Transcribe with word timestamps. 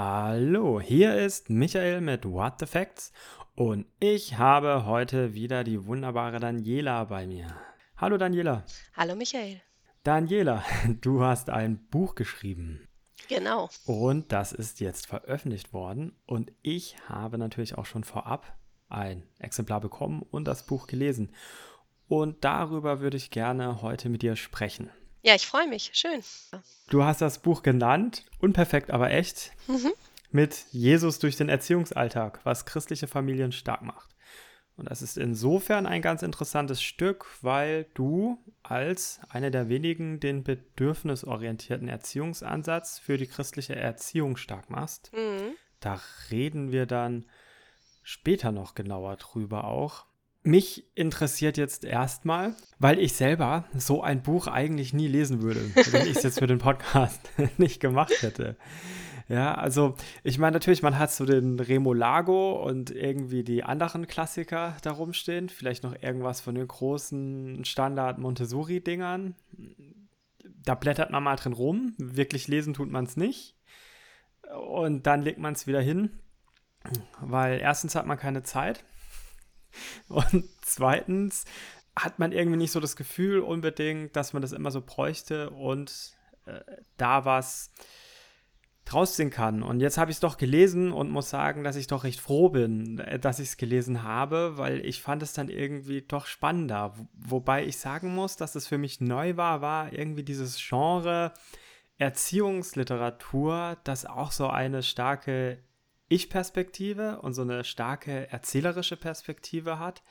Hallo, 0.00 0.80
hier 0.80 1.16
ist 1.16 1.50
Michael 1.50 2.00
mit 2.00 2.24
What 2.24 2.60
the 2.60 2.66
Facts 2.66 3.12
und 3.56 3.84
ich 3.98 4.38
habe 4.38 4.86
heute 4.86 5.34
wieder 5.34 5.64
die 5.64 5.86
wunderbare 5.86 6.38
Daniela 6.38 7.02
bei 7.02 7.26
mir. 7.26 7.48
Hallo 7.96 8.16
Daniela. 8.16 8.64
Hallo 8.96 9.16
Michael. 9.16 9.60
Daniela, 10.04 10.62
du 11.00 11.24
hast 11.24 11.50
ein 11.50 11.84
Buch 11.88 12.14
geschrieben. 12.14 12.86
Genau. 13.28 13.70
Und 13.86 14.30
das 14.30 14.52
ist 14.52 14.78
jetzt 14.78 15.08
veröffentlicht 15.08 15.72
worden 15.72 16.12
und 16.26 16.52
ich 16.62 16.94
habe 17.08 17.36
natürlich 17.36 17.76
auch 17.76 17.86
schon 17.86 18.04
vorab 18.04 18.56
ein 18.88 19.24
Exemplar 19.40 19.80
bekommen 19.80 20.22
und 20.30 20.46
das 20.46 20.64
Buch 20.64 20.86
gelesen. 20.86 21.32
Und 22.06 22.44
darüber 22.44 23.00
würde 23.00 23.16
ich 23.16 23.32
gerne 23.32 23.82
heute 23.82 24.10
mit 24.10 24.22
dir 24.22 24.36
sprechen. 24.36 24.90
Ja, 25.28 25.34
ich 25.34 25.46
freue 25.46 25.68
mich. 25.68 25.90
Schön. 25.92 26.22
Du 26.88 27.04
hast 27.04 27.20
das 27.20 27.40
Buch 27.40 27.62
genannt, 27.62 28.24
unperfekt, 28.40 28.90
aber 28.90 29.10
echt, 29.10 29.52
mhm. 29.66 29.92
mit 30.30 30.64
Jesus 30.70 31.18
durch 31.18 31.36
den 31.36 31.50
Erziehungsalltag, 31.50 32.40
was 32.44 32.64
christliche 32.64 33.08
Familien 33.08 33.52
stark 33.52 33.82
macht. 33.82 34.08
Und 34.78 34.90
das 34.90 35.02
ist 35.02 35.18
insofern 35.18 35.84
ein 35.84 36.00
ganz 36.00 36.22
interessantes 36.22 36.80
Stück, 36.80 37.26
weil 37.42 37.84
du 37.92 38.42
als 38.62 39.20
eine 39.28 39.50
der 39.50 39.68
wenigen 39.68 40.18
den 40.18 40.44
bedürfnisorientierten 40.44 41.88
Erziehungsansatz 41.88 42.98
für 42.98 43.18
die 43.18 43.26
christliche 43.26 43.76
Erziehung 43.76 44.38
stark 44.38 44.70
machst. 44.70 45.12
Mhm. 45.12 45.56
Da 45.80 46.00
reden 46.30 46.72
wir 46.72 46.86
dann 46.86 47.26
später 48.02 48.50
noch 48.50 48.74
genauer 48.74 49.16
drüber 49.16 49.64
auch. 49.64 50.06
Mich 50.48 50.86
interessiert 50.94 51.58
jetzt 51.58 51.84
erstmal, 51.84 52.54
weil 52.78 52.98
ich 53.00 53.12
selber 53.12 53.66
so 53.76 54.02
ein 54.02 54.22
Buch 54.22 54.46
eigentlich 54.46 54.94
nie 54.94 55.06
lesen 55.06 55.42
würde, 55.42 55.60
wenn 55.92 56.06
ich 56.06 56.16
es 56.16 56.22
jetzt 56.22 56.38
für 56.38 56.46
den 56.46 56.56
Podcast 56.56 57.20
nicht 57.58 57.80
gemacht 57.80 58.22
hätte. 58.22 58.56
Ja, 59.28 59.56
also 59.56 59.94
ich 60.24 60.38
meine 60.38 60.54
natürlich, 60.54 60.82
man 60.82 60.98
hat 60.98 61.12
so 61.12 61.26
den 61.26 61.60
Remo 61.60 61.92
Lago 61.92 62.64
und 62.66 62.90
irgendwie 62.90 63.44
die 63.44 63.62
anderen 63.62 64.06
Klassiker 64.06 64.74
da 64.80 64.92
rumstehen. 64.92 65.50
Vielleicht 65.50 65.82
noch 65.82 65.94
irgendwas 66.00 66.40
von 66.40 66.54
den 66.54 66.66
großen 66.66 67.66
Standard 67.66 68.16
Montessori-Dingern. 68.16 69.34
Da 70.64 70.74
blättert 70.76 71.10
man 71.10 71.24
mal 71.24 71.36
drin 71.36 71.52
rum. 71.52 71.92
Wirklich 71.98 72.48
lesen 72.48 72.72
tut 72.72 72.90
man 72.90 73.04
es 73.04 73.18
nicht. 73.18 73.54
Und 74.74 75.06
dann 75.06 75.20
legt 75.20 75.40
man 75.40 75.52
es 75.52 75.66
wieder 75.66 75.82
hin, 75.82 76.08
weil 77.20 77.60
erstens 77.60 77.94
hat 77.94 78.06
man 78.06 78.16
keine 78.16 78.44
Zeit 78.44 78.82
und 80.08 80.44
zweitens 80.62 81.44
hat 81.96 82.18
man 82.18 82.32
irgendwie 82.32 82.58
nicht 82.58 82.72
so 82.72 82.80
das 82.80 82.96
Gefühl 82.96 83.40
unbedingt, 83.40 84.14
dass 84.16 84.32
man 84.32 84.42
das 84.42 84.52
immer 84.52 84.70
so 84.70 84.82
bräuchte 84.82 85.50
und 85.50 86.12
äh, 86.46 86.60
da 86.96 87.24
was 87.24 87.72
draus 88.84 89.14
ziehen 89.14 89.30
kann. 89.30 89.62
Und 89.62 89.80
jetzt 89.80 89.98
habe 89.98 90.10
ich 90.10 90.16
es 90.16 90.20
doch 90.20 90.38
gelesen 90.38 90.92
und 90.92 91.10
muss 91.10 91.28
sagen, 91.28 91.62
dass 91.62 91.76
ich 91.76 91.88
doch 91.88 92.04
recht 92.04 92.20
froh 92.20 92.48
bin, 92.48 92.98
äh, 93.00 93.18
dass 93.18 93.38
ich 93.38 93.48
es 93.48 93.56
gelesen 93.56 94.02
habe, 94.02 94.56
weil 94.56 94.84
ich 94.84 95.02
fand 95.02 95.22
es 95.22 95.32
dann 95.32 95.48
irgendwie 95.48 96.02
doch 96.02 96.26
spannender. 96.26 96.94
Wobei 97.14 97.64
ich 97.64 97.78
sagen 97.78 98.14
muss, 98.14 98.36
dass 98.36 98.54
es 98.54 98.66
für 98.66 98.78
mich 98.78 99.00
neu 99.00 99.36
war, 99.36 99.60
war 99.60 99.92
irgendwie 99.92 100.22
dieses 100.22 100.56
Genre 100.56 101.32
Erziehungsliteratur, 101.98 103.76
das 103.84 104.06
auch 104.06 104.30
so 104.30 104.48
eine 104.48 104.82
starke 104.82 105.58
ich-Perspektive 106.08 107.20
und 107.20 107.34
so 107.34 107.42
eine 107.42 107.64
starke 107.64 108.30
erzählerische 108.30 108.96
Perspektive 108.96 109.78
hat. 109.78 110.02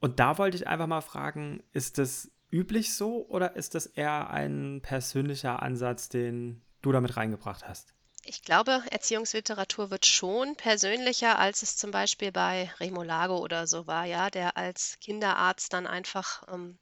Und 0.00 0.20
da 0.20 0.38
wollte 0.38 0.56
ich 0.56 0.66
einfach 0.66 0.86
mal 0.86 1.00
fragen, 1.00 1.62
ist 1.72 1.98
das 1.98 2.30
üblich 2.50 2.94
so 2.94 3.26
oder 3.28 3.56
ist 3.56 3.74
das 3.74 3.86
eher 3.86 4.30
ein 4.30 4.80
persönlicher 4.82 5.62
Ansatz, 5.62 6.08
den 6.08 6.62
du 6.82 6.92
damit 6.92 7.16
reingebracht 7.16 7.66
hast? 7.66 7.92
Ich 8.24 8.42
glaube, 8.42 8.82
Erziehungsliteratur 8.90 9.90
wird 9.90 10.04
schon 10.04 10.56
persönlicher, 10.56 11.38
als 11.38 11.62
es 11.62 11.76
zum 11.76 11.92
Beispiel 11.92 12.32
bei 12.32 12.72
Remo 12.80 13.04
Lago 13.04 13.38
oder 13.38 13.68
so 13.68 13.86
war, 13.86 14.04
ja, 14.04 14.30
der 14.30 14.56
als 14.56 14.98
Kinderarzt 15.00 15.72
dann 15.72 15.86
einfach 15.86 16.42
ähm, 16.52 16.78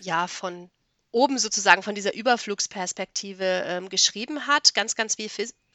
ja 0.00 0.26
von 0.26 0.70
oben 1.10 1.38
sozusagen 1.38 1.82
von 1.82 1.94
dieser 1.94 2.14
Überflugsperspektive 2.14 3.64
ähm, 3.66 3.88
geschrieben 3.90 4.46
hat, 4.46 4.74
ganz, 4.74 4.94
ganz 4.94 5.16
viel 5.16 5.28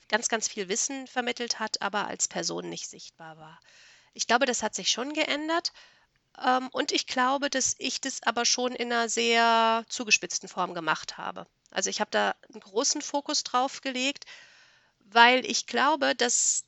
ganz, 0.10 0.28
ganz 0.28 0.48
viel 0.48 0.68
Wissen 0.68 1.08
vermittelt 1.08 1.60
hat, 1.60 1.82
aber 1.82 2.08
als 2.08 2.28
Person 2.28 2.68
nicht 2.70 2.90
sichtbar 2.90 3.38
war. 3.38 3.60
Ich 4.14 4.28
glaube, 4.28 4.46
das 4.46 4.64
hat 4.64 4.76
sich 4.76 4.90
schon 4.90 5.14
geändert. 5.14 5.72
Ähm, 6.44 6.70
und 6.72 6.92
ich 6.92 7.08
glaube, 7.08 7.50
dass 7.50 7.76
ich 7.78 8.02
das 8.02 8.22
aber 8.24 8.46
schon 8.46 8.74
in 8.74 8.92
einer 8.92 9.10
sehr 9.10 9.86
zugespitzten 9.88 10.50
Form 10.50 10.74
gemacht 10.74 11.18
habe. 11.18 11.48
Also 11.72 11.90
ich 11.90 12.02
habe 12.02 12.12
da 12.12 12.36
einen 12.52 12.62
großen 12.62 13.02
Fokus 13.02 13.44
drauf 13.44 13.82
gelegt, 13.82 14.26
weil 15.00 15.46
ich 15.46 15.68
glaube, 15.68 16.16
dass 16.16 16.64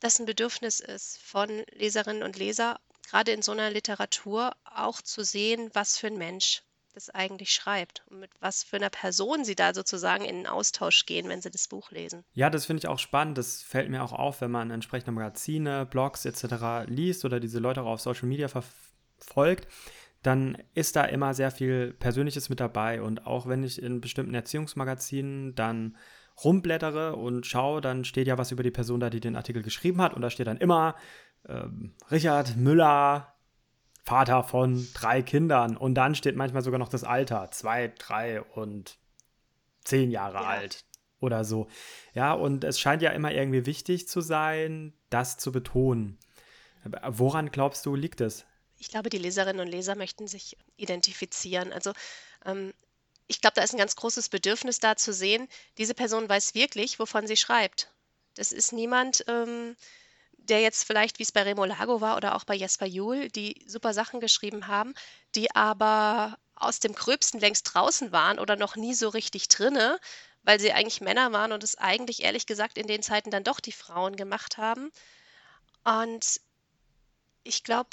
das 0.00 0.18
ein 0.18 0.26
Bedürfnis 0.26 0.80
ist 0.80 1.18
von 1.22 1.64
Leserinnen 1.72 2.22
und 2.22 2.36
Leser, 2.36 2.80
gerade 3.08 3.32
in 3.32 3.42
so 3.42 3.52
einer 3.52 3.70
Literatur 3.70 4.56
auch 4.64 5.00
zu 5.00 5.22
sehen, 5.22 5.70
was 5.74 5.98
für 5.98 6.08
ein 6.08 6.18
Mensch 6.18 6.62
das 6.92 7.10
eigentlich 7.10 7.50
schreibt 7.50 8.02
und 8.08 8.20
mit 8.20 8.30
was 8.40 8.62
für 8.62 8.76
einer 8.76 8.90
Person 8.90 9.44
sie 9.44 9.54
da 9.54 9.74
sozusagen 9.74 10.24
in 10.24 10.36
den 10.36 10.46
Austausch 10.46 11.06
gehen, 11.06 11.28
wenn 11.28 11.42
sie 11.42 11.50
das 11.50 11.68
Buch 11.68 11.90
lesen. 11.90 12.24
Ja, 12.34 12.50
das 12.50 12.66
finde 12.66 12.80
ich 12.80 12.88
auch 12.88 12.98
spannend. 12.98 13.38
Das 13.38 13.62
fällt 13.62 13.90
mir 13.90 14.02
auch 14.02 14.12
auf, 14.12 14.40
wenn 14.40 14.50
man 14.50 14.70
entsprechende 14.70 15.12
Magazine, 15.12 15.86
Blogs 15.86 16.24
etc. 16.24 16.86
liest 16.86 17.24
oder 17.24 17.40
diese 17.40 17.58
Leute 17.58 17.82
auch 17.82 17.86
auf 17.86 18.00
Social 18.00 18.28
Media 18.28 18.48
verfolgt. 18.48 19.68
Dann 20.22 20.62
ist 20.74 20.94
da 20.94 21.04
immer 21.04 21.34
sehr 21.34 21.50
viel 21.50 21.94
Persönliches 21.94 22.48
mit 22.48 22.60
dabei. 22.60 23.02
Und 23.02 23.26
auch 23.26 23.46
wenn 23.46 23.64
ich 23.64 23.82
in 23.82 24.00
bestimmten 24.00 24.34
Erziehungsmagazinen 24.34 25.54
dann 25.54 25.96
rumblättere 26.44 27.16
und 27.16 27.46
schaue, 27.46 27.80
dann 27.80 28.04
steht 28.04 28.26
ja 28.26 28.38
was 28.38 28.52
über 28.52 28.62
die 28.62 28.70
Person 28.70 29.00
da, 29.00 29.10
die 29.10 29.20
den 29.20 29.36
Artikel 29.36 29.62
geschrieben 29.62 30.00
hat. 30.00 30.14
Und 30.14 30.22
da 30.22 30.30
steht 30.30 30.46
dann 30.46 30.58
immer 30.58 30.94
ähm, 31.48 31.94
Richard 32.10 32.56
Müller, 32.56 33.34
Vater 34.02 34.42
von 34.42 34.88
drei 34.94 35.22
Kindern. 35.22 35.76
Und 35.76 35.94
dann 35.94 36.14
steht 36.14 36.36
manchmal 36.36 36.62
sogar 36.62 36.78
noch 36.78 36.88
das 36.88 37.04
Alter. 37.04 37.50
Zwei, 37.50 37.92
drei 37.98 38.42
und 38.42 38.98
zehn 39.84 40.10
Jahre 40.10 40.38
ja. 40.38 40.44
alt 40.44 40.84
oder 41.20 41.44
so. 41.44 41.68
Ja, 42.14 42.32
und 42.32 42.64
es 42.64 42.80
scheint 42.80 43.02
ja 43.02 43.10
immer 43.10 43.32
irgendwie 43.32 43.66
wichtig 43.66 44.08
zu 44.08 44.20
sein, 44.20 44.92
das 45.10 45.38
zu 45.38 45.52
betonen. 45.52 46.18
Woran 47.08 47.50
glaubst 47.50 47.86
du, 47.86 47.94
liegt 47.94 48.20
es? 48.20 48.44
Ich 48.78 48.88
glaube, 48.88 49.10
die 49.10 49.18
Leserinnen 49.18 49.60
und 49.60 49.70
Leser 49.70 49.94
möchten 49.94 50.26
sich 50.26 50.56
identifizieren. 50.76 51.72
Also 51.72 51.92
ähm, 52.44 52.74
ich 53.28 53.40
glaube, 53.40 53.54
da 53.54 53.62
ist 53.62 53.72
ein 53.72 53.78
ganz 53.78 53.94
großes 53.94 54.28
Bedürfnis 54.28 54.80
da 54.80 54.96
zu 54.96 55.12
sehen, 55.12 55.48
diese 55.78 55.94
Person 55.94 56.28
weiß 56.28 56.56
wirklich, 56.56 56.98
wovon 56.98 57.28
sie 57.28 57.36
schreibt. 57.36 57.92
Das 58.34 58.50
ist 58.50 58.72
niemand, 58.72 59.24
ähm, 59.28 59.76
der 60.48 60.60
jetzt 60.60 60.84
vielleicht, 60.84 61.18
wie 61.18 61.22
es 61.22 61.32
bei 61.32 61.42
Remo 61.42 61.64
Lago 61.64 62.00
war 62.00 62.16
oder 62.16 62.34
auch 62.34 62.44
bei 62.44 62.54
Jesper 62.54 62.86
Juhl, 62.86 63.28
die 63.28 63.64
super 63.66 63.94
Sachen 63.94 64.20
geschrieben 64.20 64.66
haben, 64.66 64.94
die 65.34 65.54
aber 65.54 66.36
aus 66.54 66.80
dem 66.80 66.94
Gröbsten 66.94 67.40
längst 67.40 67.74
draußen 67.74 68.12
waren 68.12 68.38
oder 68.38 68.56
noch 68.56 68.76
nie 68.76 68.94
so 68.94 69.08
richtig 69.08 69.48
drinne, 69.48 69.98
weil 70.42 70.60
sie 70.60 70.72
eigentlich 70.72 71.00
Männer 71.00 71.32
waren 71.32 71.52
und 71.52 71.62
es 71.62 71.76
eigentlich 71.76 72.22
ehrlich 72.22 72.46
gesagt 72.46 72.78
in 72.78 72.86
den 72.86 73.02
Zeiten 73.02 73.30
dann 73.30 73.44
doch 73.44 73.60
die 73.60 73.72
Frauen 73.72 74.16
gemacht 74.16 74.58
haben. 74.58 74.92
Und 75.84 76.40
ich 77.44 77.64
glaube, 77.64 77.90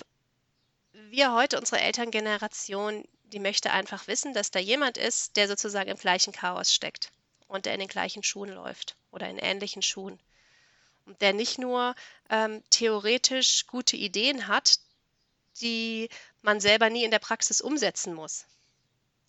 wir 0.94 1.34
heute, 1.34 1.58
unsere 1.58 1.81
Elterngeneration, 1.81 3.04
die 3.24 3.40
möchte 3.40 3.72
einfach 3.72 4.08
wissen, 4.08 4.34
dass 4.34 4.52
da 4.52 4.60
jemand 4.60 4.98
ist, 4.98 5.38
der 5.38 5.48
sozusagen 5.48 5.90
im 5.90 5.98
gleichen 5.98 6.34
Chaos 6.34 6.74
steckt 6.74 7.12
und 7.48 7.66
der 7.66 7.74
in 7.74 7.80
den 7.80 7.90
gleichen 7.90 8.24
Schuhen 8.24 8.50
läuft 8.50 8.96
oder 9.12 9.30
in 9.30 9.38
ähnlichen 9.38 9.81
Schuhen 9.81 10.20
der 11.22 11.34
nicht 11.34 11.58
nur 11.59 11.96
ähm, 12.30 12.64
theoretisch 12.70 13.68
gute 13.68 13.97
Ideen 13.97 14.47
hat, 14.47 14.80
die 15.62 16.09
man 16.42 16.59
selber 16.59 16.90
nie 16.90 17.03
in 17.03 17.12
der 17.12 17.20
Praxis 17.20 17.62
umsetzen 17.62 18.14
muss. 18.14 18.46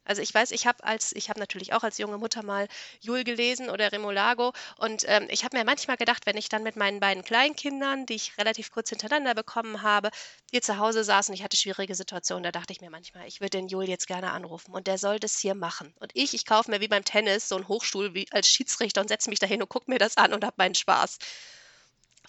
Also 0.04 0.22
ich 0.22 0.34
weiß, 0.34 0.50
ich 0.50 0.66
habe 0.66 0.82
als, 0.82 1.12
ich 1.12 1.28
habe 1.28 1.38
natürlich 1.38 1.72
auch 1.72 1.84
als 1.84 1.98
junge 1.98 2.18
Mutter 2.18 2.42
mal 2.42 2.66
Jul 3.00 3.22
gelesen 3.22 3.70
oder 3.70 3.92
Remolago 3.92 4.52
und 4.76 5.04
ähm, 5.06 5.28
ich 5.30 5.44
habe 5.44 5.56
mir 5.56 5.64
manchmal 5.64 5.98
gedacht, 5.98 6.26
wenn 6.26 6.36
ich 6.36 6.48
dann 6.48 6.62
mit 6.62 6.74
meinen 6.74 7.00
beiden 7.00 7.22
Kleinkindern, 7.22 8.06
die 8.06 8.14
ich 8.14 8.36
relativ 8.38 8.72
kurz 8.72 8.88
hintereinander 8.88 9.34
bekommen 9.34 9.82
habe, 9.82 10.10
hier 10.50 10.62
zu 10.62 10.78
Hause 10.78 11.04
saß 11.04 11.28
und 11.28 11.34
ich 11.34 11.44
hatte 11.44 11.56
schwierige 11.56 11.94
Situationen, 11.94 12.42
da 12.42 12.50
dachte 12.50 12.72
ich 12.72 12.80
mir 12.80 12.90
manchmal, 12.90 13.28
ich 13.28 13.40
würde 13.40 13.58
den 13.58 13.68
Jul 13.68 13.88
jetzt 13.88 14.08
gerne 14.08 14.32
anrufen 14.32 14.72
und 14.72 14.86
der 14.86 14.98
soll 14.98 15.20
das 15.20 15.38
hier 15.38 15.54
machen. 15.54 15.94
Und 16.00 16.10
ich, 16.14 16.34
ich 16.34 16.46
kaufe 16.46 16.70
mir 16.70 16.80
wie 16.80 16.88
beim 16.88 17.04
Tennis 17.04 17.48
so 17.48 17.56
einen 17.56 17.68
Hochstuhl 17.68 18.14
wie 18.14 18.26
als 18.32 18.48
Schiedsrichter 18.48 19.02
und 19.02 19.08
setze 19.08 19.30
mich 19.30 19.38
dahin 19.38 19.62
und 19.62 19.68
gucke 19.68 19.90
mir 19.90 19.98
das 19.98 20.16
an 20.16 20.32
und 20.32 20.44
habe 20.44 20.54
meinen 20.56 20.74
Spaß 20.74 21.18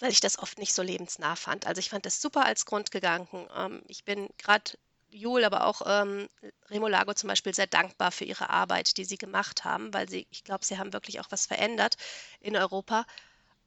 weil 0.02 0.12
ich 0.12 0.20
das 0.20 0.40
oft 0.40 0.58
nicht 0.58 0.74
so 0.74 0.82
lebensnah 0.82 1.36
fand. 1.36 1.68
Also 1.68 1.80
ich 1.80 1.90
fand 1.90 2.06
das 2.06 2.22
super 2.22 2.46
als 2.46 2.66
Grundgedanken. 2.66 3.48
Ähm, 3.56 3.82
ich 3.88 4.04
bin 4.04 4.30
gerade 4.38 4.72
Jul, 5.10 5.44
aber 5.44 5.66
auch 5.66 5.82
ähm, 5.86 6.30
Remo 6.70 6.88
Lago 6.88 7.14
zum 7.14 7.28
Beispiel 7.28 7.54
sehr 7.54 7.68
dankbar 7.68 8.12
für 8.12 8.26
ihre 8.26 8.50
Arbeit, 8.50 8.98
die 8.98 9.06
sie 9.06 9.18
gemacht 9.18 9.66
haben, 9.66 9.94
weil 9.94 10.10
sie, 10.10 10.26
ich 10.32 10.44
glaube, 10.44 10.66
sie 10.66 10.78
haben 10.78 10.94
wirklich 10.94 11.20
auch 11.20 11.28
was 11.30 11.46
verändert 11.46 11.98
in 12.40 12.56
Europa. 12.56 13.06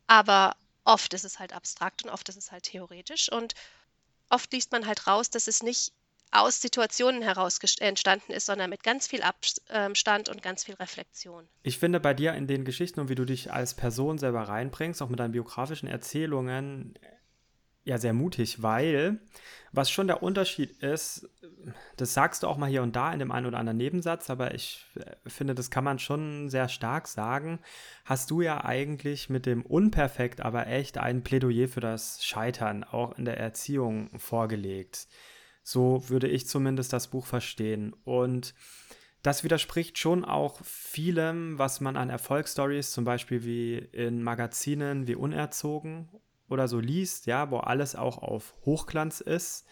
Aber 0.07 0.57
oft 0.85 1.15
ist 1.15 1.25
es 1.25 1.39
halt 1.39 1.53
abstrakt 1.53 2.05
und 2.05 2.11
oft 2.11 2.29
ist 2.29 2.37
es 2.37 2.53
halt 2.53 2.65
theoretisch 2.65 3.31
und 3.31 3.55
oft 4.31 4.53
liest 4.53 4.73
man 4.73 4.87
halt 4.87 5.07
raus, 5.07 5.31
dass 5.31 5.47
es 5.49 5.63
nicht 5.63 5.93
aus 6.35 6.61
Situationen 6.61 7.23
heraus 7.23 7.59
entstanden 7.79 8.33
ist, 8.33 8.47
sondern 8.47 8.71
mit 8.71 8.83
ganz 8.83 9.07
viel 9.07 9.23
Abstand 9.23 10.29
und 10.29 10.43
ganz 10.43 10.65
viel 10.65 10.75
Reflexion. 10.75 11.47
Ich 11.63 11.79
finde 11.79 12.01
bei 12.01 12.13
dir 12.13 12.35
in 12.35 12.47
den 12.47 12.65
Geschichten 12.65 13.01
und 13.01 13.09
wie 13.09 13.15
du 13.15 13.25
dich 13.25 13.53
als 13.53 13.75
Person 13.75 14.19
selber 14.19 14.43
reinbringst, 14.43 15.01
auch 15.01 15.09
mit 15.09 15.21
deinen 15.21 15.33
biografischen 15.33 15.89
Erzählungen, 15.89 16.99
ja 17.85 17.99
sehr 17.99 18.15
mutig, 18.15 18.63
weil 18.63 19.21
was 19.73 19.91
schon 19.91 20.07
der 20.07 20.23
Unterschied 20.23 20.71
ist, 20.83 21.29
das 21.97 22.15
sagst 22.15 22.43
du 22.43 22.49
auch 22.49 22.57
mal 22.57 22.69
hier 22.69 22.83
und 22.83 22.97
da 22.97 23.13
in 23.13 23.19
dem 23.19 23.31
einen 23.31 23.47
oder 23.47 23.59
anderen 23.59 23.77
Nebensatz, 23.77 24.31
aber 24.31 24.55
ich 24.55 24.87
äh, 24.97 25.29
finde, 25.29 25.55
das 25.55 25.71
kann 25.71 25.85
man 25.85 25.99
schon 25.99 26.49
sehr 26.49 26.69
stark 26.69 27.09
sagen, 27.09 27.61
hast 28.05 28.31
du 28.31 28.41
ja 28.41 28.65
eigentlich 28.65 29.29
mit 29.29 29.47
dem 29.47 29.63
Unperfekt, 29.63 30.41
aber 30.41 30.67
echt 30.67 30.99
ein 30.99 31.23
Plädoyer 31.23 31.69
für 31.69 31.81
das 31.81 32.25
Scheitern 32.25 32.85
auch 32.85 33.17
in 33.19 33.25
der 33.25 33.39
Erziehung 33.39 34.19
vorgelegt. 34.19 35.07
So 35.65 36.09
würde 36.09 36.29
ich 36.29 36.47
zumindest 36.47 36.93
das 36.93 37.09
Buch 37.09 37.27
verstehen. 37.27 37.95
Und 38.05 38.55
das 39.23 39.43
widerspricht 39.43 39.99
schon 39.99 40.25
auch 40.25 40.63
vielem, 40.63 41.59
was 41.59 41.81
man 41.81 41.97
an 41.97 42.11
Erfolgsstories, 42.11 42.93
zum 42.93 43.05
Beispiel 43.05 43.45
wie 43.45 43.79
in 43.79 44.23
Magazinen 44.23 45.09
wie 45.09 45.17
Unerzogen 45.17 46.11
oder 46.51 46.69
so 46.69 46.79
liest, 46.79 47.27
ja, 47.27 47.51
wo 47.51 47.57
alles 47.57 47.97
auch 47.97 48.19
auf 48.19 48.55
Hochglanz 48.67 49.23
ist 49.23 49.67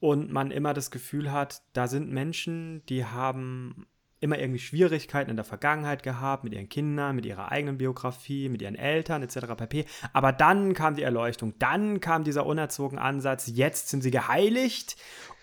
und 0.00 0.32
man 0.32 0.50
immer 0.50 0.74
das 0.74 0.90
Gefühl 0.90 1.30
hat, 1.30 1.62
da 1.72 1.86
sind 1.86 2.10
Menschen, 2.10 2.84
die 2.86 3.04
haben 3.04 3.86
immer 4.20 4.38
irgendwie 4.38 4.58
Schwierigkeiten 4.58 5.30
in 5.30 5.36
der 5.36 5.44
Vergangenheit 5.44 6.02
gehabt, 6.02 6.44
mit 6.44 6.52
ihren 6.52 6.68
Kindern, 6.68 7.16
mit 7.16 7.26
ihrer 7.26 7.52
eigenen 7.52 7.78
Biografie, 7.78 8.48
mit 8.48 8.62
ihren 8.62 8.74
Eltern 8.74 9.22
etc. 9.22 9.54
pp. 9.56 9.84
Aber 10.12 10.32
dann 10.32 10.74
kam 10.74 10.96
die 10.96 11.02
Erleuchtung, 11.02 11.54
dann 11.58 12.00
kam 12.00 12.24
dieser 12.24 12.46
unerzogene 12.46 13.00
Ansatz, 13.00 13.50
jetzt 13.52 13.88
sind 13.88 14.02
sie 14.02 14.10
geheiligt 14.10 14.96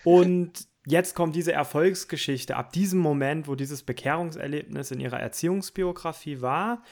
und 0.04 0.66
jetzt 0.86 1.14
kommt 1.14 1.34
diese 1.34 1.52
Erfolgsgeschichte 1.52 2.56
ab 2.56 2.72
diesem 2.72 3.00
Moment, 3.00 3.48
wo 3.48 3.54
dieses 3.54 3.82
Bekehrungserlebnis 3.82 4.90
in 4.90 5.00
ihrer 5.00 5.20
Erziehungsbiografie 5.20 6.40
war 6.40 6.82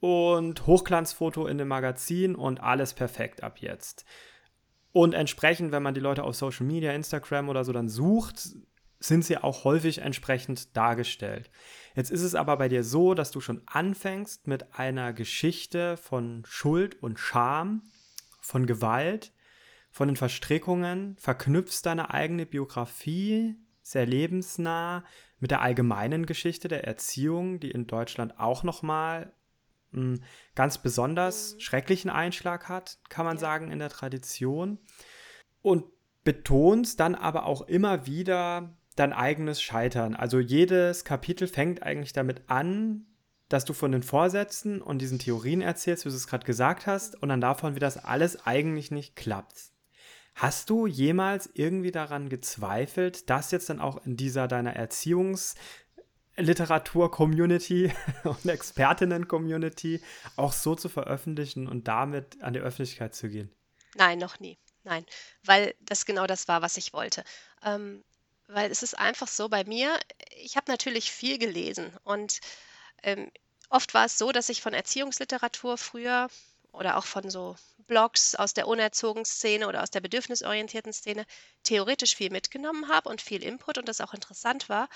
und 0.00 0.66
Hochglanzfoto 0.66 1.46
in 1.46 1.58
dem 1.58 1.68
Magazin 1.68 2.34
und 2.34 2.60
alles 2.60 2.92
perfekt 2.92 3.42
ab 3.42 3.58
jetzt. 3.58 4.04
Und 4.92 5.14
entsprechend, 5.14 5.72
wenn 5.72 5.82
man 5.82 5.94
die 5.94 6.00
Leute 6.00 6.22
auf 6.22 6.36
Social 6.36 6.66
Media, 6.66 6.92
Instagram 6.92 7.48
oder 7.48 7.64
so 7.64 7.72
dann 7.72 7.88
sucht, 7.88 8.50
sind 9.06 9.24
sie 9.24 9.38
auch 9.38 9.64
häufig 9.64 9.98
entsprechend 9.98 10.76
dargestellt. 10.76 11.50
Jetzt 11.94 12.10
ist 12.10 12.22
es 12.22 12.34
aber 12.34 12.56
bei 12.56 12.68
dir 12.68 12.82
so, 12.82 13.14
dass 13.14 13.30
du 13.30 13.40
schon 13.40 13.62
anfängst 13.66 14.46
mit 14.46 14.78
einer 14.78 15.12
Geschichte 15.12 15.96
von 15.96 16.42
Schuld 16.46 17.02
und 17.02 17.18
Scham, 17.18 17.82
von 18.40 18.66
Gewalt, 18.66 19.32
von 19.90 20.08
den 20.08 20.16
Verstrickungen, 20.16 21.16
verknüpfst 21.18 21.82
deine 21.82 22.12
eigene 22.12 22.46
Biografie 22.46 23.56
sehr 23.82 24.06
lebensnah 24.06 25.04
mit 25.38 25.50
der 25.50 25.60
allgemeinen 25.60 26.26
Geschichte 26.26 26.68
der 26.68 26.84
Erziehung, 26.84 27.60
die 27.60 27.70
in 27.70 27.86
Deutschland 27.86 28.40
auch 28.40 28.62
nochmal 28.62 29.32
einen 29.92 30.24
ganz 30.54 30.78
besonders 30.78 31.56
schrecklichen 31.58 32.10
Einschlag 32.10 32.68
hat, 32.68 32.98
kann 33.08 33.26
man 33.26 33.38
sagen, 33.38 33.70
in 33.70 33.78
der 33.78 33.90
Tradition. 33.90 34.78
Und 35.62 35.84
betonst 36.24 36.98
dann 37.00 37.14
aber 37.14 37.44
auch 37.44 37.62
immer 37.62 38.06
wieder 38.06 38.74
dein 38.96 39.12
eigenes 39.12 39.60
Scheitern. 39.60 40.14
Also 40.14 40.38
jedes 40.38 41.04
Kapitel 41.04 41.48
fängt 41.48 41.82
eigentlich 41.82 42.12
damit 42.12 42.42
an, 42.48 43.06
dass 43.48 43.64
du 43.64 43.72
von 43.72 43.92
den 43.92 44.02
Vorsätzen 44.02 44.80
und 44.80 44.98
diesen 44.98 45.18
Theorien 45.18 45.60
erzählst, 45.60 46.04
wie 46.04 46.08
du 46.08 46.14
es 46.14 46.26
gerade 46.26 46.46
gesagt 46.46 46.86
hast, 46.86 47.20
und 47.22 47.28
dann 47.28 47.40
davon, 47.40 47.74
wie 47.74 47.80
das 47.80 47.96
alles 47.96 48.46
eigentlich 48.46 48.90
nicht 48.90 49.16
klappt. 49.16 49.70
Hast 50.34 50.70
du 50.70 50.86
jemals 50.86 51.48
irgendwie 51.54 51.92
daran 51.92 52.28
gezweifelt, 52.28 53.30
das 53.30 53.52
jetzt 53.52 53.70
dann 53.70 53.80
auch 53.80 54.04
in 54.04 54.16
dieser 54.16 54.48
deiner 54.48 54.76
Erziehungs- 54.76 55.54
Literatur-Community 56.36 57.92
und 58.24 58.44
Expertinnen-Community 58.44 60.02
auch 60.36 60.52
so 60.52 60.74
zu 60.74 60.88
veröffentlichen 60.88 61.68
und 61.68 61.88
damit 61.88 62.42
an 62.42 62.54
die 62.54 62.60
Öffentlichkeit 62.60 63.14
zu 63.14 63.28
gehen? 63.28 63.54
Nein, 63.94 64.18
noch 64.18 64.40
nie. 64.40 64.58
Nein, 64.82 65.06
weil 65.44 65.74
das 65.80 66.04
genau 66.04 66.26
das 66.26 66.48
war, 66.48 66.60
was 66.60 66.76
ich 66.76 66.92
wollte. 66.92 67.24
Ähm, 67.64 68.04
weil 68.48 68.70
es 68.70 68.82
ist 68.82 68.98
einfach 68.98 69.28
so 69.28 69.48
bei 69.48 69.64
mir, 69.64 69.98
ich 70.36 70.56
habe 70.56 70.70
natürlich 70.70 71.10
viel 71.10 71.38
gelesen 71.38 71.96
und 72.04 72.40
ähm, 73.02 73.30
oft 73.68 73.94
war 73.94 74.06
es 74.06 74.18
so, 74.18 74.32
dass 74.32 74.48
ich 74.48 74.62
von 74.62 74.74
Erziehungsliteratur 74.74 75.78
früher 75.78 76.28
oder 76.72 76.96
auch 76.96 77.04
von 77.06 77.30
so 77.30 77.56
Blogs 77.86 78.34
aus 78.34 78.54
der 78.54 78.66
unerzogen 78.66 79.24
Szene 79.24 79.68
oder 79.68 79.82
aus 79.82 79.90
der 79.90 80.00
bedürfnisorientierten 80.00 80.92
Szene 80.92 81.26
theoretisch 81.62 82.16
viel 82.16 82.30
mitgenommen 82.30 82.88
habe 82.88 83.08
und 83.08 83.20
viel 83.20 83.42
Input 83.42 83.78
und 83.78 83.88
das 83.88 84.00
auch 84.00 84.14
interessant 84.14 84.68
war. 84.68 84.88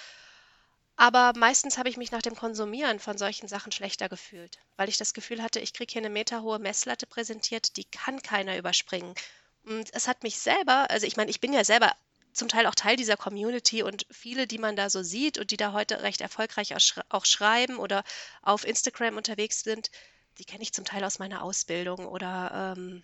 Aber 0.96 1.32
meistens 1.36 1.78
habe 1.78 1.88
ich 1.88 1.96
mich 1.96 2.10
nach 2.10 2.22
dem 2.22 2.34
Konsumieren 2.34 2.98
von 2.98 3.16
solchen 3.18 3.46
Sachen 3.46 3.70
schlechter 3.70 4.08
gefühlt, 4.08 4.58
weil 4.76 4.88
ich 4.88 4.96
das 4.96 5.14
Gefühl 5.14 5.42
hatte, 5.42 5.60
ich 5.60 5.72
kriege 5.72 5.92
hier 5.92 6.00
eine 6.00 6.10
meterhohe 6.10 6.58
Messlatte 6.58 7.06
präsentiert, 7.06 7.76
die 7.76 7.84
kann 7.84 8.20
keiner 8.20 8.58
überspringen. 8.58 9.14
Und 9.62 9.94
es 9.94 10.08
hat 10.08 10.24
mich 10.24 10.38
selber, 10.40 10.90
also 10.90 11.06
ich 11.06 11.16
meine, 11.16 11.30
ich 11.30 11.40
bin 11.40 11.52
ja 11.52 11.62
selber 11.62 11.94
zum 12.32 12.48
Teil 12.48 12.66
auch 12.66 12.74
Teil 12.74 12.96
dieser 12.96 13.16
Community 13.16 13.82
und 13.82 14.06
viele, 14.10 14.46
die 14.46 14.58
man 14.58 14.76
da 14.76 14.90
so 14.90 15.02
sieht 15.02 15.38
und 15.38 15.50
die 15.50 15.56
da 15.56 15.72
heute 15.72 16.02
recht 16.02 16.20
erfolgreich 16.20 16.74
auch 17.08 17.24
schreiben 17.24 17.78
oder 17.78 18.04
auf 18.42 18.66
Instagram 18.66 19.16
unterwegs 19.16 19.62
sind, 19.62 19.90
die 20.38 20.44
kenne 20.44 20.62
ich 20.62 20.72
zum 20.72 20.84
Teil 20.84 21.04
aus 21.04 21.18
meiner 21.18 21.42
Ausbildung 21.42 22.06
oder 22.06 22.74
ähm, 22.76 23.02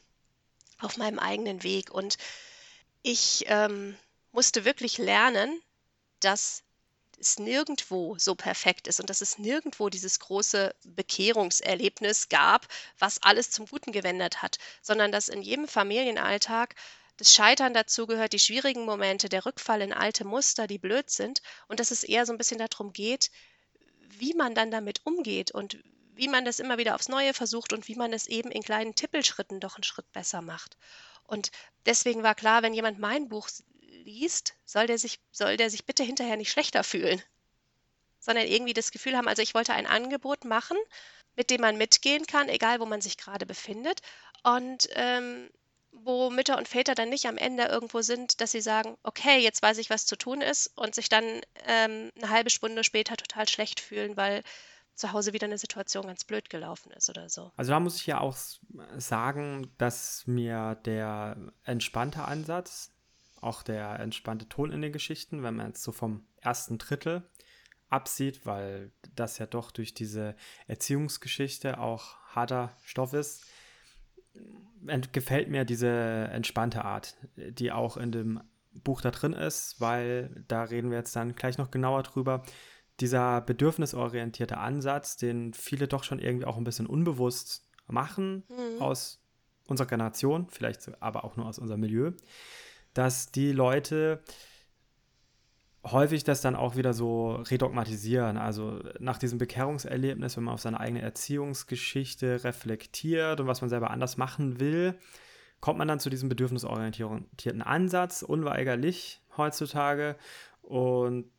auf 0.79 0.97
meinem 0.97 1.19
eigenen 1.19 1.63
Weg. 1.63 1.91
Und 1.91 2.17
ich 3.03 3.45
ähm, 3.49 3.97
musste 4.33 4.65
wirklich 4.65 4.99
lernen, 4.99 5.61
dass 6.21 6.63
es 7.19 7.39
nirgendwo 7.39 8.17
so 8.19 8.35
perfekt 8.35 8.87
ist 8.87 9.01
und 9.01 9.09
dass 9.11 9.21
es 9.21 9.39
nirgendwo 9.39 9.89
dieses 9.89 10.19
große 10.21 10.75
Bekehrungserlebnis 10.85 12.29
gab, 12.29 12.67
was 12.99 13.23
alles 13.23 13.51
zum 13.51 13.67
Guten 13.67 13.93
gewendet 13.93 14.43
hat, 14.43 14.59
sondern 14.83 15.13
dass 15.13 15.29
in 15.29 15.43
jedem 15.43 15.69
Familienalltag 15.69 16.75
das 17.17 17.35
Scheitern 17.35 17.75
dazugehört, 17.75 18.33
die 18.33 18.39
schwierigen 18.39 18.85
Momente, 18.85 19.29
der 19.29 19.47
Rückfall 19.47 19.83
in 19.83 19.93
alte 19.93 20.25
Muster, 20.25 20.67
die 20.67 20.79
blöd 20.79 21.11
sind 21.11 21.43
und 21.69 21.81
dass 21.81 21.91
es 21.91 22.05
eher 22.05 22.27
so 22.27 22.33
ein 22.33 22.39
bisschen 22.39 22.59
darum 22.59 22.93
geht, 22.93 23.31
wie 24.19 24.35
man 24.35 24.55
dann 24.55 24.71
damit 24.71 25.01
umgeht 25.05 25.53
und 25.53 25.79
wie 26.17 26.29
man 26.29 26.45
das 26.45 26.61
immer 26.61 26.79
wieder 26.79 26.95
aufs 26.95 27.09
Neue 27.09 27.35
versucht 27.35 27.73
und 27.73 27.89
wie 27.89 27.97
man 27.97 28.13
es 28.13 28.27
eben 28.27 28.51
in 28.51 28.63
kleinen 28.63 28.95
Tippelschritten 28.95 29.61
doch 29.61 29.77
einen 29.77 29.85
Schritt 29.85 30.11
besser 30.13 30.43
macht. 30.43 30.77
Und 31.25 31.51
deswegen 31.87 32.23
war 32.23 32.35
klar, 32.35 32.63
wenn 32.63 32.75
jemand 32.75 32.99
mein 32.99 33.29
Buch 33.29 33.49
liest, 34.05 34.55
soll 34.65 34.87
der 34.87 34.99
sich, 34.99 35.21
soll 35.33 35.57
der 35.57 35.71
sich 35.71 35.87
bitte 35.87 36.03
hinterher 36.03 36.37
nicht 36.37 36.51
schlechter 36.51 36.85
fühlen, 36.85 37.23
sondern 38.21 38.47
irgendwie 38.47 38.75
das 38.75 38.91
Gefühl 38.91 39.17
haben, 39.17 39.29
also 39.29 39.43
ich 39.43 39.55
wollte 39.55 39.73
ein 39.73 39.87
Angebot 39.87 40.45
machen, 40.45 40.77
mit 41.37 41.51
dem 41.51 41.61
man 41.61 41.77
mitgehen 41.77 42.27
kann, 42.27 42.49
egal 42.49 42.81
wo 42.81 42.87
man 42.87 43.01
sich 43.01 43.17
gerade 43.17 43.47
befindet. 43.47 44.01
Und 44.43 44.89
ähm, 44.93 45.51
wo 46.05 46.31
Mütter 46.31 46.59
und 46.59 46.69
Väter 46.69 46.95
dann 46.95 47.09
nicht 47.09 47.27
am 47.27 47.37
Ende 47.37 47.65
irgendwo 47.65 48.03
sind, 48.03 48.41
dass 48.41 48.53
sie 48.53 48.61
sagen, 48.61 48.97
okay, 49.03 49.39
jetzt 49.39 49.63
weiß 49.63 49.79
ich, 49.79 49.91
was 49.91 50.07
zu 50.07 50.17
tun 50.17 50.41
ist 50.41 50.71
und 50.77 50.95
sich 50.95 51.09
dann 51.09 51.25
ähm, 51.67 52.11
eine 52.17 52.31
halbe 52.31 52.51
Stunde 52.51 52.85
später 52.85 53.17
total 53.17 53.49
schlecht 53.49 53.81
fühlen, 53.81 54.17
weil 54.17 54.43
zu 54.95 55.13
Hause 55.13 55.33
wieder 55.33 55.47
eine 55.47 55.59
Situation 55.59 56.07
ganz 56.07 56.25
blöd 56.25 56.51
gelaufen 56.51 56.93
ist 56.93 57.11
oder 57.11 57.29
so. 57.29 57.51
Also 57.57 57.73
da 57.73 57.81
muss 57.81 57.97
ich 57.97 58.07
ja 58.07 58.21
auch 58.21 58.37
sagen, 58.97 59.73
dass 59.79 60.25
mir 60.27 60.77
der 60.85 61.37
entspannte 61.65 62.23
Ansatz 62.23 62.93
auch 63.41 63.63
der 63.63 64.01
entspannte 64.01 64.49
Ton 64.49 64.73
in 64.73 64.81
den 64.83 64.93
Geschichten, 64.93 65.43
wenn 65.43 65.57
man 65.57 65.69
jetzt 65.69 65.83
so 65.83 65.93
vom 65.93 66.27
ersten 66.41 66.79
Drittel 66.79 67.29
absieht, 67.91 68.47
weil 68.47 68.93
das 69.15 69.39
ja 69.39 69.47
doch 69.47 69.71
durch 69.71 69.95
diese 69.95 70.35
Erziehungsgeschichte 70.67 71.79
auch 71.79 72.17
harter 72.35 72.75
Stoff 72.85 73.13
ist, 73.13 73.45
gefällt 75.13 75.49
mir 75.49 75.65
diese 75.65 75.89
entspannte 75.89 76.85
Art, 76.85 77.17
die 77.37 77.73
auch 77.73 77.97
in 77.97 78.13
dem 78.13 78.41
Buch 78.73 79.01
da 79.01 79.11
drin 79.11 79.33
ist, 79.33 79.81
weil 79.81 80.45
da 80.49 80.65
reden 80.65 80.91
wir 80.91 80.99
jetzt 80.99 81.15
dann 81.15 81.35
gleich 81.35 81.59
noch 81.59 81.71
genauer 81.71 82.03
drüber. 82.03 82.43
Dieser 83.01 83.41
bedürfnisorientierte 83.41 84.59
Ansatz, 84.59 85.17
den 85.17 85.53
viele 85.55 85.89
doch 85.89 86.05
schon 86.05 86.19
irgendwie 86.19 86.47
auch 86.47 86.57
ein 86.57 86.65
bisschen 86.65 86.87
unbewusst 86.87 87.69
machen 87.87 88.45
mhm. 88.49 88.81
aus 88.83 89.21
unserer 89.67 89.89
Generation, 89.89 90.49
vielleicht 90.51 91.03
aber 91.03 91.25
auch 91.25 91.37
nur 91.37 91.47
aus 91.47 91.59
unserem 91.59 91.81
Milieu, 91.81 92.13
dass 92.93 93.31
die 93.31 93.53
Leute 93.53 94.23
häufig 95.85 96.25
das 96.25 96.41
dann 96.41 96.57
auch 96.57 96.77
wieder 96.77 96.93
so 96.95 97.33
redogmatisieren. 97.33 98.37
Also 98.37 98.81
nach 98.99 99.19
diesem 99.19 99.39
Bekehrungserlebnis, 99.39 100.37
wenn 100.37 100.45
man 100.45 100.55
auf 100.55 100.61
seine 100.61 100.81
eigene 100.81 101.03
Erziehungsgeschichte 101.03 102.45
reflektiert 102.45 103.41
und 103.41 103.47
was 103.47 103.61
man 103.61 103.71
selber 103.71 103.91
anders 103.91 104.17
machen 104.17 104.61
will, 104.61 104.99
kommt 105.61 105.79
man 105.79 105.89
dann 105.89 106.01
zu 106.01 106.11
diesem 106.11 106.29
bedürfnisorientierten 106.29 107.63
Ansatz, 107.63 108.23
unweigerlich 108.23 109.23
heutzutage, 109.37 110.17
und 110.63 111.31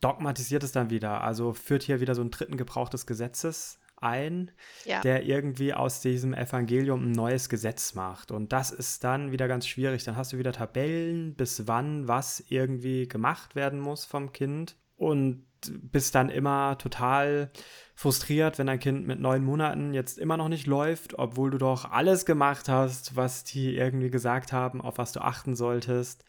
dogmatisiert 0.00 0.64
es 0.64 0.72
dann 0.72 0.90
wieder. 0.90 1.22
Also 1.22 1.52
führt 1.52 1.82
hier 1.82 2.00
wieder 2.00 2.14
so 2.14 2.22
einen 2.22 2.30
dritten 2.30 2.56
Gebrauch 2.56 2.88
des 2.88 3.06
Gesetzes 3.06 3.78
ein, 4.02 4.50
Ja. 4.84 5.00
der 5.00 5.24
irgendwie 5.24 5.74
aus 5.74 6.00
diesem 6.00 6.34
Evangelium 6.34 7.04
ein 7.08 7.12
neues 7.12 7.48
Gesetz 7.48 7.94
macht. 7.94 8.30
Und 8.30 8.52
das 8.52 8.70
ist 8.70 9.04
dann 9.04 9.32
wieder 9.32 9.48
ganz 9.48 9.66
schwierig. 9.66 10.04
Dann 10.04 10.16
hast 10.16 10.32
du 10.32 10.38
wieder 10.38 10.52
Tabellen, 10.52 11.34
bis 11.34 11.66
wann 11.66 12.08
was 12.08 12.42
irgendwie 12.48 13.08
gemacht 13.08 13.54
werden 13.54 13.80
muss 13.80 14.04
vom 14.04 14.32
Kind. 14.32 14.76
Und 14.96 15.44
bist 15.70 16.14
dann 16.14 16.28
immer 16.28 16.76
total 16.78 17.50
frustriert, 17.94 18.58
wenn 18.58 18.66
dein 18.66 18.80
Kind 18.80 19.06
mit 19.06 19.20
neun 19.20 19.44
Monaten 19.44 19.94
jetzt 19.94 20.18
immer 20.18 20.36
noch 20.36 20.48
nicht 20.48 20.66
läuft, 20.66 21.18
obwohl 21.18 21.50
du 21.50 21.58
doch 21.58 21.90
alles 21.90 22.24
gemacht 22.26 22.68
hast, 22.68 23.16
was 23.16 23.44
die 23.44 23.76
irgendwie 23.76 24.10
gesagt 24.10 24.52
haben, 24.52 24.80
auf 24.80 24.98
was 24.98 25.12
du 25.12 25.20
achten 25.20 25.54
solltest. 25.54 26.24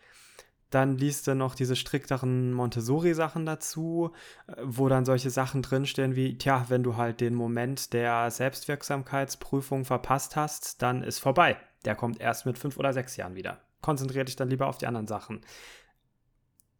Dann 0.73 0.97
liest 0.97 1.27
du 1.27 1.35
noch 1.35 1.53
diese 1.53 1.75
strikteren 1.75 2.51
Montessori-Sachen 2.51 3.45
dazu, 3.45 4.11
äh, 4.47 4.53
wo 4.63 4.89
dann 4.89 5.05
solche 5.05 5.29
Sachen 5.29 5.61
drinstehen 5.61 6.15
wie, 6.15 6.35
tja, 6.37 6.65
wenn 6.69 6.81
du 6.81 6.97
halt 6.97 7.21
den 7.21 7.35
Moment 7.35 7.93
der 7.93 8.31
Selbstwirksamkeitsprüfung 8.31 9.85
verpasst 9.85 10.35
hast, 10.35 10.81
dann 10.81 11.03
ist 11.03 11.19
vorbei. 11.19 11.57
Der 11.85 11.93
kommt 11.93 12.19
erst 12.19 12.47
mit 12.47 12.57
fünf 12.57 12.77
oder 12.77 12.91
sechs 12.91 13.17
Jahren 13.17 13.35
wieder. 13.35 13.61
Konzentrier 13.81 14.23
dich 14.23 14.35
dann 14.35 14.49
lieber 14.49 14.65
auf 14.65 14.79
die 14.79 14.87
anderen 14.87 15.07
Sachen. 15.07 15.41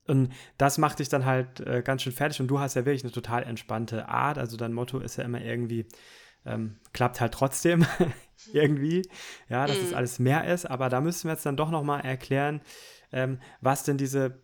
Und 0.07 0.33
das 0.57 0.79
macht 0.79 0.97
dich 0.97 1.09
dann 1.09 1.25
halt 1.25 1.59
äh, 1.59 1.83
ganz 1.83 2.01
schön 2.01 2.13
fertig 2.13 2.41
und 2.41 2.47
du 2.47 2.59
hast 2.59 2.73
ja 2.73 2.85
wirklich 2.85 3.03
eine 3.03 3.13
total 3.13 3.43
entspannte 3.43 4.09
Art. 4.09 4.39
Also 4.39 4.57
dein 4.57 4.73
Motto 4.73 4.99
ist 4.99 5.17
ja 5.17 5.23
immer 5.23 5.41
irgendwie, 5.41 5.85
ähm, 6.45 6.79
klappt 6.93 7.21
halt 7.21 7.33
trotzdem 7.33 7.85
irgendwie, 8.53 9.03
ja, 9.49 9.67
dass 9.67 9.77
mm. 9.77 9.81
das 9.81 9.93
alles 9.93 10.19
mehr 10.19 10.51
ist. 10.51 10.65
Aber 10.65 10.89
da 10.89 10.99
müssen 10.99 11.27
wir 11.27 11.33
jetzt 11.33 11.45
dann 11.45 11.57
doch 11.57 11.69
nochmal 11.69 12.01
erklären, 12.01 12.61
ähm, 13.13 13.39
was 13.61 13.83
denn 13.83 13.97
diese 13.97 14.43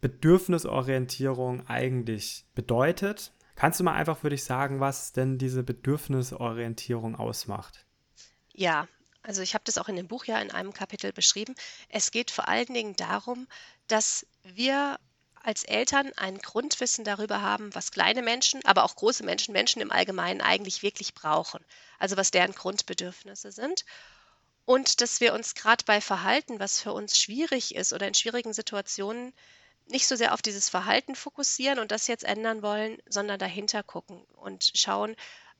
Bedürfnisorientierung 0.00 1.66
eigentlich 1.66 2.46
bedeutet. 2.54 3.32
Kannst 3.54 3.80
du 3.80 3.84
mal 3.84 3.94
einfach 3.94 4.18
für 4.18 4.30
dich 4.30 4.44
sagen, 4.44 4.80
was 4.80 5.12
denn 5.12 5.36
diese 5.36 5.62
Bedürfnisorientierung 5.62 7.16
ausmacht? 7.16 7.84
Ja, 8.54 8.88
also 9.22 9.42
ich 9.42 9.54
habe 9.54 9.64
das 9.64 9.76
auch 9.76 9.88
in 9.88 9.96
dem 9.96 10.08
Buch 10.08 10.24
ja 10.24 10.40
in 10.40 10.50
einem 10.50 10.72
Kapitel 10.72 11.12
beschrieben. 11.12 11.54
Es 11.90 12.10
geht 12.10 12.30
vor 12.30 12.48
allen 12.48 12.72
Dingen 12.72 12.96
darum, 12.96 13.46
dass 13.86 14.26
wir 14.42 14.98
als 15.42 15.64
Eltern 15.64 16.10
ein 16.16 16.38
Grundwissen 16.38 17.04
darüber 17.04 17.42
haben, 17.42 17.74
was 17.74 17.92
kleine 17.92 18.22
Menschen, 18.22 18.64
aber 18.64 18.84
auch 18.84 18.96
große 18.96 19.24
Menschen, 19.24 19.52
Menschen 19.52 19.80
im 19.80 19.90
Allgemeinen 19.90 20.40
eigentlich 20.40 20.82
wirklich 20.82 21.14
brauchen. 21.14 21.64
Also 21.98 22.16
was 22.16 22.30
deren 22.30 22.52
Grundbedürfnisse 22.52 23.52
sind. 23.52 23.84
Und 24.70 25.00
dass 25.00 25.20
wir 25.20 25.34
uns 25.34 25.56
gerade 25.56 25.84
bei 25.84 26.00
Verhalten, 26.00 26.60
was 26.60 26.80
für 26.80 26.92
uns 26.92 27.18
schwierig 27.18 27.74
ist 27.74 27.92
oder 27.92 28.06
in 28.06 28.14
schwierigen 28.14 28.52
Situationen, 28.52 29.34
nicht 29.88 30.06
so 30.06 30.14
sehr 30.14 30.32
auf 30.32 30.42
dieses 30.42 30.68
Verhalten 30.68 31.16
fokussieren 31.16 31.80
und 31.80 31.90
das 31.90 32.06
jetzt 32.06 32.22
ändern 32.22 32.62
wollen, 32.62 32.98
sondern 33.08 33.40
dahinter 33.40 33.82
gucken 33.82 34.22
und 34.36 34.70
schauen, 34.76 35.16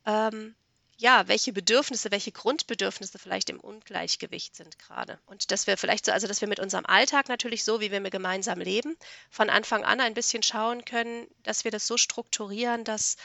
ähm, 0.06 0.54
ja, 0.96 1.26
welche 1.26 1.52
Bedürfnisse, 1.52 2.12
welche 2.12 2.30
Grundbedürfnisse 2.30 3.18
vielleicht 3.18 3.50
im 3.50 3.58
Ungleichgewicht 3.58 4.54
sind 4.54 4.78
gerade. 4.78 5.18
Und 5.26 5.50
dass 5.50 5.66
wir 5.66 5.76
vielleicht 5.76 6.06
so, 6.06 6.12
also 6.12 6.28
dass 6.28 6.40
wir 6.40 6.46
mit 6.46 6.60
unserem 6.60 6.86
Alltag 6.86 7.28
natürlich 7.28 7.64
so, 7.64 7.80
wie 7.80 7.90
wir 7.90 8.00
gemeinsam 8.10 8.60
leben, 8.60 8.96
von 9.28 9.50
Anfang 9.50 9.82
an 9.82 10.00
ein 10.00 10.14
bisschen 10.14 10.44
schauen 10.44 10.84
können, 10.84 11.26
dass 11.42 11.64
wir 11.64 11.72
das 11.72 11.88
so 11.88 11.96
strukturieren, 11.96 12.84
dass 12.84 13.16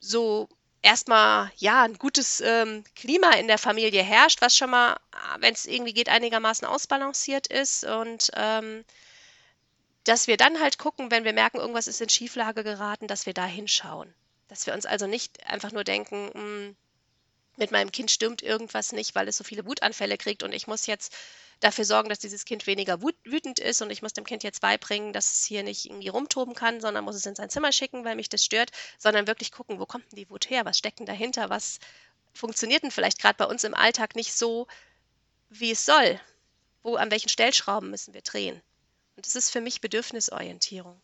so 0.00 0.48
erstmal 0.82 1.50
ja 1.56 1.82
ein 1.82 1.94
gutes 1.94 2.40
ähm, 2.40 2.84
Klima 2.94 3.32
in 3.32 3.48
der 3.48 3.58
Familie 3.58 4.02
herrscht, 4.02 4.40
was 4.42 4.56
schon 4.56 4.70
mal, 4.70 4.96
wenn 5.40 5.54
es 5.54 5.66
irgendwie 5.66 5.92
geht, 5.92 6.08
einigermaßen 6.08 6.66
ausbalanciert 6.66 7.46
ist 7.46 7.84
und 7.84 8.30
ähm, 8.34 8.84
dass 10.04 10.26
wir 10.26 10.36
dann 10.36 10.60
halt 10.60 10.78
gucken, 10.78 11.10
wenn 11.10 11.24
wir 11.24 11.34
merken, 11.34 11.58
irgendwas 11.58 11.86
ist 11.86 12.00
in 12.00 12.08
Schieflage 12.08 12.64
geraten, 12.64 13.08
dass 13.08 13.26
wir 13.26 13.34
da 13.34 13.44
hinschauen. 13.44 14.14
Dass 14.48 14.66
wir 14.66 14.72
uns 14.72 14.86
also 14.86 15.06
nicht 15.06 15.46
einfach 15.46 15.72
nur 15.72 15.84
denken, 15.84 16.30
hm, 16.32 16.76
mit 17.58 17.70
meinem 17.70 17.92
Kind 17.92 18.10
stimmt 18.10 18.42
irgendwas 18.42 18.92
nicht, 18.92 19.14
weil 19.14 19.28
es 19.28 19.36
so 19.36 19.44
viele 19.44 19.66
Wutanfälle 19.66 20.16
kriegt. 20.16 20.42
Und 20.42 20.52
ich 20.52 20.66
muss 20.66 20.86
jetzt 20.86 21.14
dafür 21.60 21.84
sorgen, 21.84 22.08
dass 22.08 22.18
dieses 22.18 22.44
Kind 22.44 22.66
weniger 22.66 23.00
wütend 23.02 23.58
ist. 23.58 23.82
Und 23.82 23.90
ich 23.90 24.02
muss 24.02 24.12
dem 24.12 24.24
Kind 24.24 24.42
jetzt 24.42 24.60
beibringen, 24.60 25.12
dass 25.12 25.32
es 25.32 25.44
hier 25.44 25.62
nicht 25.62 25.86
irgendwie 25.86 26.08
rumtoben 26.08 26.54
kann, 26.54 26.80
sondern 26.80 27.04
muss 27.04 27.16
es 27.16 27.26
in 27.26 27.34
sein 27.34 27.50
Zimmer 27.50 27.72
schicken, 27.72 28.04
weil 28.04 28.16
mich 28.16 28.28
das 28.28 28.44
stört, 28.44 28.70
sondern 28.98 29.26
wirklich 29.26 29.52
gucken, 29.52 29.78
wo 29.78 29.86
kommt 29.86 30.10
denn 30.10 30.16
die 30.16 30.30
Wut 30.30 30.50
her, 30.50 30.64
was 30.64 30.78
steckt 30.78 31.00
denn 31.00 31.06
dahinter, 31.06 31.50
was 31.50 31.80
funktioniert 32.32 32.82
denn 32.82 32.90
vielleicht 32.90 33.20
gerade 33.20 33.36
bei 33.36 33.46
uns 33.46 33.64
im 33.64 33.74
Alltag 33.74 34.14
nicht 34.14 34.32
so, 34.32 34.68
wie 35.50 35.72
es 35.72 35.84
soll, 35.84 36.20
wo, 36.82 36.96
an 36.96 37.10
welchen 37.10 37.28
Stellschrauben 37.28 37.90
müssen 37.90 38.14
wir 38.14 38.22
drehen. 38.22 38.60
Und 39.16 39.26
das 39.26 39.34
ist 39.34 39.50
für 39.50 39.60
mich 39.60 39.80
Bedürfnisorientierung. 39.80 41.00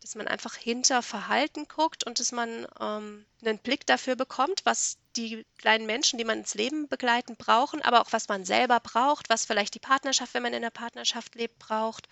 Dass 0.00 0.14
man 0.14 0.28
einfach 0.28 0.54
hinter 0.54 1.02
Verhalten 1.02 1.68
guckt 1.68 2.04
und 2.04 2.20
dass 2.20 2.32
man 2.32 2.66
ähm, 2.80 3.26
einen 3.42 3.58
Blick 3.58 3.84
dafür 3.84 4.16
bekommt, 4.16 4.64
was 4.64 4.96
die 5.16 5.44
kleinen 5.58 5.86
Menschen, 5.86 6.18
die 6.18 6.24
man 6.24 6.38
ins 6.38 6.54
Leben 6.54 6.88
begleiten, 6.88 7.36
brauchen, 7.36 7.82
aber 7.82 8.00
auch 8.00 8.12
was 8.12 8.28
man 8.28 8.44
selber 8.44 8.80
braucht, 8.80 9.28
was 9.28 9.44
vielleicht 9.44 9.74
die 9.74 9.80
Partnerschaft, 9.80 10.34
wenn 10.34 10.42
man 10.42 10.54
in 10.54 10.62
der 10.62 10.70
Partnerschaft 10.70 11.34
lebt, 11.34 11.58
braucht 11.58 12.08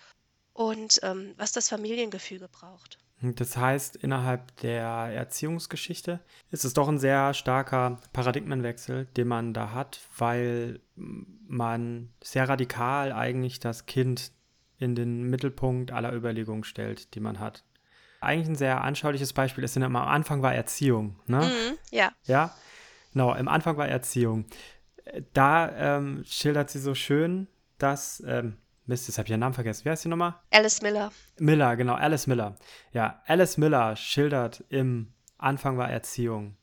und 0.53 0.99
ähm, 1.03 1.33
was 1.37 1.51
das 1.51 1.69
Familiengefüge 1.69 2.47
braucht. 2.47 2.97
Das 3.21 3.57
heißt, 3.57 3.97
innerhalb 3.97 4.55
der 4.57 4.85
Erziehungsgeschichte 4.85 6.21
ist 6.51 6.63
es 6.63 6.73
doch 6.73 6.87
ein 6.87 6.99
sehr 6.99 7.33
starker 7.33 7.99
Paradigmenwechsel, 8.13 9.07
den 9.17 9.27
man 9.27 9.53
da 9.53 9.73
hat, 9.73 9.99
weil 10.17 10.79
man 10.95 12.13
sehr 12.23 12.47
radikal 12.47 13.11
eigentlich 13.11 13.59
das 13.59 13.87
Kind 13.87 14.31
in 14.77 14.95
den 14.95 15.23
Mittelpunkt 15.23 15.91
aller 15.91 16.13
Überlegungen 16.13 16.63
stellt, 16.63 17.13
die 17.13 17.19
man 17.19 17.39
hat 17.39 17.65
eigentlich 18.21 18.49
ein 18.49 18.55
sehr 18.55 18.81
anschauliches 18.81 19.33
Beispiel 19.33 19.63
ist, 19.63 19.77
am 19.77 19.95
Anfang 19.95 20.41
war 20.41 20.53
Erziehung. 20.53 21.19
Ne? 21.25 21.39
Mhm, 21.39 21.77
ja. 21.91 22.11
Ja, 22.25 22.53
genau, 23.11 23.33
im 23.35 23.47
Anfang 23.47 23.77
war 23.77 23.87
Erziehung. 23.87 24.45
Da 25.33 25.97
ähm, 25.97 26.23
schildert 26.25 26.69
sie 26.69 26.79
so 26.79 26.93
schön, 26.95 27.47
dass, 27.77 28.23
ähm, 28.27 28.57
Mist, 28.85 29.07
jetzt 29.07 29.17
habe 29.17 29.27
ich 29.27 29.31
ihren 29.31 29.39
Namen 29.39 29.53
vergessen. 29.53 29.85
Wie 29.85 29.89
heißt 29.89 30.03
die 30.03 30.09
nochmal? 30.09 30.35
Alice 30.51 30.81
Miller. 30.81 31.11
Miller, 31.39 31.75
genau, 31.75 31.95
Alice 31.95 32.27
Miller. 32.27 32.55
Ja, 32.91 33.21
Alice 33.25 33.57
Miller 33.57 33.95
schildert 33.95 34.63
im 34.69 35.13
Anfang 35.37 35.77
war 35.77 35.89
Erziehung 35.89 36.57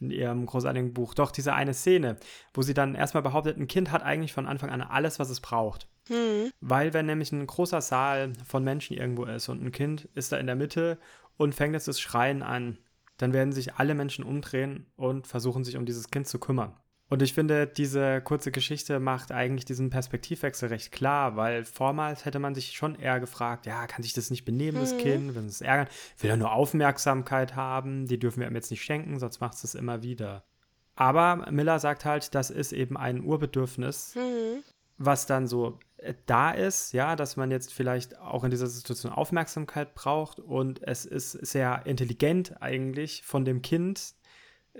in 0.00 0.10
ihrem 0.10 0.46
großartigen 0.46 0.94
Buch. 0.94 1.14
Doch 1.14 1.30
diese 1.30 1.54
eine 1.54 1.74
Szene, 1.74 2.16
wo 2.54 2.62
sie 2.62 2.74
dann 2.74 2.94
erstmal 2.94 3.22
behauptet, 3.22 3.56
ein 3.58 3.66
Kind 3.66 3.90
hat 3.90 4.02
eigentlich 4.02 4.32
von 4.32 4.46
Anfang 4.46 4.70
an 4.70 4.82
alles, 4.82 5.18
was 5.18 5.30
es 5.30 5.40
braucht. 5.40 5.88
Hm. 6.06 6.50
Weil 6.60 6.94
wenn 6.94 7.06
nämlich 7.06 7.32
ein 7.32 7.46
großer 7.46 7.80
Saal 7.80 8.32
von 8.46 8.64
Menschen 8.64 8.96
irgendwo 8.96 9.24
ist 9.24 9.48
und 9.48 9.62
ein 9.62 9.72
Kind 9.72 10.08
ist 10.14 10.32
da 10.32 10.38
in 10.38 10.46
der 10.46 10.56
Mitte 10.56 10.98
und 11.36 11.54
fängt 11.54 11.74
jetzt 11.74 11.88
das 11.88 12.00
Schreien 12.00 12.42
an, 12.42 12.78
dann 13.18 13.32
werden 13.32 13.52
sich 13.52 13.74
alle 13.74 13.94
Menschen 13.94 14.24
umdrehen 14.24 14.86
und 14.96 15.26
versuchen 15.26 15.64
sich 15.64 15.76
um 15.76 15.84
dieses 15.84 16.10
Kind 16.10 16.26
zu 16.26 16.38
kümmern. 16.38 16.74
Und 17.10 17.22
ich 17.22 17.32
finde, 17.32 17.66
diese 17.66 18.20
kurze 18.20 18.52
Geschichte 18.52 19.00
macht 19.00 19.32
eigentlich 19.32 19.64
diesen 19.64 19.88
Perspektivwechsel 19.88 20.68
recht 20.68 20.92
klar, 20.92 21.36
weil 21.36 21.64
vormals 21.64 22.26
hätte 22.26 22.38
man 22.38 22.54
sich 22.54 22.72
schon 22.72 22.96
eher 22.96 23.18
gefragt, 23.18 23.64
ja, 23.64 23.86
kann 23.86 24.02
sich 24.02 24.12
das 24.12 24.30
nicht 24.30 24.44
benehmen, 24.44 24.78
das 24.78 24.92
mhm. 24.92 24.98
Kind, 24.98 25.34
wenn 25.34 25.46
es 25.46 25.62
ärgern, 25.62 25.88
will 26.18 26.30
er 26.30 26.36
nur 26.36 26.52
Aufmerksamkeit 26.52 27.56
haben, 27.56 28.06
die 28.06 28.18
dürfen 28.18 28.40
wir 28.40 28.48
ihm 28.48 28.54
jetzt 28.54 28.70
nicht 28.70 28.84
schenken, 28.84 29.18
sonst 29.18 29.40
macht 29.40 29.54
es 29.54 29.62
das 29.62 29.74
immer 29.74 30.02
wieder. 30.02 30.44
Aber 30.96 31.50
Miller 31.50 31.78
sagt 31.78 32.04
halt, 32.04 32.34
das 32.34 32.50
ist 32.50 32.72
eben 32.72 32.98
ein 32.98 33.24
Urbedürfnis, 33.24 34.14
mhm. 34.14 34.62
was 34.98 35.24
dann 35.24 35.46
so 35.46 35.78
da 36.26 36.50
ist, 36.52 36.92
ja, 36.92 37.16
dass 37.16 37.36
man 37.36 37.50
jetzt 37.50 37.72
vielleicht 37.72 38.18
auch 38.18 38.44
in 38.44 38.50
dieser 38.50 38.66
Situation 38.66 39.12
Aufmerksamkeit 39.12 39.94
braucht 39.94 40.38
und 40.38 40.82
es 40.82 41.04
ist 41.04 41.32
sehr 41.32 41.82
intelligent 41.86 42.62
eigentlich 42.62 43.22
von 43.24 43.44
dem 43.44 43.62
Kind, 43.62 44.14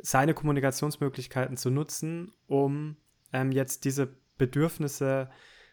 seine 0.01 0.35
Kommunikationsmöglichkeiten 0.35 1.57
zu 1.57 1.71
nutzen, 1.71 2.33
um 2.47 2.97
ähm, 3.33 3.53
jetzt 3.53 3.85
diese 3.85 4.17
Bedürfnisse 4.37 5.29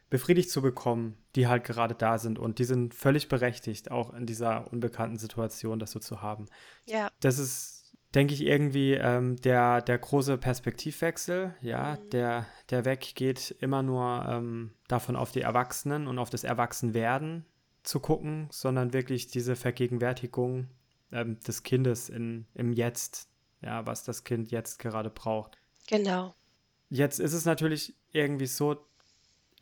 befriedigt 0.10 0.50
zu 0.50 0.62
bekommen, 0.62 1.18
die 1.36 1.48
halt 1.48 1.64
gerade 1.64 1.96
da 1.96 2.18
sind. 2.18 2.40
Und 2.40 2.60
die 2.60 2.64
sind 2.64 2.94
völlig 2.94 3.28
berechtigt, 3.28 3.92
auch 3.92 4.14
in 4.14 4.26
dieser 4.26 4.72
unbekannten 4.72 5.18
Situation 5.18 5.80
das 5.80 5.92
so 5.92 6.00
zu 6.00 6.22
haben. 6.22 6.48
Ja. 6.86 7.10
Das 7.20 7.40
ist, 7.40 7.75
denke 8.16 8.34
ich, 8.34 8.42
irgendwie 8.42 8.94
ähm, 8.94 9.36
der, 9.38 9.82
der 9.82 9.98
große 9.98 10.38
Perspektivwechsel, 10.38 11.54
ja, 11.62 11.98
mhm. 11.98 12.10
der, 12.10 12.46
der 12.70 12.86
weggeht 12.86 13.56
immer 13.60 13.84
nur 13.84 14.26
ähm, 14.28 14.72
davon 14.88 15.16
auf 15.16 15.32
die 15.32 15.42
Erwachsenen 15.42 16.08
und 16.08 16.18
auf 16.18 16.30
das 16.30 16.44
Erwachsenwerden 16.44 17.46
zu 17.84 18.00
gucken, 18.00 18.48
sondern 18.52 18.94
wirklich 18.94 19.28
diese 19.28 19.56
Vergegenwärtigung 19.56 20.70
ähm, 21.12 21.40
des 21.42 21.64
Kindes 21.64 22.10
in, 22.10 22.48
im 22.56 22.74
Jetzt 22.74 23.30
ja, 23.66 23.86
was 23.86 24.04
das 24.04 24.24
Kind 24.24 24.52
jetzt 24.52 24.80
gerade 24.80 25.10
braucht. 25.10 25.58
Genau. 25.88 26.34
Jetzt 26.90 27.20
ist 27.20 27.34
es 27.34 27.46
natürlich 27.46 27.96
irgendwie 28.12 28.46
so, 28.46 28.78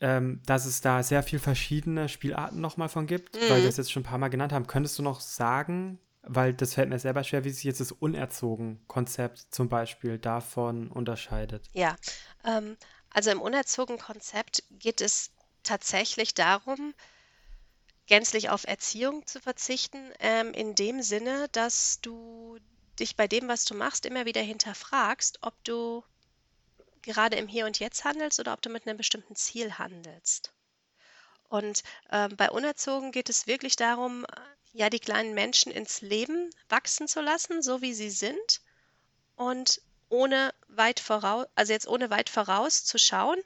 ähm, 0.00 0.40
dass 0.46 0.66
es 0.66 0.80
da 0.80 1.02
sehr 1.02 1.22
viel 1.22 1.38
verschiedene 1.38 2.08
Spielarten 2.08 2.60
nochmal 2.60 2.88
von 2.88 3.06
gibt, 3.06 3.34
mhm. 3.34 3.50
weil 3.50 3.62
wir 3.62 3.68
es 3.68 3.78
jetzt 3.78 3.90
schon 3.90 4.02
ein 4.02 4.06
paar 4.06 4.18
Mal 4.18 4.28
genannt 4.28 4.52
haben. 4.52 4.66
Könntest 4.66 4.98
du 4.98 5.02
noch 5.02 5.20
sagen, 5.20 5.98
weil 6.26 6.54
das 6.54 6.74
fällt 6.74 6.88
mir 6.88 6.98
selber 6.98 7.24
schwer, 7.24 7.44
wie 7.44 7.50
sich 7.50 7.64
jetzt 7.64 7.80
das 7.80 7.92
Unerzogen-Konzept 7.92 9.46
zum 9.50 9.68
Beispiel 9.68 10.18
davon 10.18 10.90
unterscheidet? 10.90 11.68
Ja, 11.72 11.96
ähm, 12.44 12.76
also 13.10 13.30
im 13.30 13.40
Unerzogen-Konzept 13.40 14.64
geht 14.70 15.00
es 15.00 15.30
tatsächlich 15.62 16.34
darum, 16.34 16.94
gänzlich 18.06 18.50
auf 18.50 18.64
Erziehung 18.66 19.26
zu 19.26 19.40
verzichten, 19.40 20.12
ähm, 20.18 20.52
in 20.52 20.74
dem 20.74 21.02
Sinne, 21.02 21.48
dass 21.52 22.00
du 22.00 22.58
dich 22.98 23.16
bei 23.16 23.26
dem, 23.26 23.48
was 23.48 23.64
du 23.64 23.74
machst, 23.74 24.06
immer 24.06 24.24
wieder 24.24 24.42
hinterfragst, 24.42 25.38
ob 25.42 25.54
du 25.64 26.04
gerade 27.02 27.36
im 27.36 27.48
Hier 27.48 27.66
und 27.66 27.78
Jetzt 27.78 28.04
handelst 28.04 28.40
oder 28.40 28.52
ob 28.52 28.62
du 28.62 28.70
mit 28.70 28.86
einem 28.86 28.96
bestimmten 28.96 29.36
Ziel 29.36 29.78
handelst. 29.78 30.52
Und 31.48 31.82
ähm, 32.10 32.36
bei 32.36 32.50
Unerzogen 32.50 33.12
geht 33.12 33.28
es 33.28 33.46
wirklich 33.46 33.76
darum, 33.76 34.26
ja, 34.74 34.90
die 34.90 35.00
kleinen 35.00 35.34
Menschen 35.34 35.72
ins 35.72 36.02
Leben 36.02 36.50
wachsen 36.68 37.08
zu 37.08 37.20
lassen, 37.22 37.62
so 37.62 37.80
wie 37.80 37.94
sie 37.94 38.10
sind 38.10 38.60
und 39.36 39.80
ohne 40.10 40.54
weit 40.68 41.00
voraus, 41.00 41.46
also 41.54 41.72
jetzt 41.72 41.88
ohne 41.88 42.10
weit 42.10 42.28
vorauszuschauen, 42.28 43.42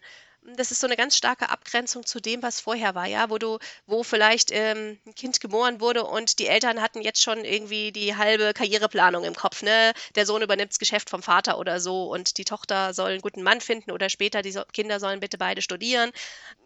das 0.57 0.71
ist 0.71 0.81
so 0.81 0.87
eine 0.87 0.97
ganz 0.97 1.17
starke 1.17 1.51
Abgrenzung 1.51 2.07
zu 2.07 2.21
dem, 2.21 2.43
was 2.43 2.61
vorher 2.61 2.95
war, 2.95 3.07
ja, 3.07 3.29
wo 3.29 3.39
du, 3.39 3.59
wo 3.87 4.03
vielleicht 4.03 4.51
ähm, 4.53 4.99
ein 5.07 5.15
Kind 5.15 5.41
geboren 5.41 5.81
wurde 5.81 6.05
und 6.05 6.39
die 6.39 6.47
Eltern 6.47 6.81
hatten 6.81 7.03
jetzt 7.03 7.23
schon 7.23 7.45
irgendwie 7.45 7.93
die 7.93 8.17
halbe 8.17 8.55
Karriereplanung 8.55 9.25
im 9.25 9.35
Kopf, 9.35 9.63
ne? 9.63 9.93
Der 10.15 10.27
Sohn 10.27 10.43
übernimmt 10.43 10.73
das 10.73 10.79
Geschäft 10.79 11.11
vom 11.11 11.23
Vater 11.23 11.59
oder 11.59 11.81
so 11.81 12.11
und 12.11 12.39
die 12.39 12.45
Tochter 12.45 12.95
soll 12.95 13.11
einen 13.13 13.21
guten 13.21 13.43
Mann 13.43 13.61
finden 13.61 13.91
oder 13.91 14.09
später 14.09 14.41
die 14.43 14.53
so 14.53 14.63
Kinder 14.73 15.01
sollen 15.01 15.21
bitte 15.21 15.39
beide 15.39 15.61
studieren, 15.61 16.13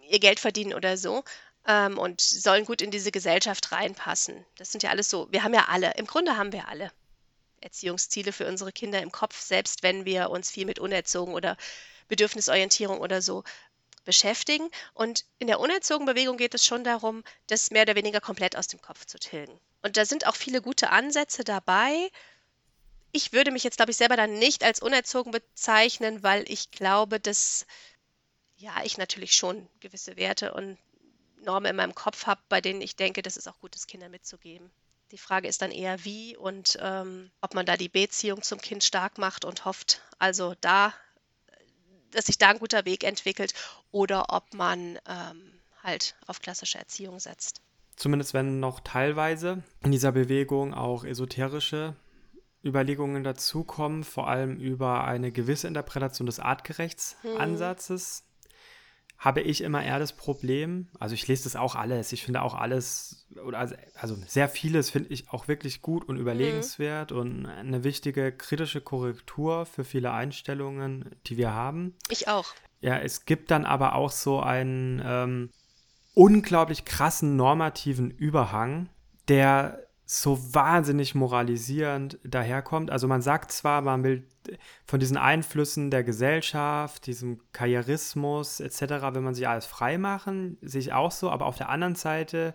ihr 0.08 0.20
Geld 0.20 0.38
verdienen 0.40 0.74
oder 0.74 0.96
so. 0.96 1.24
Ähm, 1.66 1.98
und 1.98 2.20
sollen 2.20 2.64
gut 2.64 2.82
in 2.82 2.90
diese 2.90 3.12
Gesellschaft 3.12 3.70
reinpassen. 3.70 4.44
Das 4.56 4.72
sind 4.72 4.82
ja 4.82 4.90
alles 4.90 5.08
so, 5.08 5.28
wir 5.30 5.44
haben 5.44 5.54
ja 5.54 5.66
alle, 5.68 5.92
im 5.96 6.06
Grunde 6.06 6.36
haben 6.36 6.52
wir 6.52 6.68
alle 6.68 6.90
Erziehungsziele 7.60 8.32
für 8.32 8.48
unsere 8.48 8.72
Kinder 8.72 9.00
im 9.00 9.12
Kopf, 9.12 9.40
selbst 9.40 9.82
wenn 9.82 10.04
wir 10.04 10.30
uns 10.30 10.50
viel 10.50 10.66
mit 10.66 10.78
Unerzogen 10.78 11.34
oder 11.34 11.56
Bedürfnisorientierung 12.08 13.00
oder 13.00 13.22
so 13.22 13.44
beschäftigen. 14.04 14.68
Und 14.94 15.24
in 15.38 15.46
der 15.46 15.60
unerzogen 15.60 16.06
Bewegung 16.06 16.36
geht 16.36 16.54
es 16.54 16.66
schon 16.66 16.84
darum, 16.84 17.22
das 17.46 17.70
mehr 17.70 17.82
oder 17.82 17.94
weniger 17.94 18.20
komplett 18.20 18.56
aus 18.56 18.66
dem 18.66 18.80
Kopf 18.80 19.06
zu 19.06 19.18
tilgen. 19.18 19.58
Und 19.82 19.96
da 19.96 20.04
sind 20.04 20.26
auch 20.26 20.36
viele 20.36 20.60
gute 20.60 20.90
Ansätze 20.90 21.44
dabei. 21.44 22.10
Ich 23.12 23.32
würde 23.32 23.50
mich 23.50 23.64
jetzt, 23.64 23.76
glaube 23.76 23.90
ich, 23.90 23.96
selber 23.96 24.16
dann 24.16 24.38
nicht 24.38 24.64
als 24.64 24.80
unerzogen 24.80 25.32
bezeichnen, 25.32 26.22
weil 26.22 26.44
ich 26.50 26.70
glaube, 26.70 27.20
dass 27.20 27.66
ja, 28.56 28.72
ich 28.84 28.96
natürlich 28.96 29.34
schon 29.34 29.68
gewisse 29.80 30.16
Werte 30.16 30.54
und 30.54 30.78
Normen 31.44 31.70
in 31.70 31.76
meinem 31.76 31.94
Kopf 31.94 32.26
habe, 32.26 32.40
bei 32.48 32.60
denen 32.60 32.80
ich 32.80 32.96
denke, 32.96 33.22
das 33.22 33.36
ist 33.36 33.48
auch 33.48 33.58
gut, 33.60 33.74
das 33.74 33.86
Kindern 33.86 34.10
mitzugeben. 34.10 34.70
Die 35.10 35.18
Frage 35.18 35.48
ist 35.48 35.60
dann 35.60 35.70
eher, 35.70 36.04
wie 36.04 36.36
und 36.36 36.78
ähm, 36.80 37.30
ob 37.40 37.54
man 37.54 37.66
da 37.66 37.76
die 37.76 37.90
Beziehung 37.90 38.42
zum 38.42 38.60
Kind 38.60 38.82
stark 38.82 39.18
macht 39.18 39.44
und 39.44 39.64
hofft, 39.64 40.00
also 40.18 40.54
da 40.60 40.94
dass 42.12 42.26
sich 42.26 42.38
da 42.38 42.50
ein 42.50 42.58
guter 42.58 42.84
Weg 42.84 43.04
entwickelt 43.04 43.54
oder 43.90 44.26
ob 44.28 44.54
man 44.54 44.98
ähm, 45.06 45.60
halt 45.82 46.14
auf 46.26 46.40
klassische 46.40 46.78
Erziehung 46.78 47.18
setzt. 47.18 47.60
Zumindest 47.96 48.32
wenn 48.34 48.60
noch 48.60 48.80
teilweise 48.80 49.62
in 49.82 49.90
dieser 49.90 50.12
Bewegung 50.12 50.74
auch 50.74 51.04
esoterische 51.04 51.96
Überlegungen 52.64 53.24
dazukommen, 53.24 54.04
vor 54.04 54.28
allem 54.28 54.56
über 54.56 55.04
eine 55.04 55.32
gewisse 55.32 55.66
Interpretation 55.66 56.26
des 56.26 56.38
Artgerechtsansatzes. 56.38 58.20
Hm 58.20 58.31
habe 59.22 59.40
ich 59.40 59.60
immer 59.60 59.84
eher 59.84 60.00
das 60.00 60.14
Problem, 60.14 60.88
also 60.98 61.14
ich 61.14 61.28
lese 61.28 61.44
das 61.44 61.54
auch 61.54 61.76
alles, 61.76 62.10
ich 62.10 62.24
finde 62.24 62.42
auch 62.42 62.54
alles, 62.54 63.28
also, 63.52 63.76
also 63.94 64.16
sehr 64.26 64.48
vieles 64.48 64.90
finde 64.90 65.10
ich 65.10 65.30
auch 65.30 65.46
wirklich 65.46 65.80
gut 65.80 66.08
und 66.08 66.16
überlegenswert 66.16 67.12
mhm. 67.12 67.18
und 67.18 67.46
eine 67.46 67.84
wichtige 67.84 68.32
kritische 68.32 68.80
Korrektur 68.80 69.64
für 69.64 69.84
viele 69.84 70.10
Einstellungen, 70.10 71.14
die 71.28 71.36
wir 71.36 71.52
haben. 71.52 71.94
Ich 72.10 72.26
auch. 72.26 72.46
Ja, 72.80 72.98
es 72.98 73.24
gibt 73.24 73.52
dann 73.52 73.64
aber 73.64 73.94
auch 73.94 74.10
so 74.10 74.40
einen 74.40 75.00
ähm, 75.04 75.50
unglaublich 76.14 76.84
krassen 76.84 77.36
normativen 77.36 78.10
Überhang, 78.10 78.88
der 79.28 79.86
so 80.04 80.38
wahnsinnig 80.54 81.14
moralisierend 81.14 82.18
daherkommt. 82.24 82.90
Also 82.90 83.08
man 83.08 83.22
sagt 83.22 83.52
zwar, 83.52 83.80
man 83.82 84.04
will 84.04 84.26
von 84.84 85.00
diesen 85.00 85.16
Einflüssen 85.16 85.90
der 85.90 86.04
Gesellschaft, 86.04 87.06
diesem 87.06 87.40
Karrierismus 87.52 88.60
etc., 88.60 88.80
wenn 89.12 89.22
man 89.22 89.34
sich 89.34 89.48
alles 89.48 89.66
frei 89.66 89.98
machen, 89.98 90.58
sehe 90.60 90.80
ich 90.80 90.92
auch 90.92 91.12
so, 91.12 91.30
aber 91.30 91.46
auf 91.46 91.56
der 91.56 91.68
anderen 91.68 91.94
Seite 91.94 92.54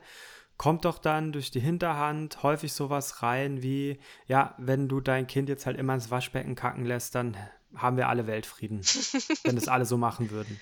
kommt 0.58 0.86
doch 0.86 0.98
dann 0.98 1.32
durch 1.32 1.52
die 1.52 1.60
Hinterhand 1.60 2.44
häufig 2.44 2.74
sowas 2.74 3.22
rein 3.22 3.62
wie, 3.62 4.00
ja, 4.26 4.56
wenn 4.58 4.88
du 4.88 5.00
dein 5.00 5.28
Kind 5.28 5.50
jetzt 5.50 5.66
halt 5.66 5.78
immer 5.78 5.94
ins 5.94 6.12
Waschbecken 6.12 6.56
kacken 6.56 6.86
lässt, 6.86 7.16
dann 7.16 7.38
haben 7.76 7.98
wir 7.98 8.10
alle 8.10 8.28
Weltfrieden, 8.28 8.82
wenn 9.44 9.56
das 9.56 9.68
alle 9.68 9.86
so 9.86 9.98
machen 9.98 10.32
würden. 10.32 10.60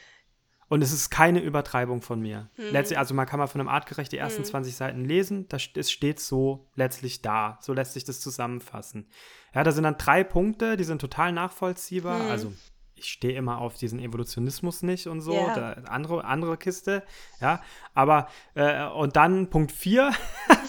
Und 0.67 0.82
es 0.82 0.91
ist 0.91 1.12
keine 1.12 1.41
Übertreibung 1.41 2.01
von 2.01 2.19
mir. 2.19 2.49
Hm. 2.56 2.71
Letztlich, 2.71 2.97
also 2.97 3.13
man 3.13 3.28
kann 3.28 3.39
mal 3.39 3.47
von 3.47 3.62
einem 3.62 3.69
artgerecht 3.69 4.12
die 4.12 4.17
ersten 4.17 4.43
hm. 4.43 4.45
20 4.45 4.75
Seiten 4.75 5.06
lesen, 5.06 5.47
das, 5.47 5.69
es 5.75 5.91
steht 5.91 6.19
so 6.19 6.67
letztlich 6.75 7.21
da. 7.21 7.60
So 7.62 7.73
lässt 7.73 7.93
sich 7.93 8.04
das 8.04 8.19
zusammenfassen. 8.19 9.08
Ja, 9.54 9.63
da 9.63 9.71
sind 9.71 9.84
dann 9.84 9.97
drei 9.97 10.23
Punkte, 10.23 10.75
die 10.75 10.84
sind 10.84 10.99
total 10.99 11.32
nachvollziehbar. 11.32 12.23
Hm. 12.23 12.32
Also 12.32 12.54
ich 12.95 13.08
stehe 13.08 13.38
immer 13.38 13.60
auf 13.60 13.75
diesen 13.75 13.99
Evolutionismus 13.99 14.81
nicht 14.84 15.08
und 15.08 15.21
so, 15.21 15.34
ja. 15.34 15.73
andere, 15.88 16.23
andere 16.23 16.58
Kiste, 16.58 17.03
ja, 17.41 17.62
aber 17.93 18.27
äh, 18.53 18.86
und 18.86 19.15
dann 19.15 19.49
Punkt 19.49 19.71
4, 19.71 20.12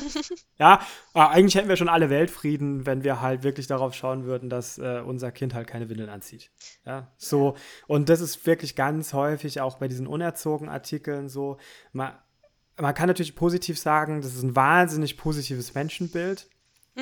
ja, 0.58 0.80
äh, 1.14 1.20
eigentlich 1.20 1.54
hätten 1.54 1.68
wir 1.68 1.76
schon 1.76 1.88
alle 1.88 2.10
Weltfrieden, 2.10 2.86
wenn 2.86 3.04
wir 3.04 3.20
halt 3.20 3.42
wirklich 3.42 3.66
darauf 3.66 3.94
schauen 3.94 4.24
würden, 4.24 4.50
dass 4.50 4.78
äh, 4.78 5.02
unser 5.04 5.30
Kind 5.30 5.54
halt 5.54 5.66
keine 5.66 5.88
Windeln 5.88 6.10
anzieht, 6.10 6.50
ja, 6.84 7.12
so, 7.16 7.56
und 7.86 8.08
das 8.08 8.20
ist 8.20 8.46
wirklich 8.46 8.76
ganz 8.76 9.12
häufig 9.12 9.60
auch 9.60 9.78
bei 9.78 9.88
diesen 9.88 10.06
unerzogen 10.06 10.68
Artikeln 10.68 11.28
so, 11.28 11.58
man, 11.92 12.12
man 12.78 12.94
kann 12.94 13.06
natürlich 13.06 13.36
positiv 13.36 13.78
sagen, 13.78 14.20
das 14.20 14.34
ist 14.34 14.42
ein 14.42 14.56
wahnsinnig 14.56 15.16
positives 15.16 15.74
Menschenbild, 15.74 16.48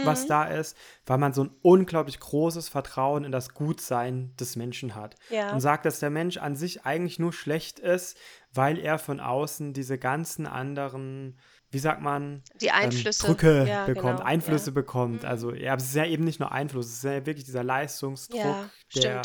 was 0.03 0.25
mhm. 0.25 0.29
da 0.29 0.45
ist, 0.45 0.77
weil 1.07 1.19
man 1.19 1.33
so 1.33 1.45
ein 1.45 1.51
unglaublich 1.63 2.19
großes 2.19 2.69
Vertrauen 2.69 3.25
in 3.25 3.33
das 3.33 3.55
Gutsein 3.55 4.35
des 4.39 4.57
Menschen 4.57 4.95
hat. 4.95 5.15
Ja. 5.31 5.53
Und 5.53 5.61
sagt, 5.61 5.87
dass 5.87 6.01
der 6.01 6.11
Mensch 6.11 6.37
an 6.39 6.57
sich 6.57 6.85
eigentlich 6.85 7.19
nur 7.19 7.33
schlecht 7.33 7.79
ist, 7.79 8.19
weil 8.53 8.79
er 8.79 8.99
von 8.99 9.21
außen 9.21 9.73
diese 9.73 9.99
ganzen 9.99 10.47
anderen, 10.47 11.39
wie 11.71 11.79
sagt 11.79 12.03
man, 12.03 12.43
die 12.61 12.67
ähm, 12.67 12.75
Einflüsse 12.75 13.27
ähm, 13.27 13.33
Drücke 13.33 13.67
ja, 13.69 13.87
bekommt, 13.87 14.19
genau. 14.19 14.29
Einflüsse 14.29 14.71
ja. 14.71 14.75
bekommt. 14.75 15.23
Mhm. 15.23 15.29
Also 15.29 15.55
ja, 15.55 15.75
es 15.77 15.85
ist 15.85 15.95
ja 15.95 16.07
eben 16.07 16.25
nicht 16.25 16.41
nur 16.41 16.51
Einfluss, 16.51 16.87
es 16.87 16.95
ist 16.95 17.05
ja 17.05 17.27
wirklich 17.27 17.45
dieser 17.45 17.65
Leistungsdruck, 17.65 18.71
der, 18.97 19.23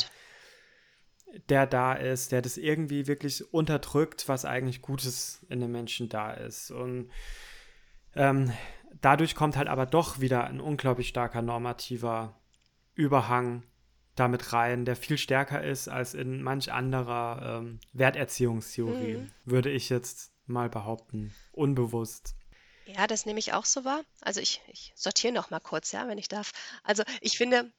der 1.50 1.68
da 1.68 1.94
ist, 1.94 2.32
der 2.32 2.42
das 2.42 2.58
irgendwie 2.58 3.08
wirklich 3.08 3.52
unterdrückt, 3.54 4.28
was 4.28 4.46
eigentlich 4.46 4.82
Gutes 4.82 5.46
in 5.50 5.60
den 5.60 5.72
Menschen 5.72 6.10
da 6.10 6.32
ist. 6.32 6.70
Und 6.72 7.10
ähm, 8.16 8.52
dadurch 9.02 9.36
kommt 9.36 9.58
halt 9.58 9.68
aber 9.68 9.86
doch 9.86 10.20
wieder 10.20 10.46
ein 10.46 10.62
unglaublich 10.62 11.08
starker 11.10 11.42
normativer 11.42 12.36
Überhang 12.96 13.64
damit 14.16 14.52
rein, 14.52 14.86
der 14.86 14.96
viel 14.96 15.18
stärker 15.18 15.64
ist 15.64 15.88
als 15.88 16.14
in 16.14 16.44
manch 16.44 16.72
anderer 16.72 17.60
ähm, 17.60 17.80
Werterziehungstheorie, 17.94 19.18
mhm. 19.18 19.32
würde 19.46 19.70
ich 19.72 19.90
jetzt 19.90 20.32
mal 20.46 20.70
behaupten, 20.70 21.34
unbewusst. 21.54 22.36
Ja, 22.86 23.08
das 23.08 23.26
nehme 23.26 23.40
ich 23.40 23.54
auch 23.54 23.66
so 23.66 23.86
wahr. 23.86 24.02
Also 24.22 24.42
ich, 24.42 24.62
ich 24.68 24.92
sortiere 24.96 25.34
noch 25.34 25.52
mal 25.52 25.60
kurz, 25.60 25.92
ja, 25.92 26.08
wenn 26.08 26.18
ich 26.18 26.28
darf. 26.28 26.52
Also 26.84 27.04
ich 27.22 27.38
finde, 27.38 27.72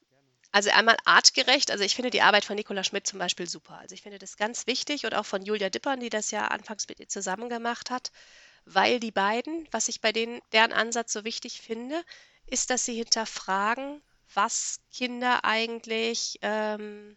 also 0.53 0.71
einmal 0.71 0.97
artgerecht, 1.05 1.71
also 1.71 1.85
ich 1.85 1.95
finde 1.95 2.11
die 2.11 2.23
Arbeit 2.23 2.45
von 2.45 2.57
Nicola 2.57 2.85
Schmidt 2.85 3.07
zum 3.07 3.19
Beispiel 3.19 3.49
super. 3.49 3.79
Also 3.79 3.95
ich 3.95 4.03
finde 4.03 4.19
das 4.19 4.37
ganz 4.37 4.67
wichtig 4.67 5.05
und 5.05 5.15
auch 5.15 5.27
von 5.27 5.43
Julia 5.43 5.69
Dippern, 5.69 6.01
die 6.01 6.11
das 6.11 6.31
ja 6.31 6.47
anfangs 6.49 6.89
mit 6.89 7.01
ihr 7.01 7.09
zusammen 7.09 7.49
gemacht 7.49 7.91
hat 7.91 8.13
weil 8.75 9.01
die 9.01 9.11
beiden, 9.11 9.67
was 9.71 9.89
ich 9.89 10.01
bei 10.01 10.13
denen, 10.13 10.41
deren 10.53 10.73
Ansatz 10.73 11.13
so 11.13 11.25
wichtig 11.25 11.61
finde, 11.61 12.03
ist, 12.47 12.71
dass 12.71 12.85
sie 12.85 12.95
hinterfragen, 12.95 14.03
was 14.35 14.81
Kinder 14.93 15.45
eigentlich 15.45 16.39
ähm, 16.43 17.17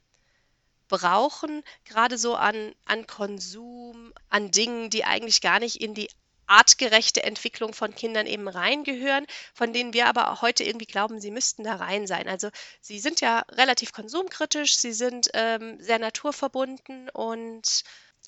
brauchen, 0.87 1.63
gerade 1.85 2.17
so 2.17 2.35
an, 2.35 2.73
an 2.85 3.07
Konsum, 3.07 4.13
an 4.29 4.51
Dingen, 4.51 4.89
die 4.89 5.05
eigentlich 5.05 5.41
gar 5.41 5.59
nicht 5.59 5.81
in 5.81 5.93
die 5.93 6.09
artgerechte 6.45 7.23
Entwicklung 7.23 7.73
von 7.73 7.95
Kindern 7.95 8.27
eben 8.27 8.47
reingehören, 8.47 9.25
von 9.53 9.73
denen 9.73 9.93
wir 9.93 10.07
aber 10.07 10.41
heute 10.41 10.63
irgendwie 10.63 10.85
glauben, 10.85 11.21
sie 11.21 11.31
müssten 11.31 11.63
da 11.63 11.75
rein 11.75 12.05
sein. 12.05 12.27
Also 12.27 12.49
sie 12.81 12.99
sind 12.99 13.21
ja 13.21 13.39
relativ 13.51 13.93
konsumkritisch, 13.93 14.75
sie 14.75 14.93
sind 14.93 15.29
ähm, 15.33 15.79
sehr 15.79 15.99
naturverbunden 15.99 17.09
und 17.09 17.83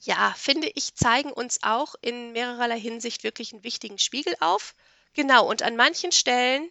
ja, 0.05 0.33
finde 0.37 0.71
ich, 0.75 0.93
zeigen 0.93 1.31
uns 1.31 1.63
auch 1.63 1.95
in 2.01 2.31
mehrererlei 2.31 2.79
Hinsicht 2.79 3.23
wirklich 3.23 3.53
einen 3.53 3.63
wichtigen 3.63 3.97
Spiegel 3.97 4.35
auf. 4.39 4.75
Genau, 5.13 5.47
und 5.47 5.63
an 5.63 5.75
manchen 5.75 6.11
Stellen 6.11 6.69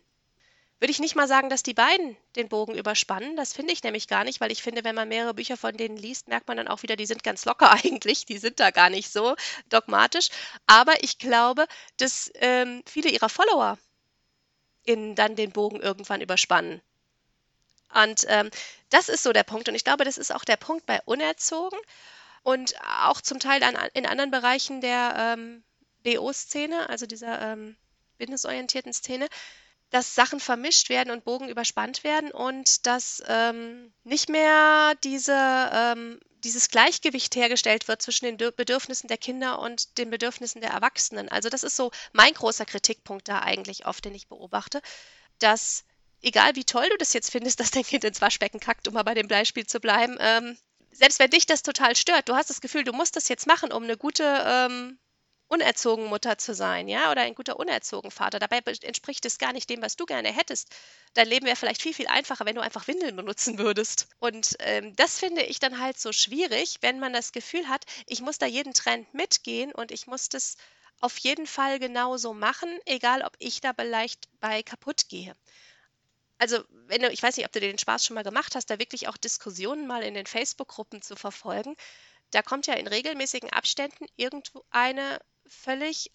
würde 0.79 0.93
ich 0.93 0.99
nicht 1.01 1.17
mal 1.17 1.27
sagen, 1.27 1.49
dass 1.49 1.63
die 1.63 1.75
beiden 1.75 2.17
den 2.37 2.49
Bogen 2.49 2.75
überspannen. 2.75 3.37
Das 3.37 3.53
finde 3.53 3.73
ich 3.73 3.83
nämlich 3.83 4.07
gar 4.07 4.23
nicht, 4.23 4.41
weil 4.41 4.53
ich 4.53 4.63
finde, 4.63 4.85
wenn 4.85 4.95
man 4.95 5.09
mehrere 5.09 5.35
Bücher 5.35 5.57
von 5.57 5.77
denen 5.77 5.97
liest, 5.97 6.29
merkt 6.29 6.47
man 6.47 6.57
dann 6.57 6.69
auch 6.69 6.83
wieder, 6.83 6.95
die 6.95 7.07
sind 7.07 7.25
ganz 7.25 7.45
locker 7.45 7.73
eigentlich, 7.85 8.27
die 8.27 8.39
sind 8.39 8.61
da 8.61 8.71
gar 8.71 8.91
nicht 8.91 9.11
so 9.11 9.35
dogmatisch. 9.69 10.29
Aber 10.67 11.03
ich 11.03 11.19
glaube, 11.19 11.67
dass 11.97 12.31
ähm, 12.37 12.83
viele 12.87 13.09
ihrer 13.09 13.29
Follower 13.29 13.79
in 14.85 15.15
dann 15.15 15.35
den 15.35 15.51
Bogen 15.51 15.81
irgendwann 15.81 16.21
überspannen. 16.21 16.83
Und 17.95 18.27
ähm, 18.29 18.51
das 18.91 19.09
ist 19.09 19.23
so 19.23 19.33
der 19.33 19.45
Punkt. 19.45 19.69
Und 19.69 19.75
ich 19.75 19.85
glaube, 19.85 20.05
das 20.05 20.19
ist 20.19 20.35
auch 20.35 20.45
der 20.45 20.57
Punkt 20.57 20.85
bei 20.87 21.01
Unerzogen 21.05 21.79
und 22.45 22.75
auch 23.01 23.21
zum 23.21 23.41
Teil 23.41 23.59
dann 23.59 23.75
in 23.95 24.07
anderen 24.07 24.31
Bereichen 24.31 24.81
der 24.81 25.37
ähm, 25.37 25.65
BO-Szene, 26.05 26.89
also 26.89 27.07
dieser 27.07 27.41
ähm, 27.41 27.77
businessorientierten 28.19 28.93
Szene, 28.93 29.29
dass 29.91 30.15
Sachen 30.15 30.41
vermischt 30.41 30.91
werden 30.91 31.11
und 31.11 31.25
Bogen 31.25 31.49
überspannt 31.49 32.05
werden 32.05 32.31
und 32.31 32.87
dass 32.87 33.23
ähm, 33.29 33.93
nicht 34.05 34.29
mehr 34.29 34.95
diese, 35.03 35.35
ähm, 35.73 36.21
dieses 36.39 36.69
Gleichgewicht 36.69 37.35
hergestellt 37.35 37.89
wird 37.89 38.03
zwischen 38.03 38.27
den 38.27 38.37
Bedürfnissen 38.37 39.09
der 39.09 39.19
Kinder 39.19 39.59
und 39.59 39.97
den 39.97 40.11
Bedürfnissen 40.11 40.61
der 40.61 40.71
Erwachsenen. 40.71 41.31
Also 41.31 41.49
das 41.49 41.63
ist 41.63 41.77
so 41.77 41.93
mein 42.13 42.35
großer 42.35 42.67
Kritikpunkt 42.67 43.27
da 43.29 43.41
eigentlich 43.41 43.87
oft, 43.87 44.05
den 44.05 44.15
ich 44.15 44.29
beobachte, 44.29 44.83
dass 45.39 45.85
egal 46.21 46.57
wie 46.57 46.65
toll 46.65 46.89
du 46.91 46.99
das 46.99 47.15
jetzt 47.15 47.31
findest, 47.31 47.61
dass 47.61 47.71
dein 47.71 47.85
Kind 47.85 48.05
ins 48.05 48.21
Waschbecken 48.21 48.61
kackt, 48.61 48.87
um 48.87 48.95
mal 48.95 49.03
bei 49.03 49.15
dem 49.15 49.29
Beispiel 49.29 49.67
zu 49.67 49.81
bleiben, 49.81 50.17
ähm, 50.21 50.59
selbst 50.95 51.19
wenn 51.19 51.31
dich 51.31 51.47
das 51.47 51.63
total 51.63 51.97
stört, 51.97 52.29
du 52.29 52.35
hast 52.37 52.51
das 52.51 52.61
Gefühl, 52.61 52.85
du 52.85 52.93
musst 52.93 53.17
das 53.17 53.29
jetzt 53.29 53.47
machen, 53.47 53.73
um 53.73 53.85
eine 53.85 53.97
gute 53.97 54.25
ähm, 54.47 54.99
unerzogen 55.49 56.07
Mutter 56.07 56.39
zu 56.39 56.55
sein, 56.55 56.89
ja, 56.89 57.11
oder 57.11 57.23
ein 57.23 57.35
guter 57.35 57.59
unerzogen 57.59 58.11
Vater. 58.11 58.39
Dabei 58.39 58.63
entspricht 58.83 59.25
es 59.27 59.39
gar 59.39 59.53
nicht 59.53 59.69
dem, 59.71 59.83
was 59.83 59.97
du 59.97 60.07
gerne 60.07 60.33
hättest. 60.33 60.75
Dein 61.15 61.29
Leben 61.29 61.47
wäre 61.47 61.57
vielleicht 61.57 61.83
viel, 61.83 61.95
viel 61.95 62.07
einfacher, 62.09 62.47
wenn 62.47 62.55
du 62.57 62.63
einfach 62.63 62.87
Windeln 62.89 63.17
benutzen 63.17 63.59
würdest. 63.59 64.09
Und 64.19 64.57
ähm, 64.61 64.97
das 64.97 65.19
finde 65.19 65.43
ich 65.43 65.59
dann 65.61 65.81
halt 65.81 65.99
so 66.01 66.13
schwierig, 66.13 66.79
wenn 66.81 66.99
man 66.99 67.13
das 67.13 67.33
Gefühl 67.33 67.69
hat, 67.69 67.85
ich 68.07 68.21
muss 68.23 68.39
da 68.39 68.47
jeden 68.47 68.73
Trend 68.75 69.13
mitgehen 69.15 69.73
und 69.73 69.91
ich 69.93 70.07
muss 70.07 70.29
das 70.29 70.57
auf 71.01 71.19
jeden 71.19 71.47
Fall 71.47 71.79
genauso 71.79 72.33
machen, 72.35 72.79
egal 72.87 73.23
ob 73.23 73.35
ich 73.39 73.61
da 73.61 73.73
vielleicht 73.75 74.29
bei 74.41 74.63
kaputt 74.63 75.09
gehe. 75.09 75.37
Also, 76.39 76.63
wenn 76.71 77.03
du, 77.03 77.11
ich 77.11 77.23
weiß 77.23 77.37
nicht, 77.37 77.47
ob 77.47 77.53
du 77.53 77.61
dir 77.61 77.69
den 77.69 77.79
Spaß 77.79 78.05
schon 78.05 78.15
mal 78.15 78.25
gemacht 78.25 78.55
hast, 78.55 78.71
da 78.71 78.79
wirklich 78.79 79.09
auch 79.09 79.17
Diskussionen 79.17 79.87
mal 79.87 80.03
in 80.03 80.15
den 80.15 80.27
Facebook-Gruppen 80.27 81.01
zu 81.03 81.17
verfolgen. 81.17 81.77
Da 82.31 82.43
kommt 82.43 82.67
ja 82.67 82.75
in 82.75 82.89
regelmäßigen 82.89 83.51
Abständen 83.53 84.07
irgendwo 84.17 84.65
eine 84.71 85.21
völlig 85.47 86.11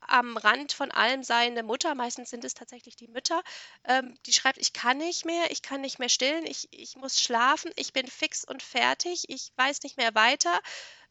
am 0.00 0.36
Rand 0.36 0.72
von 0.72 0.90
allem 0.90 1.22
seiende 1.22 1.62
Mutter, 1.62 1.94
meistens 1.94 2.30
sind 2.30 2.44
es 2.44 2.54
tatsächlich 2.54 2.96
die 2.96 3.08
Mütter, 3.08 3.42
ähm, 3.84 4.14
die 4.26 4.32
schreibt, 4.32 4.58
ich 4.58 4.72
kann 4.72 4.98
nicht 4.98 5.24
mehr, 5.24 5.50
ich 5.50 5.62
kann 5.62 5.80
nicht 5.80 5.98
mehr 5.98 6.08
stillen, 6.08 6.46
ich, 6.46 6.68
ich 6.70 6.96
muss 6.96 7.20
schlafen, 7.20 7.72
ich 7.76 7.92
bin 7.92 8.06
fix 8.06 8.44
und 8.44 8.62
fertig, 8.62 9.24
ich 9.28 9.52
weiß 9.56 9.82
nicht 9.82 9.96
mehr 9.96 10.14
weiter, 10.14 10.58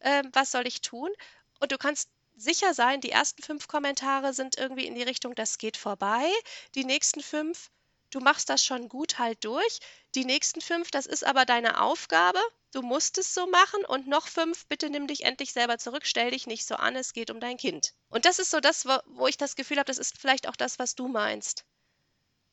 ähm, 0.01 0.29
was 0.33 0.51
soll 0.51 0.67
ich 0.67 0.81
tun? 0.81 1.09
Und 1.59 1.71
du 1.71 1.77
kannst 1.77 2.09
sicher 2.35 2.73
sein, 2.73 3.01
die 3.01 3.11
ersten 3.11 3.43
fünf 3.43 3.67
Kommentare 3.67 4.33
sind 4.33 4.57
irgendwie 4.57 4.85
in 4.87 4.95
die 4.95 5.03
Richtung, 5.03 5.35
das 5.35 5.57
geht 5.57 5.77
vorbei, 5.77 6.29
die 6.75 6.85
nächsten 6.85 7.21
fünf, 7.21 7.69
du 8.12 8.20
machst 8.20 8.50
das 8.50 8.63
schon 8.63 8.89
gut 8.89 9.20
halt 9.20 9.43
durch. 9.43 9.80
Die 10.15 10.26
nächsten 10.26 10.62
fünf, 10.62 10.91
das 10.91 11.06
ist 11.06 11.26
aber 11.26 11.46
deine 11.46 11.82
Aufgabe. 11.82 12.39
Du 12.74 12.82
musst 12.82 13.17
es 13.17 13.34
so 13.34 13.48
machen. 13.48 13.86
Und 13.86 14.08
noch 14.08 14.28
fünf, 14.28 14.65
bitte 14.67 14.89
nimm 14.89 15.08
dich 15.08 15.24
endlich 15.24 15.54
selber 15.54 15.78
zurück, 15.78 16.06
stell 16.06 16.32
dich 16.32 16.48
nicht 16.48 16.65
so 16.65 16.76
an, 16.76 16.96
es 16.96 17.13
geht 17.13 17.32
um 17.32 17.39
dein 17.39 17.58
Kind. 17.58 17.93
Und 18.10 18.26
das 18.26 18.39
ist 18.39 18.52
so 18.52 18.60
das, 18.60 18.86
wo 18.86 19.28
ich 19.28 19.38
das 19.38 19.56
Gefühl 19.56 19.78
habe, 19.78 19.88
das 19.88 19.98
ist 19.98 20.17
vielleicht 20.17 20.48
auch 20.48 20.56
das, 20.56 20.80
was 20.80 20.96
du 20.96 21.08
meinst. 21.08 21.65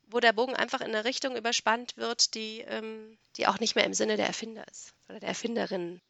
Wo 0.06 0.20
der 0.20 0.32
Bogen 0.32 0.54
einfach 0.54 0.80
in 0.80 0.88
eine 0.88 1.04
Richtung 1.04 1.36
überspannt 1.36 1.96
wird, 1.96 2.34
die, 2.34 2.60
ähm, 2.60 3.18
die 3.36 3.46
auch 3.46 3.58
nicht 3.58 3.74
mehr 3.74 3.84
im 3.84 3.94
Sinne 3.94 4.16
der 4.16 4.26
Erfinder 4.26 4.66
ist 4.70 4.94
oder 5.08 5.20
der 5.20 5.30
Erfinderinnen. 5.30 6.00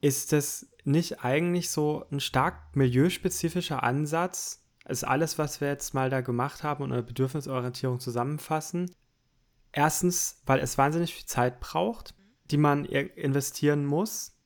Ist 0.00 0.32
das 0.32 0.66
nicht 0.84 1.24
eigentlich 1.24 1.70
so 1.70 2.06
ein 2.10 2.20
stark 2.20 2.76
milieuspezifischer 2.76 3.82
Ansatz, 3.82 4.63
ist 4.86 5.04
alles, 5.04 5.38
was 5.38 5.60
wir 5.60 5.68
jetzt 5.68 5.94
mal 5.94 6.10
da 6.10 6.20
gemacht 6.20 6.62
haben 6.62 6.84
und 6.84 6.92
eine 6.92 7.02
Bedürfnisorientierung 7.02 8.00
zusammenfassen. 8.00 8.94
Erstens, 9.72 10.42
weil 10.46 10.60
es 10.60 10.78
wahnsinnig 10.78 11.14
viel 11.14 11.26
Zeit 11.26 11.60
braucht, 11.60 12.14
die 12.50 12.58
man 12.58 12.84
investieren 12.84 13.84
muss. 13.84 14.36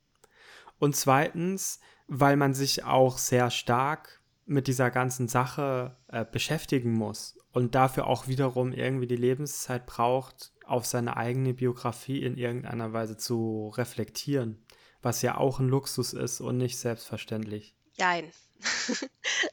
Und 0.79 0.95
zweitens, 0.97 1.81
weil 2.07 2.37
man 2.37 2.55
sich 2.55 2.85
auch 2.85 3.19
sehr 3.19 3.51
stark 3.51 4.23
mit 4.47 4.67
dieser 4.67 4.91
ganzen 4.91 5.29
Sache 5.29 5.97
äh, 6.09 6.25
beschäftigen 6.25 6.93
muss 6.93 7.37
und 7.53 7.75
dafür 7.75 8.07
auch 8.07 8.29
wiederum 8.29 8.73
irgendwie 8.73 9.07
die 9.07 9.17
Lebenszeit 9.17 9.85
braucht, 9.85 10.53
auf 10.65 10.87
seine 10.87 11.17
eigene 11.17 11.53
Biografie 11.53 12.23
in 12.23 12.37
irgendeiner 12.37 12.93
Weise 12.93 13.17
zu 13.17 13.73
reflektieren, 13.77 14.65
was 15.03 15.21
ja 15.23 15.37
auch 15.37 15.61
ein 15.61 15.69
Luxus 15.69 16.13
ist 16.15 16.41
und 16.41 16.57
nicht 16.57 16.79
selbstverständlich. 16.79 17.75
Jein. 17.95 18.25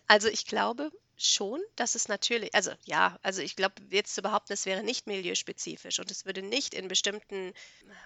Also, 0.08 0.28
ich 0.28 0.46
glaube 0.46 0.92
schon, 1.18 1.62
dass 1.76 1.96
es 1.96 2.08
natürlich 2.08 2.54
also, 2.54 2.72
ja, 2.86 3.18
also, 3.24 3.42
ich 3.42 3.56
glaube, 3.56 3.76
jetzt 3.90 4.16
zu 4.16 4.22
behaupten, 4.22 4.54
es 4.54 4.66
wäre 4.66 4.84
nicht 4.84 5.08
milieuspezifisch 5.08 6.00
und 6.00 6.12
es 6.12 6.26
würde 6.26 6.42
nicht 6.42 6.74
in 6.74 6.88
bestimmten 6.88 7.54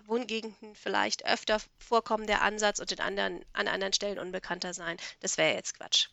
Wohngegenden 0.05 0.75
vielleicht 0.75 1.25
öfter 1.25 1.59
vorkommen, 1.79 2.27
der 2.27 2.41
Ansatz 2.41 2.79
und 2.79 2.91
in 2.91 2.99
anderen 2.99 3.45
an 3.53 3.67
anderen 3.67 3.93
Stellen 3.93 4.19
unbekannter 4.19 4.73
sein. 4.73 4.97
Das 5.21 5.37
wäre 5.37 5.55
jetzt 5.55 5.75
Quatsch. 5.77 6.07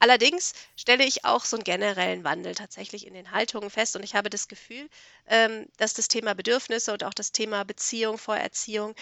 Allerdings 0.00 0.54
stelle 0.76 1.04
ich 1.04 1.24
auch 1.24 1.44
so 1.44 1.56
einen 1.56 1.64
generellen 1.64 2.24
Wandel 2.24 2.54
tatsächlich 2.54 3.06
in 3.06 3.14
den 3.14 3.32
Haltungen 3.32 3.70
fest 3.70 3.96
und 3.96 4.04
ich 4.04 4.14
habe 4.14 4.30
das 4.30 4.48
Gefühl, 4.48 4.88
ähm, 5.26 5.66
dass 5.76 5.94
das 5.94 6.08
Thema 6.08 6.34
Bedürfnisse 6.34 6.92
und 6.92 7.04
auch 7.04 7.14
das 7.14 7.32
Thema 7.32 7.64
Beziehung 7.64 8.16
vor 8.18 8.36
Erziehung 8.36 8.94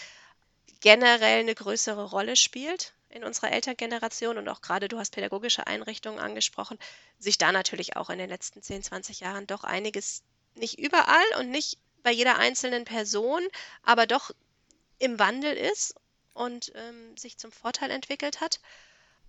generell 0.81 1.40
eine 1.40 1.55
größere 1.55 2.05
Rolle 2.11 2.37
spielt 2.37 2.94
in 3.17 3.25
unserer 3.25 3.51
Elterngeneration 3.53 4.39
und 4.39 4.49
auch 4.49 4.63
gerade 4.63 4.89
du 4.89 4.99
hast 4.99 5.11
pädagogische 5.11 5.67
Einrichtungen 5.67 6.21
angesprochen, 6.21 6.79
sich 7.19 7.39
da 7.39 7.51
natürlich 7.51 7.97
auch 7.97 8.11
in 8.11 8.19
den 8.19 8.29
letzten 8.29 8.63
10, 8.63 8.85
20 8.85 9.21
Jahren 9.21 9.47
doch 9.47 9.65
einiges 9.65 10.23
nicht 10.55 10.79
überall 10.79 11.25
und 11.39 11.51
nicht 11.51 11.79
bei 12.03 12.13
jeder 12.13 12.39
einzelnen 12.39 12.85
Person, 12.85 13.43
aber 13.83 14.07
doch 14.07 14.31
im 14.99 15.19
Wandel 15.19 15.55
ist 15.55 15.95
und 16.35 16.73
ähm, 16.75 17.17
sich 17.17 17.39
zum 17.39 17.51
Vorteil 17.51 17.91
entwickelt 17.91 18.41
hat. 18.41 18.61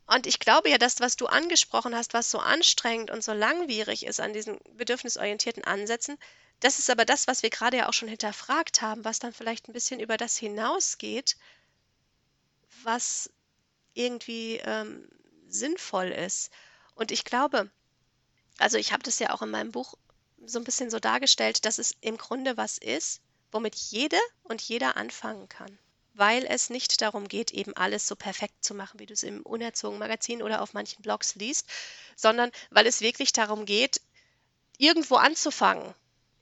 Und 0.06 0.28
ich 0.28 0.40
glaube 0.40 0.70
ja, 0.70 0.78
das, 0.78 1.00
was 1.00 1.18
du 1.18 1.26
angesprochen 1.26 1.96
hast, 1.96 2.14
was 2.14 2.32
so 2.32 2.40
anstrengend 2.40 3.12
und 3.12 3.24
so 3.24 3.34
langwierig 3.34 4.06
ist 4.06 4.20
an 4.20 4.32
diesen 4.32 4.60
bedürfnisorientierten 4.76 5.64
Ansätzen, 5.64 6.18
das 6.60 6.80
ist 6.80 6.90
aber 6.90 7.06
das, 7.06 7.28
was 7.28 7.44
wir 7.44 7.50
gerade 7.50 7.78
ja 7.78 7.90
auch 7.90 7.94
schon 7.94 8.08
hinterfragt 8.08 8.82
haben, 8.82 9.06
was 9.06 9.20
dann 9.20 9.34
vielleicht 9.34 9.68
ein 9.68 9.74
bisschen 9.74 10.00
über 10.00 10.18
das 10.18 10.38
hinausgeht, 10.38 11.36
was 12.84 13.30
irgendwie 13.98 14.62
ähm, 14.64 15.08
sinnvoll 15.48 16.08
ist. 16.08 16.52
Und 16.96 17.12
ich 17.12 17.26
glaube, 17.26 17.70
also 18.58 18.78
ich 18.78 18.94
habe 18.94 19.04
das 19.04 19.20
ja 19.20 19.32
auch 19.32 19.42
in 19.42 19.52
meinem 19.52 19.72
Buch 19.72 19.96
so 20.46 20.60
ein 20.60 20.64
bisschen 20.64 20.90
so 20.90 21.00
dargestellt, 21.00 21.66
dass 21.66 21.80
es 21.80 21.96
im 22.02 22.18
Grunde 22.18 22.58
was 22.58 22.78
ist, 22.78 23.22
womit 23.52 23.76
jede 23.76 24.20
und 24.44 24.62
jeder 24.62 24.98
anfangen 24.98 25.50
kann. 25.50 25.78
Weil 26.14 26.46
es 26.46 26.70
nicht 26.70 27.02
darum 27.02 27.28
geht, 27.28 27.52
eben 27.52 27.76
alles 27.76 28.08
so 28.08 28.16
perfekt 28.16 28.64
zu 28.64 28.74
machen, 28.74 29.00
wie 29.00 29.06
du 29.06 29.14
es 29.14 29.24
im 29.24 29.44
unerzogen 29.44 30.00
Magazin 30.00 30.42
oder 30.42 30.62
auf 30.62 30.74
manchen 30.74 31.02
Blogs 31.02 31.36
liest, 31.36 31.68
sondern 32.16 32.52
weil 32.72 32.88
es 32.88 33.02
wirklich 33.02 33.34
darum 33.34 33.66
geht, 33.66 34.02
irgendwo 34.78 35.16
anzufangen. 35.16 35.94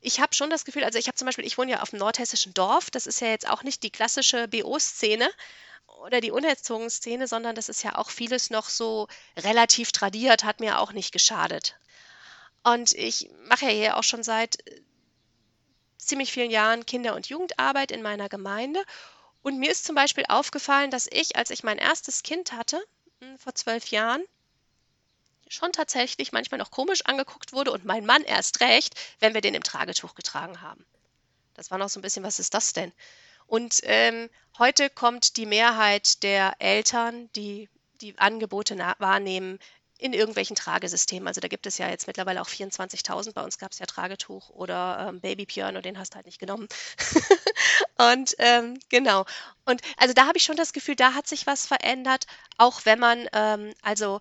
Ich 0.01 0.19
habe 0.19 0.35
schon 0.35 0.49
das 0.49 0.65
Gefühl, 0.65 0.83
also 0.83 0.99
ich 0.99 1.07
habe 1.07 1.17
zum 1.17 1.25
Beispiel, 1.25 1.45
ich 1.45 1.57
wohne 1.57 1.71
ja 1.71 1.81
auf 1.81 1.89
dem 1.89 1.99
nordhessischen 1.99 2.53
Dorf, 2.53 2.91
das 2.91 3.07
ist 3.07 3.21
ja 3.21 3.27
jetzt 3.27 3.49
auch 3.49 3.63
nicht 3.63 3.81
die 3.83 3.89
klassische 3.89 4.47
BO-Szene, 4.47 5.29
oder 6.05 6.21
die 6.21 6.31
unerzogenen 6.31 6.91
Szene, 6.91 7.27
sondern 7.27 7.55
das 7.55 7.67
ist 7.67 7.83
ja 7.83 7.95
auch 7.97 8.11
vieles 8.11 8.51
noch 8.51 8.69
so 8.69 9.07
relativ 9.37 9.91
tradiert, 9.91 10.43
hat 10.43 10.59
mir 10.59 10.79
auch 10.79 10.91
nicht 10.93 11.11
geschadet. 11.11 11.75
Und 12.63 12.93
ich 12.93 13.29
mache 13.47 13.65
ja 13.65 13.71
hier 13.71 13.97
auch 13.97 14.03
schon 14.03 14.21
seit 14.21 14.65
äh, 14.67 14.81
ziemlich 15.97 16.31
vielen 16.31 16.51
Jahren 16.51 16.85
Kinder- 16.85 17.15
und 17.15 17.27
Jugendarbeit 17.27 17.91
in 17.91 18.03
meiner 18.03 18.29
Gemeinde. 18.29 18.83
Und 19.41 19.57
mir 19.57 19.71
ist 19.71 19.85
zum 19.85 19.95
Beispiel 19.95 20.25
aufgefallen, 20.27 20.91
dass 20.91 21.07
ich, 21.11 21.35
als 21.35 21.49
ich 21.49 21.63
mein 21.63 21.79
erstes 21.79 22.21
Kind 22.21 22.51
hatte, 22.51 22.83
hm, 23.21 23.39
vor 23.39 23.55
zwölf 23.55 23.87
Jahren, 23.87 24.23
schon 25.47 25.71
tatsächlich 25.71 26.31
manchmal 26.31 26.59
noch 26.59 26.71
komisch 26.71 27.03
angeguckt 27.05 27.51
wurde 27.51 27.71
und 27.71 27.85
mein 27.85 28.05
Mann 28.05 28.23
erst 28.23 28.61
recht, 28.61 28.93
wenn 29.19 29.33
wir 29.33 29.41
den 29.41 29.53
im 29.55 29.63
Tragetuch 29.63 30.13
getragen 30.13 30.61
haben. 30.61 30.85
Das 31.55 31.71
war 31.71 31.79
noch 31.79 31.89
so 31.89 31.99
ein 31.99 32.03
bisschen, 32.03 32.23
was 32.23 32.39
ist 32.39 32.53
das 32.53 32.73
denn? 32.73 32.91
Und 33.47 33.79
ähm, 33.83 34.29
heute 34.57 34.89
kommt 34.89 35.37
die 35.37 35.45
Mehrheit 35.45 36.23
der 36.23 36.55
Eltern, 36.59 37.29
die 37.35 37.69
die 38.01 38.17
Angebote 38.17 38.77
wahrnehmen, 38.99 39.59
in 39.97 40.13
irgendwelchen 40.13 40.55
Tragesystemen. 40.55 41.27
Also 41.27 41.39
da 41.39 41.47
gibt 41.47 41.65
es 41.65 41.77
ja 41.77 41.89
jetzt 41.89 42.07
mittlerweile 42.07 42.41
auch 42.41 42.49
24.000. 42.49 43.33
Bei 43.33 43.43
uns 43.43 43.57
gab 43.57 43.71
es 43.71 43.79
ja 43.79 43.85
Tragetuch 43.85 44.49
oder 44.49 45.07
ähm, 45.07 45.21
Babypiano, 45.21 45.79
den 45.81 45.97
hast 45.97 46.11
du 46.11 46.15
halt 46.17 46.25
nicht 46.25 46.39
genommen. 46.39 46.67
und 47.97 48.35
ähm, 48.39 48.77
genau. 48.89 49.25
Und 49.63 49.81
also 49.97 50.13
da 50.13 50.27
habe 50.27 50.37
ich 50.37 50.43
schon 50.43 50.57
das 50.57 50.73
Gefühl, 50.73 50.95
da 50.95 51.13
hat 51.13 51.27
sich 51.27 51.47
was 51.47 51.65
verändert, 51.65 52.25
auch 52.57 52.81
wenn 52.83 52.99
man, 52.99 53.29
ähm, 53.31 53.73
also 53.81 54.19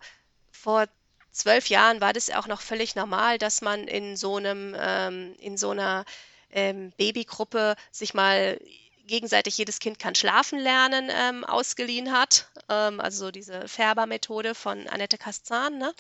vor 0.53 0.87
zwölf 1.33 1.69
Jahren 1.69 2.01
war 2.01 2.13
das 2.13 2.31
auch 2.31 2.47
noch 2.47 2.61
völlig 2.61 2.95
normal, 2.95 3.39
dass 3.39 3.61
man 3.61 3.89
in 3.89 4.17
so 4.17 4.37
einem, 4.37 4.77
ähm, 4.79 5.35
in 5.41 5.57
so 5.57 5.71
einer 5.71 6.05
ähm, 6.51 6.93
Babygruppe 6.97 7.75
sich 7.91 8.15
mal 8.15 8.61
gegenseitig 9.07 9.59
jedes 9.59 9.79
Kind 9.79 9.99
kann 9.99 10.15
schlafen 10.15 10.59
lernen 10.59 11.11
ähm, 11.11 11.45
ausgeliehen 11.45 12.13
hat. 12.13 12.49
Ähm, 12.69 13.01
also 13.01 13.27
so 13.27 13.31
diese 13.31 13.69
Färber-Methode 13.69 14.55
von 14.55 14.87
Annette 14.89 15.19
Kastan. 15.19 15.79
Ne? 15.79 15.95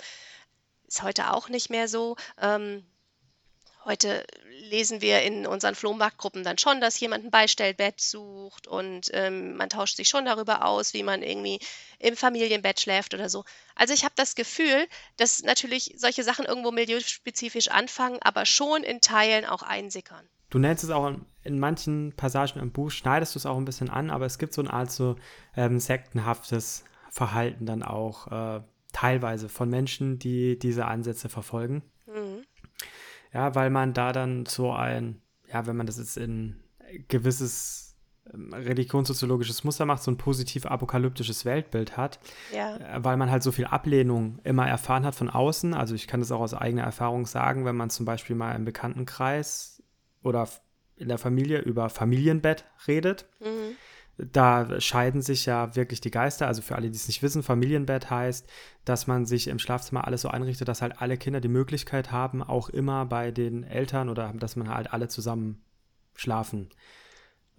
Ist 0.87 1.03
heute 1.03 1.33
auch 1.33 1.49
nicht 1.49 1.71
mehr 1.71 1.89
so. 1.89 2.17
Ähm, 2.41 2.85
Heute 3.85 4.27
lesen 4.49 5.03
wir 5.03 5.21
in 5.23 5.47
unseren 5.47 5.75
Flohmarktgruppen 5.75 6.43
dann 6.43 6.57
schon, 6.57 6.81
dass 6.81 6.99
jemand 6.99 7.25
ein 7.25 7.31
Beistellbett 7.31 8.01
sucht 8.01 8.67
und 8.67 9.11
ähm, 9.13 9.57
man 9.57 9.69
tauscht 9.69 9.97
sich 9.97 10.09
schon 10.09 10.25
darüber 10.25 10.65
aus, 10.65 10.95
wie 10.95 11.03
man 11.03 11.23
irgendwie 11.23 11.61
im 11.99 12.17
Familienbett 12.17 12.81
schläft 12.81 13.13
oder 13.13 13.29
so. 13.29 13.45
Also 13.75 13.93
ich 13.93 14.05
habe 14.05 14.15
das 14.17 14.37
Gefühl, 14.37 14.89
dass 15.19 15.43
natürlich 15.43 15.95
solche 15.99 16.25
Sachen 16.25 16.47
irgendwo 16.47 16.71
milieuspezifisch 16.71 17.69
anfangen, 17.69 18.23
aber 18.23 18.47
schon 18.47 18.85
in 18.85 19.03
Teilen 19.03 19.45
auch 19.45 19.63
einsickern. 19.63 20.27
Du 20.55 20.61
nennst 20.61 20.85
es 20.85 20.91
auch 20.91 21.09
in, 21.09 21.27
in 21.43 21.59
manchen 21.59 22.13
Passagen 22.17 22.61
im 22.61 22.71
Buch, 22.71 22.93
schneidest 22.93 23.35
du 23.35 23.41
es 23.41 23.45
auch 23.45 23.57
ein 23.57 23.65
bisschen 23.65 23.91
an, 23.91 24.09
aber 24.09 24.25
es 24.25 24.39
gibt 24.39 24.55
so 24.55 24.63
eine 24.63 24.73
Art 24.73 24.93
so 24.93 25.17
ähm, 25.57 25.81
sektenhaftes 25.81 26.85
Verhalten 27.11 27.67
dann 27.67 27.83
auch 27.83 28.31
äh, 28.31 28.61
teilweise 28.93 29.49
von 29.49 29.69
Menschen, 29.69 30.21
die 30.21 30.57
diese 30.57 30.87
Ansätze 30.87 31.29
verfolgen. 31.29 31.83
Mhm. 32.07 32.45
Ja, 33.33 33.57
weil 33.57 33.69
man 33.71 33.95
da 33.95 34.13
dann 34.13 34.47
so 34.47 34.73
ein, 34.73 35.21
ja, 35.53 35.67
wenn 35.67 35.75
man 35.75 35.89
das 35.89 35.99
jetzt 35.99 36.17
in 36.17 36.63
gewisses 37.09 37.97
ähm, 38.33 38.53
religionssoziologisches 38.53 39.65
Muster 39.65 39.87
macht, 39.87 40.05
so 40.05 40.13
ein 40.13 40.19
positiv 40.19 40.67
apokalyptisches 40.67 41.45
Weltbild 41.45 41.97
hat, 41.97 42.21
ja. 42.55 42.77
Äh, 42.77 43.03
weil 43.03 43.17
man 43.17 43.29
halt 43.29 43.43
so 43.43 43.51
viel 43.51 43.65
Ablehnung 43.65 44.39
immer 44.45 44.69
erfahren 44.69 45.05
hat 45.05 45.17
von 45.17 45.31
außen. 45.31 45.75
Also 45.75 45.97
ich 45.97 46.07
kann 46.07 46.21
das 46.21 46.31
auch 46.31 46.43
aus 46.43 46.55
eigener 46.55 46.85
Erfahrung 46.85 47.27
sagen, 47.27 47.65
wenn 47.65 47.75
man 47.75 47.91
zum 47.91 48.07
Beispiel 48.07 48.37
mal 48.37 48.53
im 48.53 48.65
Bekanntenkreis 48.65 49.74
oder 50.25 50.49
in 50.97 51.09
der 51.09 51.19
Familie 51.19 51.61
über 51.61 51.89
Familienbett 51.89 52.65
redet. 52.89 53.27
Mhm 53.41 53.77
da 54.17 54.81
scheiden 54.81 55.23
sich 55.23 55.47
ja 55.47 55.75
wirklich 55.75 56.01
die 56.01 56.11
Geister. 56.11 56.47
Also 56.47 56.63
für 56.63 56.77
alle, 56.77 56.91
die 56.91 56.97
es 56.97 57.09
nicht 57.09 57.23
wissen, 57.23 57.43
Familienbett 57.43 58.11
heißt, 58.11 58.49
dass 58.85 59.07
man 59.07 59.27
sich 59.27 59.49
im 59.49 59.59
Schlafzimmer 59.59 60.07
alles 60.07 60.23
so 60.23 60.29
einrichtet, 60.29 60.69
dass 60.69 60.83
halt 60.83 61.01
alle 61.01 61.17
Kinder 61.17 61.41
die 61.41 61.49
Möglichkeit 61.49 62.13
haben, 62.13 62.43
auch 62.43 62.69
immer 62.69 63.07
bei 63.07 63.31
den 63.31 63.65
Eltern 63.65 64.09
oder 64.09 64.33
dass 64.35 64.57
man 64.57 64.69
halt 64.69 64.93
alle 64.93 65.09
zusammen 65.09 65.65
schlafen. 66.15 66.71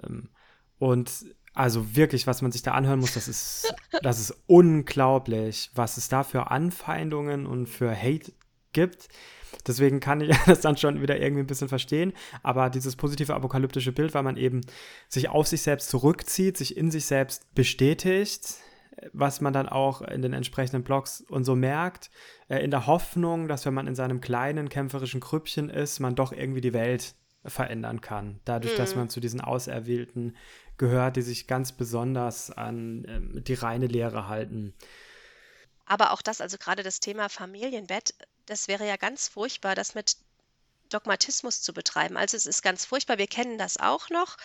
Ähm, 0.01 0.29
und 0.77 1.25
also 1.53 1.95
wirklich, 1.95 2.27
was 2.27 2.41
man 2.41 2.51
sich 2.51 2.63
da 2.63 2.71
anhören 2.71 2.99
muss, 2.99 3.13
das 3.13 3.27
ist, 3.27 3.73
das 4.01 4.19
ist 4.19 4.33
unglaublich, 4.47 5.71
was 5.75 5.97
es 5.97 6.07
da 6.07 6.23
für 6.23 6.51
Anfeindungen 6.51 7.45
und 7.45 7.67
für 7.67 7.93
Hate 7.95 8.31
gibt. 8.71 9.09
Deswegen 9.67 9.99
kann 9.99 10.21
ich 10.21 10.35
das 10.45 10.61
dann 10.61 10.77
schon 10.77 11.01
wieder 11.01 11.19
irgendwie 11.19 11.43
ein 11.43 11.47
bisschen 11.47 11.69
verstehen. 11.69 12.13
Aber 12.43 12.69
dieses 12.69 12.95
positive 12.95 13.33
apokalyptische 13.33 13.91
Bild, 13.91 14.13
weil 14.13 14.23
man 14.23 14.37
eben 14.37 14.61
sich 15.09 15.29
auf 15.29 15.47
sich 15.47 15.61
selbst 15.61 15.89
zurückzieht, 15.89 16.57
sich 16.57 16.77
in 16.77 16.91
sich 16.91 17.05
selbst 17.05 17.53
bestätigt, 17.55 18.55
was 19.13 19.41
man 19.41 19.53
dann 19.53 19.67
auch 19.67 20.01
in 20.01 20.21
den 20.21 20.33
entsprechenden 20.33 20.83
Blogs 20.83 21.21
und 21.21 21.43
so 21.43 21.55
merkt, 21.55 22.09
äh, 22.47 22.59
in 22.59 22.71
der 22.71 22.87
Hoffnung, 22.87 23.47
dass 23.47 23.65
wenn 23.65 23.73
man 23.73 23.87
in 23.87 23.95
seinem 23.95 24.21
kleinen 24.21 24.69
kämpferischen 24.69 25.19
Krüppchen 25.19 25.69
ist, 25.69 25.99
man 25.99 26.15
doch 26.15 26.31
irgendwie 26.31 26.61
die 26.61 26.73
Welt 26.73 27.15
verändern 27.43 28.01
kann. 28.01 28.39
Dadurch, 28.45 28.73
mhm. 28.73 28.77
dass 28.77 28.95
man 28.95 29.09
zu 29.09 29.19
diesen 29.19 29.41
Auserwählten 29.41 30.35
gehört, 30.77 31.15
die 31.15 31.21
sich 31.21 31.47
ganz 31.47 31.71
besonders 31.71 32.51
an 32.51 33.05
äh, 33.05 33.41
die 33.41 33.53
reine 33.53 33.87
Lehre 33.87 34.27
halten. 34.27 34.73
Aber 35.85 36.11
auch 36.11 36.21
das, 36.21 36.41
also 36.41 36.57
gerade 36.57 36.81
das 36.81 36.99
Thema 36.99 37.29
Familienbett, 37.29 38.15
das 38.45 38.67
wäre 38.67 38.87
ja 38.87 38.97
ganz 38.97 39.27
furchtbar, 39.27 39.75
das 39.75 39.95
mit 39.95 40.17
Dogmatismus 40.89 41.61
zu 41.61 41.73
betreiben. 41.73 42.17
Also 42.17 42.37
es 42.37 42.45
ist 42.45 42.61
ganz 42.61 42.85
furchtbar, 42.85 43.17
wir 43.17 43.27
kennen 43.27 43.57
das 43.57 43.77
auch 43.77 44.09
noch. 44.09 44.37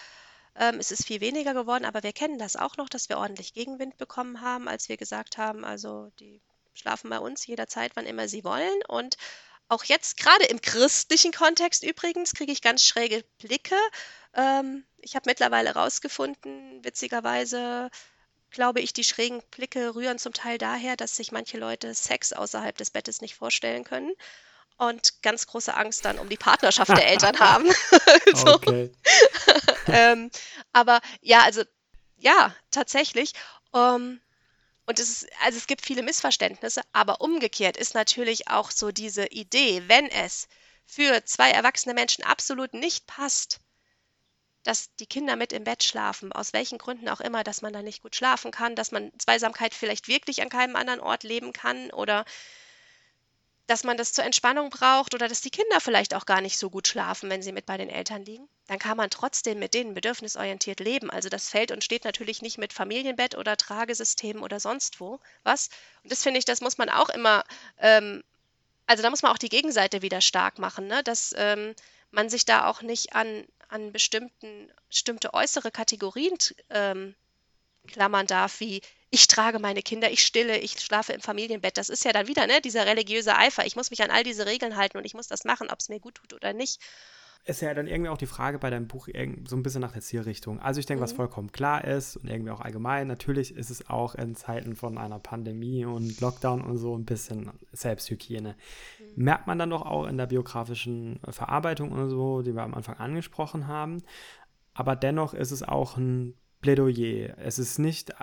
Ähm, 0.56 0.78
es 0.78 0.90
ist 0.90 1.06
viel 1.06 1.20
weniger 1.20 1.54
geworden, 1.54 1.84
aber 1.84 2.02
wir 2.02 2.12
kennen 2.12 2.38
das 2.38 2.56
auch 2.56 2.76
noch, 2.76 2.88
dass 2.88 3.08
wir 3.08 3.18
ordentlich 3.18 3.52
Gegenwind 3.54 3.96
bekommen 3.98 4.40
haben, 4.40 4.68
als 4.68 4.88
wir 4.88 4.96
gesagt 4.96 5.38
haben, 5.38 5.64
also 5.64 6.10
die 6.18 6.40
schlafen 6.74 7.10
bei 7.10 7.18
uns 7.18 7.46
jederzeit, 7.46 7.92
wann 7.94 8.06
immer 8.06 8.28
sie 8.28 8.44
wollen. 8.44 8.82
Und 8.88 9.16
auch 9.68 9.84
jetzt, 9.84 10.16
gerade 10.16 10.46
im 10.46 10.60
christlichen 10.60 11.32
Kontext 11.32 11.84
übrigens, 11.84 12.34
kriege 12.34 12.52
ich 12.52 12.62
ganz 12.62 12.84
schräge 12.84 13.24
Blicke. 13.38 13.76
Ähm, 14.34 14.84
ich 14.98 15.14
habe 15.14 15.28
mittlerweile 15.30 15.74
herausgefunden, 15.74 16.82
witzigerweise, 16.84 17.90
glaube 18.50 18.80
ich, 18.80 18.92
die 18.92 19.04
schrägen 19.04 19.42
Blicke 19.50 19.94
rühren 19.94 20.18
zum 20.18 20.32
Teil 20.32 20.58
daher, 20.58 20.96
dass 20.96 21.16
sich 21.16 21.32
manche 21.32 21.58
Leute 21.58 21.94
Sex 21.94 22.32
außerhalb 22.32 22.76
des 22.76 22.90
Bettes 22.90 23.20
nicht 23.20 23.34
vorstellen 23.34 23.84
können 23.84 24.12
und 24.80 25.22
ganz 25.22 25.46
große 25.46 25.74
Angst 25.74 26.04
dann 26.04 26.18
um 26.18 26.28
die 26.28 26.36
Partnerschaft 26.36 26.90
der 26.90 27.06
Eltern 27.06 27.38
haben. 27.40 27.70
so. 28.34 28.60
Ähm, 29.92 30.30
aber 30.72 31.00
ja, 31.20 31.42
also 31.42 31.64
ja, 32.16 32.54
tatsächlich. 32.70 33.32
Um, 33.72 33.80
ähm, 33.80 34.20
und 34.86 34.98
es 34.98 35.08
ist, 35.08 35.26
also 35.42 35.58
es 35.58 35.66
gibt 35.66 35.84
viele 35.84 36.02
Missverständnisse, 36.02 36.82
aber 36.92 37.20
umgekehrt 37.20 37.76
ist 37.76 37.94
natürlich 37.94 38.48
auch 38.48 38.70
so 38.70 38.92
diese 38.92 39.26
Idee, 39.26 39.82
wenn 39.86 40.06
es 40.06 40.48
für 40.84 41.24
zwei 41.24 41.50
erwachsene 41.50 41.94
Menschen 41.94 42.24
absolut 42.24 42.74
nicht 42.74 43.06
passt, 43.06 43.60
dass 44.62 44.94
die 44.96 45.06
Kinder 45.06 45.36
mit 45.36 45.52
im 45.52 45.64
Bett 45.64 45.82
schlafen, 45.82 46.32
aus 46.32 46.52
welchen 46.52 46.78
Gründen 46.78 47.08
auch 47.08 47.20
immer, 47.20 47.44
dass 47.44 47.62
man 47.62 47.72
da 47.72 47.82
nicht 47.82 48.02
gut 48.02 48.16
schlafen 48.16 48.50
kann, 48.50 48.76
dass 48.76 48.92
man 48.92 49.10
Zweisamkeit 49.18 49.74
vielleicht 49.74 50.08
wirklich 50.08 50.42
an 50.42 50.48
keinem 50.48 50.76
anderen 50.76 51.00
Ort 51.00 51.22
leben 51.22 51.52
kann 51.52 51.90
oder 51.90 52.24
dass 53.70 53.84
man 53.84 53.96
das 53.96 54.12
zur 54.12 54.24
Entspannung 54.24 54.68
braucht 54.68 55.14
oder 55.14 55.28
dass 55.28 55.42
die 55.42 55.50
Kinder 55.50 55.80
vielleicht 55.80 56.14
auch 56.14 56.26
gar 56.26 56.40
nicht 56.40 56.58
so 56.58 56.70
gut 56.70 56.88
schlafen, 56.88 57.30
wenn 57.30 57.40
sie 57.40 57.52
mit 57.52 57.66
bei 57.66 57.76
den 57.76 57.88
Eltern 57.88 58.24
liegen, 58.24 58.48
dann 58.66 58.80
kann 58.80 58.96
man 58.96 59.10
trotzdem 59.10 59.60
mit 59.60 59.74
denen 59.74 59.94
bedürfnisorientiert 59.94 60.80
leben. 60.80 61.08
Also 61.08 61.28
das 61.28 61.48
fällt 61.48 61.70
und 61.70 61.84
steht 61.84 62.04
natürlich 62.04 62.42
nicht 62.42 62.58
mit 62.58 62.72
Familienbett 62.72 63.36
oder 63.36 63.56
Tragesystemen 63.56 64.42
oder 64.42 64.58
sonst 64.58 64.98
wo 64.98 65.20
was. 65.44 65.68
Und 66.02 66.10
das 66.10 66.24
finde 66.24 66.38
ich, 66.38 66.44
das 66.44 66.60
muss 66.60 66.78
man 66.78 66.88
auch 66.88 67.10
immer, 67.10 67.44
ähm, 67.78 68.24
also 68.86 69.04
da 69.04 69.10
muss 69.10 69.22
man 69.22 69.30
auch 69.30 69.38
die 69.38 69.48
Gegenseite 69.48 70.02
wieder 70.02 70.20
stark 70.20 70.58
machen, 70.58 70.88
ne? 70.88 71.04
dass 71.04 71.32
ähm, 71.36 71.76
man 72.10 72.28
sich 72.28 72.44
da 72.44 72.66
auch 72.66 72.82
nicht 72.82 73.14
an, 73.14 73.44
an 73.68 73.92
bestimmten, 73.92 74.72
bestimmte 74.88 75.34
äußere 75.34 75.70
Kategorien 75.70 76.36
ähm, 76.70 77.14
klammern 77.86 78.26
darf, 78.26 78.60
wie 78.60 78.82
ich 79.10 79.26
trage 79.26 79.58
meine 79.58 79.82
Kinder, 79.82 80.10
ich 80.10 80.24
stille, 80.24 80.58
ich 80.58 80.78
schlafe 80.80 81.12
im 81.12 81.20
Familienbett. 81.20 81.76
Das 81.76 81.88
ist 81.88 82.04
ja 82.04 82.12
dann 82.12 82.28
wieder 82.28 82.46
ne, 82.46 82.60
dieser 82.60 82.86
religiöse 82.86 83.36
Eifer. 83.36 83.66
Ich 83.66 83.74
muss 83.74 83.90
mich 83.90 84.02
an 84.02 84.10
all 84.10 84.22
diese 84.22 84.46
Regeln 84.46 84.76
halten 84.76 84.98
und 84.98 85.04
ich 85.04 85.14
muss 85.14 85.26
das 85.26 85.44
machen, 85.44 85.68
ob 85.70 85.80
es 85.80 85.88
mir 85.88 85.98
gut 85.98 86.14
tut 86.14 86.32
oder 86.32 86.52
nicht 86.52 86.80
ist 87.44 87.62
ja 87.62 87.72
dann 87.74 87.86
irgendwie 87.86 88.10
auch 88.10 88.18
die 88.18 88.26
Frage 88.26 88.58
bei 88.58 88.70
deinem 88.70 88.86
Buch 88.86 89.08
so 89.48 89.56
ein 89.56 89.62
bisschen 89.62 89.80
nach 89.80 89.92
der 89.92 90.02
Zielrichtung. 90.02 90.60
Also 90.60 90.78
ich 90.78 90.86
denke, 90.86 91.00
mhm. 91.00 91.04
was 91.04 91.12
vollkommen 91.12 91.52
klar 91.52 91.84
ist 91.84 92.16
und 92.16 92.28
irgendwie 92.28 92.50
auch 92.50 92.60
allgemein, 92.60 93.06
natürlich 93.06 93.54
ist 93.56 93.70
es 93.70 93.88
auch 93.88 94.14
in 94.14 94.34
Zeiten 94.34 94.76
von 94.76 94.98
einer 94.98 95.18
Pandemie 95.18 95.84
und 95.84 96.20
Lockdown 96.20 96.60
und 96.60 96.76
so 96.76 96.96
ein 96.96 97.04
bisschen 97.04 97.50
Selbsthygiene. 97.72 98.56
Mhm. 99.16 99.24
Merkt 99.24 99.46
man 99.46 99.58
dann 99.58 99.70
doch 99.70 99.82
auch 99.82 100.06
in 100.06 100.18
der 100.18 100.26
biografischen 100.26 101.20
Verarbeitung 101.28 101.92
und 101.92 102.08
so, 102.10 102.42
die 102.42 102.54
wir 102.54 102.62
am 102.62 102.74
Anfang 102.74 102.96
angesprochen 102.96 103.66
haben. 103.66 104.02
Aber 104.74 104.94
dennoch 104.94 105.34
ist 105.34 105.50
es 105.50 105.62
auch 105.62 105.96
ein 105.96 106.34
Plädoyer. 106.60 107.38
Es 107.38 107.58
ist 107.58 107.78
nicht 107.78 108.14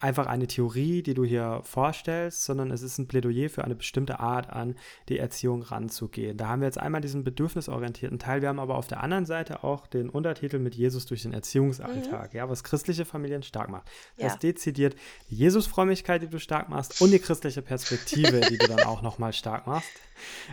einfach 0.00 0.26
eine 0.26 0.46
Theorie, 0.46 1.02
die 1.02 1.14
du 1.14 1.24
hier 1.24 1.60
vorstellst, 1.64 2.44
sondern 2.44 2.70
es 2.70 2.82
ist 2.82 2.98
ein 2.98 3.06
Plädoyer 3.06 3.48
für 3.48 3.64
eine 3.64 3.74
bestimmte 3.74 4.20
Art 4.20 4.50
an 4.50 4.76
die 5.08 5.18
Erziehung 5.18 5.62
ranzugehen. 5.62 6.36
Da 6.36 6.48
haben 6.48 6.60
wir 6.60 6.66
jetzt 6.66 6.78
einmal 6.78 7.00
diesen 7.00 7.24
bedürfnisorientierten 7.24 8.18
Teil, 8.18 8.42
wir 8.42 8.48
haben 8.48 8.58
aber 8.58 8.76
auf 8.76 8.86
der 8.86 9.02
anderen 9.02 9.24
Seite 9.24 9.64
auch 9.64 9.86
den 9.86 10.10
Untertitel 10.10 10.58
mit 10.58 10.74
Jesus 10.74 11.06
durch 11.06 11.22
den 11.22 11.32
Erziehungsalltag, 11.32 12.32
mhm. 12.32 12.38
ja, 12.38 12.48
was 12.48 12.64
christliche 12.64 13.04
Familien 13.04 13.42
stark 13.42 13.70
macht. 13.70 13.90
Das 14.18 14.32
ja. 14.32 14.38
dezidiert 14.38 14.96
die 15.30 15.36
Jesusfrömmigkeit, 15.36 16.22
die 16.22 16.28
du 16.28 16.38
stark 16.38 16.68
machst 16.68 17.00
und 17.00 17.10
die 17.10 17.18
christliche 17.18 17.62
Perspektive, 17.62 18.40
die 18.40 18.58
du 18.58 18.66
dann 18.66 18.80
auch 18.80 19.00
nochmal 19.00 19.32
stark 19.32 19.66
machst 19.66 19.88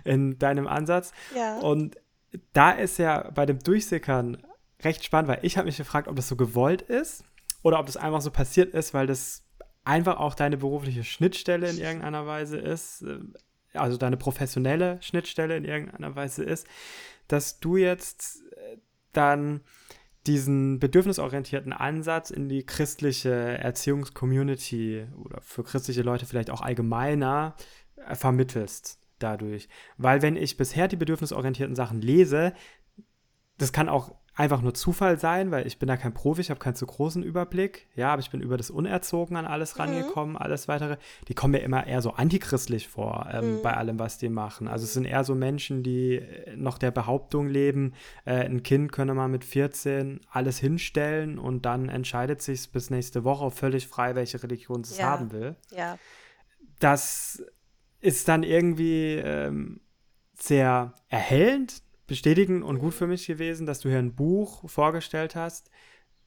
in 0.06 0.38
deinem 0.40 0.68
Ansatz. 0.68 1.12
Ja. 1.36 1.60
Und 1.60 1.98
da 2.54 2.72
ist 2.72 2.98
ja 3.00 3.30
bei 3.32 3.46
dem 3.46 3.60
Durchsickern 3.60 4.38
recht 4.84 5.04
spannend, 5.04 5.30
weil 5.30 5.40
ich 5.42 5.58
habe 5.58 5.66
mich 5.66 5.78
gefragt, 5.78 6.08
ob 6.08 6.16
das 6.16 6.28
so 6.28 6.36
gewollt 6.36 6.82
ist 6.82 7.24
oder 7.64 7.80
ob 7.80 7.86
das 7.86 7.98
einfach 7.98 8.22
so 8.22 8.32
passiert 8.32 8.74
ist, 8.74 8.94
weil 8.94 9.08
das 9.08 9.46
einfach 9.84 10.18
auch 10.18 10.36
deine 10.36 10.58
berufliche 10.58 11.04
Schnittstelle 11.04 11.70
in 11.70 11.78
irgendeiner 11.78 12.26
Weise 12.26 12.58
ist, 12.58 13.04
äh, 13.04 13.20
also 13.74 13.98
deine 13.98 14.18
professionelle 14.18 15.02
Schnittstelle 15.02 15.58
in 15.58 15.66
irgendeiner 15.66 16.16
Weise 16.16 16.44
ist, 16.44 16.68
dass 17.28 17.60
du 17.60 17.78
jetzt 17.78 18.42
äh, 18.54 18.78
dann 19.14 19.62
diesen 20.28 20.80
bedürfnisorientierten 20.80 21.74
Ansatz 21.74 22.30
in 22.30 22.48
die 22.48 22.64
christliche 22.64 23.32
Erziehungscommunity 23.32 25.08
oder 25.18 25.42
für 25.42 25.64
christliche 25.64 26.04
Leute 26.04 26.26
vielleicht 26.26 26.52
auch 26.52 26.62
allgemeiner 26.62 27.56
äh, 27.96 28.16
vermittelst 28.16 29.00
dadurch. 29.18 29.68
Weil 29.98 30.22
wenn 30.22 30.36
ich 30.36 30.58
bisher 30.58 30.88
die 30.88 30.96
bedürfnisorientierten 30.96 31.76
Sachen 31.76 32.02
lese, 32.02 32.54
das 33.58 33.72
kann 33.72 33.90
auch 33.90 34.16
einfach 34.42 34.64
nur 34.64 34.74
Zufall 34.74 35.20
sein, 35.20 35.52
weil 35.52 35.68
ich 35.68 35.78
bin 35.78 35.88
da 35.88 35.98
kein 35.98 36.16
Profi, 36.16 36.42
ich 36.42 36.50
habe 36.50 36.60
keinen 36.60 36.74
zu 36.74 36.88
großen 36.88 37.22
Überblick. 37.22 37.88
Ja, 37.96 38.12
aber 38.12 38.22
ich 38.22 38.32
bin 38.32 38.42
über 38.42 38.58
das 38.58 38.72
Unerzogen 38.72 39.36
an 39.36 39.46
alles 39.46 39.76
mhm. 39.76 39.82
rangekommen, 39.82 40.36
alles 40.36 40.68
weitere. 40.68 40.98
Die 41.28 41.36
kommen 41.36 41.52
mir 41.52 41.60
immer 41.60 41.86
eher 41.86 42.02
so 42.02 42.14
antichristlich 42.14 42.88
vor 42.88 43.30
ähm, 43.32 43.58
mhm. 43.58 43.62
bei 43.62 43.78
allem, 43.78 44.00
was 44.00 44.18
die 44.18 44.30
machen. 44.30 44.68
Also 44.68 44.86
es 44.86 44.94
sind 44.94 45.06
eher 45.06 45.24
so 45.24 45.36
Menschen, 45.36 45.84
die 45.84 46.16
äh, 46.16 46.56
noch 46.56 46.80
der 46.80 46.90
Behauptung 46.90 47.50
leben, 47.50 47.94
äh, 48.26 48.46
ein 48.46 48.64
Kind 48.64 48.92
könne 48.92 49.14
man 49.14 49.30
mit 49.30 49.46
14 49.46 50.22
alles 50.32 50.58
hinstellen 50.58 51.38
und 51.38 51.68
dann 51.68 51.88
entscheidet 51.88 52.42
sich 52.42 52.72
bis 52.72 52.90
nächste 52.90 53.24
Woche 53.24 53.52
völlig 53.52 53.88
frei, 53.88 54.16
welche 54.16 54.42
Religion 54.42 54.82
es 54.82 54.98
ja. 54.98 55.06
haben 55.06 55.32
will. 55.32 55.56
Ja. 55.70 56.00
Das 56.80 57.44
ist 58.00 58.28
dann 58.28 58.42
irgendwie 58.42 59.18
ähm, 59.18 59.82
sehr 60.34 60.96
erhellend, 61.10 61.84
bestätigen 62.12 62.62
und 62.62 62.80
gut 62.80 62.94
für 62.94 63.08
mich 63.08 63.26
gewesen, 63.26 63.66
dass 63.66 63.80
du 63.80 63.88
hier 63.88 64.00
ein 64.00 64.16
Buch 64.16 64.70
vorgestellt 64.70 65.34
hast, 65.34 65.72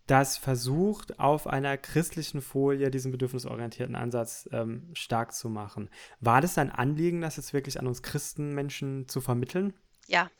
das 0.07 0.39
versucht, 0.39 1.19
auf 1.19 1.47
einer 1.47 1.77
christlichen 1.77 2.41
Folie 2.41 2.91
diesen 2.91 3.13
bedürfnisorientierten 3.13 3.95
Ansatz 3.95 4.49
ähm, 4.51 4.89
stark 4.95 5.35
zu 5.35 5.51
machen. 5.51 5.91
War 6.21 6.41
das 6.41 6.55
dein 6.55 6.71
Anliegen, 6.71 7.21
das 7.21 7.37
jetzt 7.37 7.53
wirklich 7.53 7.79
an 7.79 7.87
uns 7.87 8.03
Christenmenschen 8.03 9.09
zu 9.09 9.21
vermitteln? 9.21 9.75
Ja, 10.07 10.31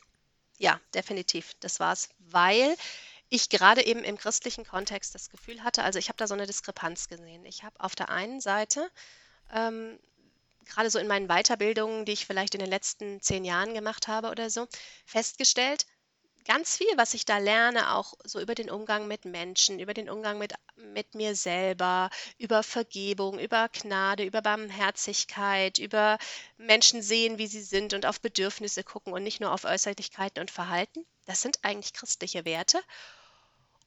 ja, 0.57 0.79
definitiv. 0.95 1.53
Das 1.59 1.79
war 1.79 1.93
es, 1.93 2.09
weil 2.17 2.75
ich 3.29 3.49
gerade 3.49 3.85
eben 3.85 4.03
im 4.03 4.17
christlichen 4.17 4.65
Kontext 4.65 5.13
das 5.13 5.29
Gefühl 5.29 5.63
hatte, 5.63 5.83
also 5.83 5.99
ich 5.99 6.09
habe 6.09 6.17
da 6.17 6.25
so 6.25 6.33
eine 6.33 6.47
Diskrepanz 6.47 7.07
gesehen. 7.07 7.45
Ich 7.45 7.63
habe 7.63 7.79
auf 7.79 7.93
der 7.93 8.09
einen 8.09 8.41
Seite 8.41 8.89
ähm, 9.53 9.99
gerade 10.65 10.89
so 10.89 10.99
in 10.99 11.07
meinen 11.07 11.27
Weiterbildungen, 11.27 12.05
die 12.05 12.13
ich 12.13 12.25
vielleicht 12.25 12.55
in 12.55 12.59
den 12.59 12.69
letzten 12.69 13.21
zehn 13.21 13.45
Jahren 13.45 13.73
gemacht 13.73 14.07
habe 14.07 14.29
oder 14.29 14.49
so, 14.49 14.67
festgestellt, 15.05 15.85
ganz 16.45 16.77
viel, 16.77 16.87
was 16.95 17.13
ich 17.13 17.25
da 17.25 17.39
lerne, 17.39 17.93
auch 17.93 18.13
so 18.23 18.39
über 18.39 18.55
den 18.55 18.69
Umgang 18.69 19.07
mit 19.07 19.25
Menschen, 19.25 19.79
über 19.79 19.93
den 19.93 20.09
Umgang 20.09 20.37
mit, 20.37 20.53
mit 20.75 21.15
mir 21.15 21.35
selber, 21.35 22.09
über 22.37 22.63
Vergebung, 22.63 23.39
über 23.39 23.67
Gnade, 23.69 24.23
über 24.23 24.41
Barmherzigkeit, 24.41 25.79
über 25.79 26.17
Menschen 26.57 27.01
sehen, 27.01 27.37
wie 27.37 27.47
sie 27.47 27.63
sind 27.63 27.93
und 27.93 28.05
auf 28.05 28.21
Bedürfnisse 28.21 28.83
gucken 28.83 29.11
und 29.11 29.23
nicht 29.23 29.41
nur 29.41 29.51
auf 29.51 29.65
Äußerlichkeiten 29.65 30.39
und 30.39 30.51
Verhalten. 30.51 31.05
Das 31.25 31.41
sind 31.41 31.59
eigentlich 31.63 31.93
christliche 31.93 32.45
Werte. 32.45 32.79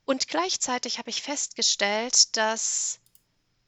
Und 0.04 0.26
gleichzeitig 0.26 0.98
habe 0.98 1.10
ich 1.10 1.22
festgestellt, 1.22 2.36
dass 2.36 2.98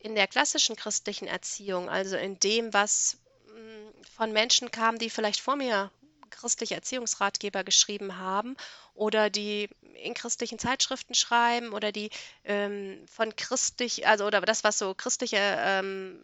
in 0.00 0.14
der 0.14 0.26
klassischen 0.26 0.76
christlichen 0.76 1.28
Erziehung, 1.28 1.88
also 1.88 2.16
in 2.16 2.38
dem, 2.40 2.72
was 2.72 3.18
mm, 3.46 4.02
von 4.16 4.32
Menschen 4.32 4.70
kam, 4.70 4.98
die 4.98 5.10
vielleicht 5.10 5.40
vor 5.40 5.56
mir 5.56 5.90
christliche 6.30 6.74
Erziehungsratgeber 6.74 7.64
geschrieben 7.64 8.16
haben 8.16 8.56
oder 8.94 9.30
die 9.30 9.68
in 9.94 10.14
christlichen 10.14 10.58
Zeitschriften 10.58 11.14
schreiben 11.14 11.72
oder 11.72 11.92
die 11.92 12.10
ähm, 12.44 13.04
von 13.06 13.36
christlich, 13.36 14.06
also 14.06 14.26
oder 14.26 14.40
das, 14.40 14.64
was 14.64 14.78
so 14.78 14.94
christliche 14.94 15.36
ähm, 15.38 16.18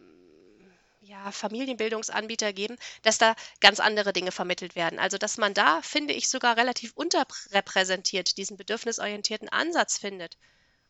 ja, 1.01 1.31
Familienbildungsanbieter 1.31 2.53
geben, 2.53 2.77
dass 3.03 3.17
da 3.17 3.35
ganz 3.61 3.79
andere 3.79 4.11
Dinge 4.11 4.31
vermittelt 4.31 4.75
werden. 4.75 4.99
Also 4.99 5.17
dass 5.17 5.37
man 5.37 5.53
da, 5.53 5.81
finde 5.81 6.13
ich, 6.13 6.29
sogar 6.29 6.57
relativ 6.57 6.93
unterrepräsentiert 6.93 8.37
diesen 8.37 8.57
bedürfnisorientierten 8.57 9.49
Ansatz 9.49 9.97
findet. 9.97 10.37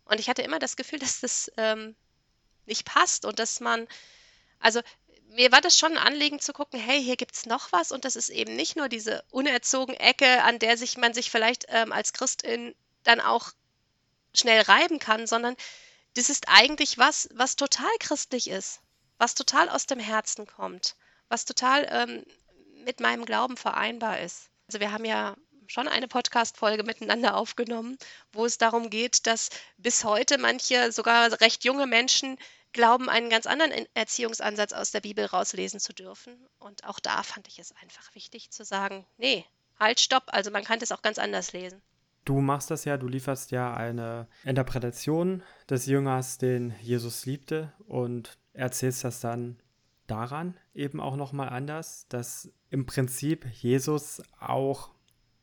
Und 0.06 0.20
ich 0.20 0.30
hatte 0.30 0.42
immer 0.42 0.60
das 0.60 0.78
Gefühl, 0.78 1.00
dass 1.00 1.20
das 1.20 1.52
ähm, 1.58 1.96
nicht 2.68 2.86
passt 2.86 3.26
und 3.26 3.40
dass 3.40 3.60
man, 3.60 3.88
also 4.60 4.82
mir 5.30 5.52
war 5.52 5.62
das 5.62 5.78
schon 5.78 5.94
ein 5.94 5.98
Anliegen 5.98 6.40
zu 6.40 6.54
gucken, 6.54 6.80
hey, 6.80 7.04
hier 7.04 7.18
gibt 7.18 7.36
es 7.36 7.46
noch 7.46 7.72
was 7.72 7.92
und 7.92 8.06
das 8.06 8.16
ist 8.16 8.30
eben 8.30 8.56
nicht 8.56 8.76
nur 8.76 8.90
diese 8.90 9.24
unerzogene 9.32 10.00
Ecke, 10.00 10.44
an 10.44 10.60
der 10.60 10.78
sich 10.78 10.98
man 10.98 11.14
sich 11.14 11.30
vielleicht 11.32 11.66
ähm, 11.70 11.92
als 11.92 12.14
Christin 12.14 12.76
dann 13.04 13.20
auch 13.20 13.52
schnell 14.34 14.62
reiben 14.62 15.00
kann, 15.00 15.28
sondern 15.28 15.56
das 16.16 16.30
ist 16.30 16.46
eigentlich 16.48 16.98
was, 16.98 17.30
was 17.34 17.56
total 17.56 17.92
christlich 18.00 18.50
ist, 18.50 18.82
was 19.18 19.36
total 19.36 19.70
aus 19.70 19.86
dem 19.86 20.00
Herzen 20.00 20.48
kommt, 20.48 20.96
was 21.30 21.46
total 21.46 21.88
ähm, 21.90 22.24
mit 22.84 23.00
meinem 23.00 23.26
Glauben 23.26 23.58
vereinbar 23.58 24.20
ist. 24.20 24.50
Also 24.68 24.80
wir 24.80 24.92
haben 24.92 25.06
ja 25.06 25.36
schon 25.68 25.88
eine 25.88 26.08
Podcast-Folge 26.08 26.84
miteinander 26.84 27.36
aufgenommen, 27.36 27.98
wo 28.32 28.46
es 28.46 28.58
darum 28.58 28.90
geht, 28.90 29.28
dass 29.28 29.50
bis 29.78 30.04
heute 30.04 30.38
manche, 30.38 30.92
sogar 30.92 31.40
recht 31.42 31.64
junge 31.66 31.88
Menschen 31.88 32.38
glauben, 32.74 33.10
einen 33.10 33.30
ganz 33.30 33.48
anderen 33.48 33.72
Erziehungsansatz 33.94 34.74
aus 34.74 34.92
der 34.92 35.02
Bibel 35.02 35.26
rauslesen 35.26 35.80
zu 35.80 35.94
dürfen. 35.94 36.36
Und 36.60 36.86
auch 36.86 37.00
da 37.00 37.24
fand 37.24 37.48
ich 37.48 37.60
es 37.60 37.74
einfach 37.82 38.14
wichtig 38.16 38.52
zu 38.52 38.64
sagen, 38.64 39.06
nee, 39.18 39.46
halt, 39.80 40.00
stopp. 40.00 40.24
Also 40.28 40.52
man 40.52 40.64
kann 40.64 40.80
das 40.80 40.92
auch 40.92 41.02
ganz 41.02 41.20
anders 41.20 41.54
lesen. 41.54 41.82
Du 42.26 42.42
machst 42.42 42.70
das 42.72 42.84
ja, 42.84 42.98
du 42.98 43.08
lieferst 43.08 43.52
ja 43.52 43.74
eine 43.74 44.28
Interpretation 44.44 45.44
des 45.70 45.86
Jüngers, 45.86 46.38
den 46.38 46.76
Jesus 46.82 47.26
liebte 47.26 47.72
und 47.88 48.38
erzählst 48.52 49.06
das 49.06 49.22
dann 49.22 49.62
daran 50.08 50.58
eben 50.74 51.00
auch 51.00 51.16
nochmal 51.16 51.50
anders, 51.50 52.06
dass 52.10 52.52
im 52.70 52.86
Prinzip 52.86 53.46
Jesus 53.54 54.22
auch 54.40 54.90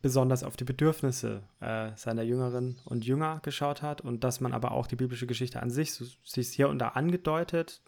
besonders 0.05 0.45
auf 0.45 0.59
die 0.59 0.65
Bedürfnisse 0.65 1.45
äh, 1.61 1.93
seiner 1.97 2.23
Jüngerinnen 2.23 2.79
und 2.85 3.07
Jünger 3.07 3.41
geschaut 3.43 3.81
hat 3.81 4.03
und 4.03 4.23
dass 4.23 4.39
man 4.39 4.53
aber 4.53 4.73
auch 4.73 4.87
die 4.87 4.97
biblische 4.97 5.27
Geschichte 5.27 5.63
an 5.63 5.71
sich, 5.71 5.95
so 5.95 6.05
sich 6.23 6.49
hier 6.51 6.69
und 6.69 6.79
da 6.79 6.89
angedeutet, 6.89 7.81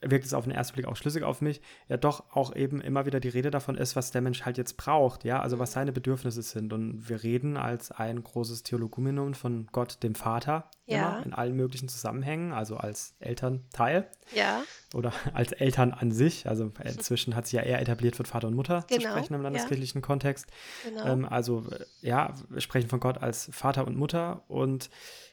wirkt 0.00 0.24
es 0.24 0.34
auf 0.34 0.42
den 0.42 0.52
ersten 0.52 0.74
Blick 0.74 0.86
auch 0.86 0.96
schlüssig 0.96 1.22
auf 1.22 1.40
mich, 1.40 1.60
ja 1.88 1.96
doch 1.98 2.34
auch 2.34 2.52
eben 2.56 2.80
immer 2.80 3.06
wieder 3.06 3.20
die 3.20 3.28
Rede 3.28 3.52
davon 3.52 3.76
ist, 3.76 3.94
was 3.94 4.10
der 4.10 4.22
Mensch 4.22 4.42
halt 4.42 4.58
jetzt 4.58 4.76
braucht, 4.76 5.22
ja, 5.22 5.40
also 5.40 5.60
was 5.60 5.70
seine 5.70 5.92
Bedürfnisse 5.92 6.42
sind. 6.42 6.72
Und 6.72 7.08
wir 7.08 7.22
reden 7.22 7.56
als 7.56 7.92
ein 7.92 8.24
großes 8.24 8.64
Theologuminum 8.64 9.34
von 9.34 9.68
Gott, 9.70 10.02
dem 10.02 10.16
Vater, 10.16 10.68
ja. 10.88 11.16
immer 11.16 11.26
in 11.26 11.32
allen 11.32 11.54
möglichen 11.54 11.88
Zusammenhängen, 11.88 12.52
also 12.52 12.76
als 12.76 13.14
Elternteil. 13.20 14.08
Ja. 14.34 14.62
Oder 14.94 15.12
als 15.34 15.52
Eltern 15.52 15.92
an 15.92 16.10
sich. 16.10 16.48
Also 16.48 16.72
inzwischen 16.84 17.36
hat 17.36 17.46
sich 17.46 17.54
ja 17.54 17.62
eher 17.62 17.80
etabliert, 17.80 18.16
von 18.16 18.26
Vater 18.26 18.48
und 18.48 18.54
Mutter 18.54 18.84
genau. 18.88 19.02
zu 19.02 19.08
sprechen 19.08 19.34
im 19.34 19.42
landeskirchlichen 19.42 20.00
ja. 20.00 20.06
Kontext. 20.06 20.46
Genau. 20.84 21.06
Ähm, 21.06 21.24
also 21.24 21.64
ja, 22.00 22.34
wir 22.48 22.60
sprechen 22.60 22.88
von 22.88 23.00
Gott 23.00 23.22
als 23.22 23.48
Vater 23.52 23.86
und 23.86 23.96
Mutter 23.96 24.42
und 24.48 24.90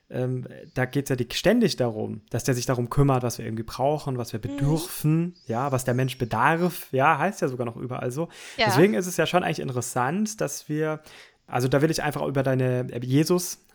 ähm, 0.10 0.46
da 0.76 0.86
geht 0.86 1.06
es 1.06 1.10
ja 1.10 1.16
die, 1.16 1.28
ständig 1.34 1.78
darum, 1.78 2.22
dass 2.30 2.44
der 2.44 2.54
sich 2.54 2.68
darum 2.68 2.90
kümmert, 2.92 3.24
was 3.24 3.40
wir 3.40 3.46
irgendwie 3.46 3.64
brauchen, 3.64 4.18
was 4.18 4.34
wir 4.34 4.40
mhm. 4.40 4.56
bedürfen, 4.56 5.20
mhm. 5.20 5.34
ja, 5.48 5.72
was 5.72 5.84
der 5.84 5.96
Mensch 5.96 6.18
bedarf, 6.18 6.88
ja, 6.92 7.18
heißt 7.18 7.42
ja 7.42 7.48
sogar 7.48 7.66
noch 7.66 7.76
überall 7.76 8.12
so. 8.12 8.30
Ja. 8.58 8.68
Deswegen 8.68 8.94
ist 8.94 9.08
es 9.08 9.18
ja 9.18 9.26
schon 9.26 9.44
eigentlich 9.44 9.60
interessant, 9.60 10.40
dass 10.42 10.70
wir, 10.70 11.02
also 11.48 11.68
da 11.68 11.82
will 11.82 11.90
ich 11.90 12.04
einfach 12.04 12.22
über 12.24 12.44
deine 12.44 12.88
äh, 12.92 13.04
Jesus 13.04 13.66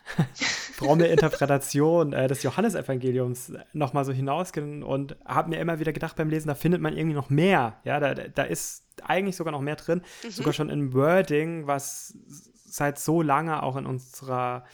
fromme 0.73 1.07
Interpretation 1.07 2.13
äh, 2.13 2.27
des 2.27 2.43
Johannesevangeliums 2.43 3.53
nochmal 3.73 4.05
so 4.05 4.11
hinausgehen 4.11 4.83
und 4.83 5.15
habe 5.25 5.49
mir 5.49 5.59
immer 5.59 5.79
wieder 5.79 5.93
gedacht 5.93 6.15
beim 6.15 6.29
Lesen, 6.29 6.47
da 6.47 6.55
findet 6.55 6.81
man 6.81 6.95
irgendwie 6.95 7.15
noch 7.15 7.29
mehr. 7.29 7.79
Ja, 7.83 7.99
da, 7.99 8.13
da 8.13 8.43
ist 8.43 8.85
eigentlich 9.03 9.35
sogar 9.35 9.51
noch 9.51 9.61
mehr 9.61 9.75
drin, 9.75 10.01
mhm. 10.23 10.29
sogar 10.31 10.53
schon 10.53 10.69
in 10.69 10.93
Wording, 10.93 11.67
was 11.67 12.17
seit 12.65 12.99
so 12.99 13.21
lange 13.21 13.63
auch 13.63 13.75
in 13.75 13.85
unserer 13.85 14.65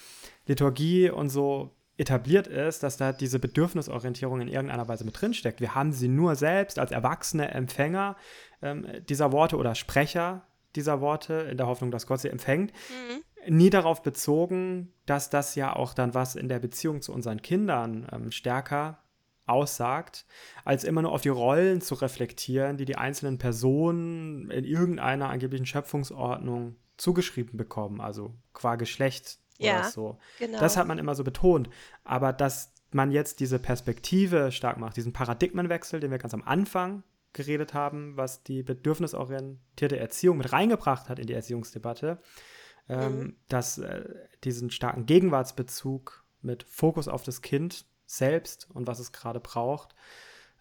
Liturgie 0.46 1.10
und 1.10 1.30
so 1.30 1.74
etabliert 1.98 2.48
ist, 2.48 2.84
dass 2.84 2.98
da 2.98 3.12
diese 3.12 3.40
Bedürfnisorientierung 3.40 4.42
in 4.42 4.48
irgendeiner 4.48 4.88
Weise 4.88 5.04
mit 5.04 5.20
drinsteckt. 5.20 5.62
Wir 5.62 5.74
haben 5.74 5.92
sie 5.92 6.08
nur 6.08 6.36
selbst 6.36 6.78
als 6.78 6.92
erwachsene 6.92 7.50
Empfänger 7.50 8.16
ähm, 8.62 8.86
dieser 9.10 9.32
Worte 9.32 9.58
oder 9.58 9.74
Sprecher 9.74 10.48
dieser 10.76 11.02
Worte, 11.02 11.34
in 11.50 11.58
der 11.58 11.66
Hoffnung, 11.66 11.90
dass 11.90 12.06
Gott 12.06 12.20
sie 12.20 12.30
empfängt, 12.30 12.72
mhm. 12.72 13.24
Nie 13.48 13.70
darauf 13.70 14.02
bezogen, 14.02 14.92
dass 15.06 15.30
das 15.30 15.56
ja 15.56 15.76
auch 15.76 15.94
dann 15.94 16.14
was 16.14 16.36
in 16.36 16.50
der 16.50 16.60
Beziehung 16.60 17.02
zu 17.02 17.14
unseren 17.14 17.42
Kindern 17.42 18.08
ähm, 18.12 18.32
stärker 18.32 19.00
aussagt, 19.46 20.26
als 20.66 20.84
immer 20.84 21.02
nur 21.02 21.14
auf 21.14 21.22
die 21.22 21.30
Rollen 21.30 21.82
zu 21.82 21.96
reflektieren, 21.96 22.78
die 22.78 22.86
die 22.86 22.98
einzelnen 22.98 23.38
Personen 23.38 24.52
in 24.52 24.66
irgendeiner 24.66 25.30
angeblichen 25.30 25.66
Schöpfungsordnung 25.66 26.76
zugeschrieben 26.98 27.58
bekommen, 27.58 28.02
also 28.02 28.34
qua 28.54 28.76
Geschlecht 28.76 29.38
ja, 29.58 29.80
oder 29.80 29.90
so. 29.90 30.20
Genau. 30.40 30.60
Das 30.60 30.78
hat 30.78 30.88
man 30.88 30.98
immer 30.98 31.16
so 31.16 31.24
betont. 31.24 31.70
Aber 32.04 32.34
dass 32.34 32.74
man 32.92 33.12
jetzt 33.12 33.40
diese 33.40 33.60
Perspektive 33.60 34.52
stark 34.52 34.78
macht, 34.78 34.98
diesen 34.98 35.14
Paradigmenwechsel, 35.14 36.00
den 36.00 36.12
wir 36.12 36.18
ganz 36.18 36.34
am 36.34 36.44
Anfang 36.44 37.04
geredet 37.34 37.74
haben, 37.74 38.18
was 38.18 38.44
die 38.44 38.64
bedürfnisorientierte 38.64 40.00
Erziehung 40.00 40.38
mit 40.38 40.52
reingebracht 40.52 41.10
hat 41.10 41.20
in 41.20 41.28
die 41.28 41.34
Erziehungsdebatte, 41.34 42.20
ähm, 42.90 43.20
mhm. 43.20 43.36
dass 43.50 43.78
äh, 43.78 44.04
diesen 44.44 44.72
starken 44.72 45.06
Gegenwartsbezug 45.06 46.24
mit 46.42 46.64
Fokus 46.64 47.08
auf 47.08 47.24
das 47.24 47.42
Kind 47.42 47.86
selbst 48.06 48.68
und 48.72 48.88
was 48.88 49.00
es 49.00 49.12
gerade 49.12 49.40
braucht, 49.40 49.96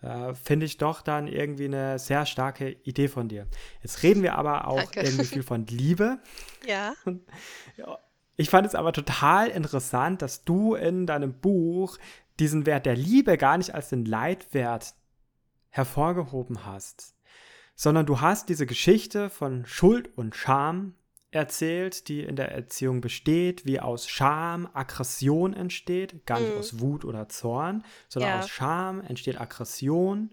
äh, 0.03 0.35
finde 0.35 0.67
ich 0.67 0.79
doch 0.79 1.03
dann 1.03 1.29
irgendwie 1.29 1.67
eine 1.67 1.99
sehr 1.99 2.27
starke 2.27 2.71
Idee 2.85 3.09
von 3.09 3.29
dir. 3.29 3.47
Jetzt 3.83 4.03
reden 4.03 4.23
wir 4.23 4.37
aber 4.37 4.67
auch 4.67 4.83
Danke. 4.83 5.01
irgendwie 5.01 5.25
viel 5.25 5.43
von 5.43 5.67
Liebe. 5.67 6.19
ja. 6.67 6.95
Ich 8.37 8.51
fand 8.51 8.67
es 8.67 8.75
aber 8.75 8.93
total 8.93 9.49
interessant, 9.49 10.21
dass 10.21 10.45
du 10.45 10.75
in 10.75 11.07
deinem 11.07 11.33
Buch 11.33 11.99
diesen 12.39 12.67
Wert 12.67 12.85
der 12.85 12.97
Liebe 12.97 13.39
gar 13.39 13.57
nicht 13.57 13.75
als 13.75 13.89
den 13.89 14.05
Leitwert 14.05 14.95
hervorgehoben 15.71 16.67
hast, 16.67 17.15
sondern 17.75 18.05
du 18.05 18.21
hast 18.21 18.49
diese 18.49 18.67
Geschichte 18.67 19.31
von 19.31 19.65
Schuld 19.65 20.17
und 20.19 20.35
Scham 20.35 20.95
erzählt, 21.31 22.09
die 22.09 22.23
in 22.23 22.37
der 22.37 22.53
Erziehung 22.53 23.01
besteht, 23.01 23.67
wie 23.67 23.81
aus 23.81 24.09
Scham 24.09 24.69
Aggression 24.73 25.53
entsteht, 25.53 26.25
gar 26.27 26.41
nicht 26.41 26.53
mhm. 26.53 26.59
aus 26.59 26.81
Wut 26.81 27.05
oder 27.05 27.29
Zorn, 27.29 27.85
sondern 28.09 28.31
ja. 28.31 28.39
aus 28.41 28.49
Scham 28.49 29.01
entsteht 29.01 29.41
Aggression 29.41 30.31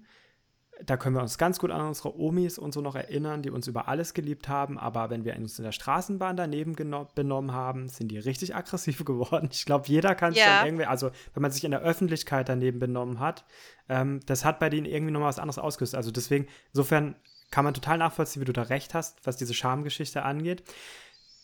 da 0.85 0.97
können 0.97 1.15
wir 1.15 1.21
uns 1.21 1.37
ganz 1.37 1.59
gut 1.59 1.71
an 1.71 1.81
unsere 1.81 2.17
Omis 2.17 2.57
und 2.57 2.73
so 2.73 2.81
noch 2.81 2.95
erinnern, 2.95 3.41
die 3.41 3.49
uns 3.49 3.67
über 3.67 3.87
alles 3.87 4.13
geliebt 4.13 4.47
haben. 4.47 4.77
Aber 4.77 5.09
wenn 5.09 5.23
wir 5.23 5.35
uns 5.35 5.57
in 5.59 5.65
der 5.65 5.71
Straßenbahn 5.71 6.35
daneben 6.35 6.75
benommen 7.15 7.51
haben, 7.51 7.87
sind 7.89 8.09
die 8.09 8.17
richtig 8.17 8.55
aggressiv 8.55 9.03
geworden. 9.05 9.49
Ich 9.51 9.65
glaube, 9.65 9.87
jeder 9.87 10.15
kann 10.15 10.33
es 10.33 10.39
ja. 10.39 10.57
dann 10.57 10.67
irgendwie, 10.67 10.85
also 10.85 11.11
wenn 11.33 11.41
man 11.41 11.51
sich 11.51 11.63
in 11.63 11.71
der 11.71 11.81
Öffentlichkeit 11.81 12.49
daneben 12.49 12.79
benommen 12.79 13.19
hat, 13.19 13.45
ähm, 13.89 14.21
das 14.25 14.45
hat 14.45 14.59
bei 14.59 14.69
denen 14.69 14.85
irgendwie 14.85 15.11
nochmal 15.11 15.29
was 15.29 15.39
anderes 15.39 15.59
ausgelöst. 15.59 15.95
Also 15.95 16.11
deswegen, 16.11 16.47
insofern 16.73 17.15
kann 17.53 17.65
man 17.65 17.75
total 17.75 17.99
nachvollziehen, 17.99 18.41
wie 18.41 18.45
du 18.45 18.51
da 18.51 18.63
recht 18.63 18.95
hast, 18.95 19.23
was 19.27 19.37
diese 19.37 19.53
Schamgeschichte 19.53 20.23
angeht. 20.23 20.63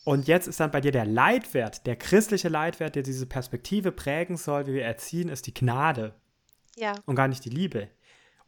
Und 0.02 0.26
jetzt 0.26 0.48
ist 0.48 0.58
dann 0.58 0.72
bei 0.72 0.80
dir 0.80 0.90
der 0.90 1.04
Leitwert, 1.04 1.86
der 1.86 1.94
christliche 1.94 2.48
Leitwert, 2.48 2.96
der 2.96 3.04
diese 3.04 3.26
Perspektive 3.26 3.92
prägen 3.92 4.36
soll, 4.36 4.66
wie 4.66 4.74
wir 4.74 4.84
erziehen, 4.84 5.28
ist 5.28 5.46
die 5.46 5.54
Gnade. 5.54 6.12
Ja. 6.74 6.96
Und 7.06 7.14
gar 7.14 7.28
nicht 7.28 7.44
die 7.44 7.50
Liebe. 7.50 7.88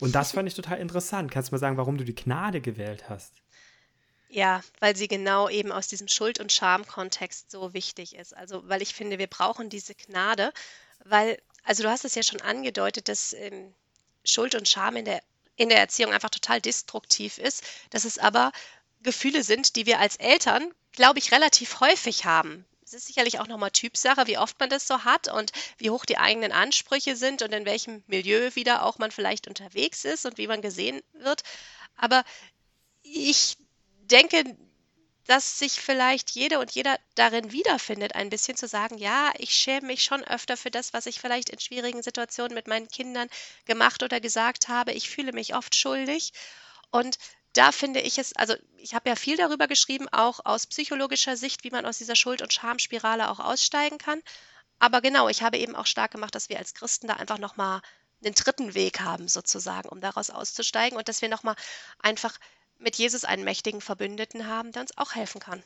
Und 0.00 0.12
das 0.16 0.32
fand 0.32 0.48
ich 0.48 0.54
total 0.54 0.80
interessant. 0.80 1.30
Kannst 1.30 1.50
du 1.50 1.54
mal 1.54 1.60
sagen, 1.60 1.76
warum 1.76 1.98
du 1.98 2.04
die 2.04 2.16
Gnade 2.16 2.60
gewählt 2.60 3.08
hast? 3.08 3.34
Ja, 4.28 4.60
weil 4.80 4.96
sie 4.96 5.06
genau 5.06 5.48
eben 5.48 5.70
aus 5.70 5.86
diesem 5.86 6.08
Schuld- 6.08 6.40
und 6.40 6.50
Scham-Kontext 6.50 7.52
so 7.52 7.74
wichtig 7.74 8.16
ist. 8.16 8.36
Also, 8.36 8.68
weil 8.68 8.82
ich 8.82 8.92
finde, 8.92 9.20
wir 9.20 9.28
brauchen 9.28 9.68
diese 9.68 9.94
Gnade, 9.94 10.52
weil, 11.04 11.40
also 11.62 11.84
du 11.84 11.90
hast 11.90 12.04
es 12.04 12.16
ja 12.16 12.24
schon 12.24 12.40
angedeutet, 12.40 13.06
dass 13.06 13.34
ähm, 13.34 13.72
Schuld 14.24 14.56
und 14.56 14.68
Scham 14.68 14.96
in 14.96 15.04
der, 15.04 15.22
in 15.57 15.68
der 15.68 15.78
Erziehung 15.78 16.12
einfach 16.12 16.30
total 16.30 16.61
destruktiv 16.61 17.38
ist, 17.38 17.62
dass 17.90 18.05
es 18.05 18.18
aber 18.18 18.53
Gefühle 19.03 19.42
sind, 19.42 19.76
die 19.76 19.86
wir 19.86 19.98
als 19.98 20.16
Eltern, 20.16 20.72
glaube 20.92 21.18
ich, 21.18 21.32
relativ 21.32 21.80
häufig 21.80 22.24
haben. 22.24 22.64
Es 22.84 22.94
ist 22.94 23.07
sicherlich 23.07 23.40
auch 23.40 23.46
nochmal 23.46 23.70
Typsache, 23.70 24.26
wie 24.26 24.36
oft 24.36 24.61
man 24.61 24.68
das 24.68 24.86
so 24.86 25.05
hat 25.05 25.28
und 25.28 25.53
wie 25.78 25.90
hoch 25.90 26.05
die 26.05 26.18
eigenen 26.18 26.53
Ansprüche 26.53 27.16
sind 27.16 27.40
und 27.40 27.53
in 27.53 27.64
welchem 27.64 28.03
Milieu 28.07 28.50
wieder 28.55 28.84
auch 28.84 28.98
man 28.98 29.11
vielleicht 29.11 29.48
unterwegs 29.48 30.05
ist 30.05 30.26
und 30.26 30.36
wie 30.36 30.46
man 30.46 30.61
gesehen 30.61 31.00
wird. 31.14 31.42
Aber 31.96 32.22
ich 33.03 33.57
denke, 34.03 34.44
dass 35.26 35.58
sich 35.58 35.80
vielleicht 35.80 36.30
jede 36.30 36.58
und 36.58 36.72
jeder 36.72 36.98
darin 37.14 37.52
wiederfindet, 37.52 38.14
ein 38.14 38.30
bisschen 38.30 38.56
zu 38.56 38.66
sagen, 38.66 38.98
ja, 38.98 39.32
ich 39.38 39.54
schäme 39.54 39.88
mich 39.88 40.02
schon 40.02 40.24
öfter 40.24 40.56
für 40.56 40.70
das, 40.70 40.92
was 40.92 41.06
ich 41.06 41.20
vielleicht 41.20 41.50
in 41.50 41.60
schwierigen 41.60 42.02
Situationen 42.02 42.54
mit 42.54 42.66
meinen 42.66 42.88
Kindern 42.88 43.28
gemacht 43.64 44.02
oder 44.02 44.20
gesagt 44.20 44.68
habe. 44.68 44.92
Ich 44.92 45.08
fühle 45.08 45.32
mich 45.32 45.54
oft 45.54 45.74
schuldig. 45.74 46.32
Und 46.90 47.18
da 47.52 47.70
finde 47.70 48.00
ich 48.00 48.18
es, 48.18 48.34
also 48.34 48.54
ich 48.78 48.94
habe 48.94 49.08
ja 49.08 49.16
viel 49.16 49.36
darüber 49.36 49.68
geschrieben, 49.68 50.08
auch 50.10 50.40
aus 50.44 50.66
psychologischer 50.66 51.36
Sicht, 51.36 51.64
wie 51.64 51.70
man 51.70 51.86
aus 51.86 51.98
dieser 51.98 52.16
Schuld- 52.16 52.42
und 52.42 52.52
Schamspirale 52.52 53.30
auch 53.30 53.40
aussteigen 53.40 53.98
kann. 53.98 54.22
Aber 54.78 55.00
genau, 55.00 55.28
ich 55.28 55.42
habe 55.42 55.58
eben 55.58 55.76
auch 55.76 55.86
stark 55.86 56.12
gemacht, 56.12 56.34
dass 56.34 56.48
wir 56.48 56.58
als 56.58 56.74
Christen 56.74 57.06
da 57.06 57.14
einfach 57.14 57.38
nochmal 57.38 57.80
einen 58.24 58.34
dritten 58.34 58.74
Weg 58.74 59.00
haben, 59.00 59.28
sozusagen, 59.28 59.88
um 59.88 60.00
daraus 60.00 60.30
auszusteigen 60.30 60.96
und 60.96 61.08
dass 61.08 61.22
wir 61.22 61.28
nochmal 61.28 61.56
einfach 62.00 62.38
mit 62.82 62.96
Jesus 62.96 63.24
einen 63.24 63.44
mächtigen 63.44 63.80
Verbündeten 63.80 64.46
haben, 64.46 64.72
der 64.72 64.82
uns 64.82 64.96
auch 64.98 65.14
helfen 65.14 65.40
kann. 65.40 65.62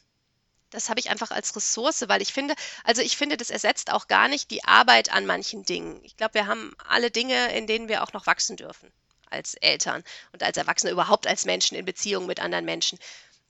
Das 0.70 0.88
habe 0.88 1.00
ich 1.00 1.10
einfach 1.10 1.30
als 1.30 1.54
Ressource, 1.54 2.08
weil 2.08 2.22
ich 2.22 2.32
finde, 2.32 2.54
also 2.84 3.00
ich 3.00 3.16
finde, 3.16 3.36
das 3.36 3.50
ersetzt 3.50 3.92
auch 3.92 4.08
gar 4.08 4.28
nicht 4.28 4.50
die 4.50 4.64
Arbeit 4.64 5.12
an 5.12 5.24
manchen 5.24 5.64
Dingen. 5.64 6.00
Ich 6.02 6.16
glaube, 6.16 6.34
wir 6.34 6.46
haben 6.46 6.74
alle 6.88 7.10
Dinge, 7.10 7.56
in 7.56 7.66
denen 7.66 7.88
wir 7.88 8.02
auch 8.02 8.12
noch 8.12 8.26
wachsen 8.26 8.56
dürfen 8.56 8.92
als 9.30 9.54
Eltern 9.54 10.04
und 10.32 10.42
als 10.42 10.56
Erwachsene 10.56 10.92
überhaupt 10.92 11.26
als 11.26 11.44
Menschen 11.44 11.76
in 11.76 11.84
Beziehung 11.84 12.26
mit 12.26 12.40
anderen 12.40 12.64
Menschen. 12.64 12.98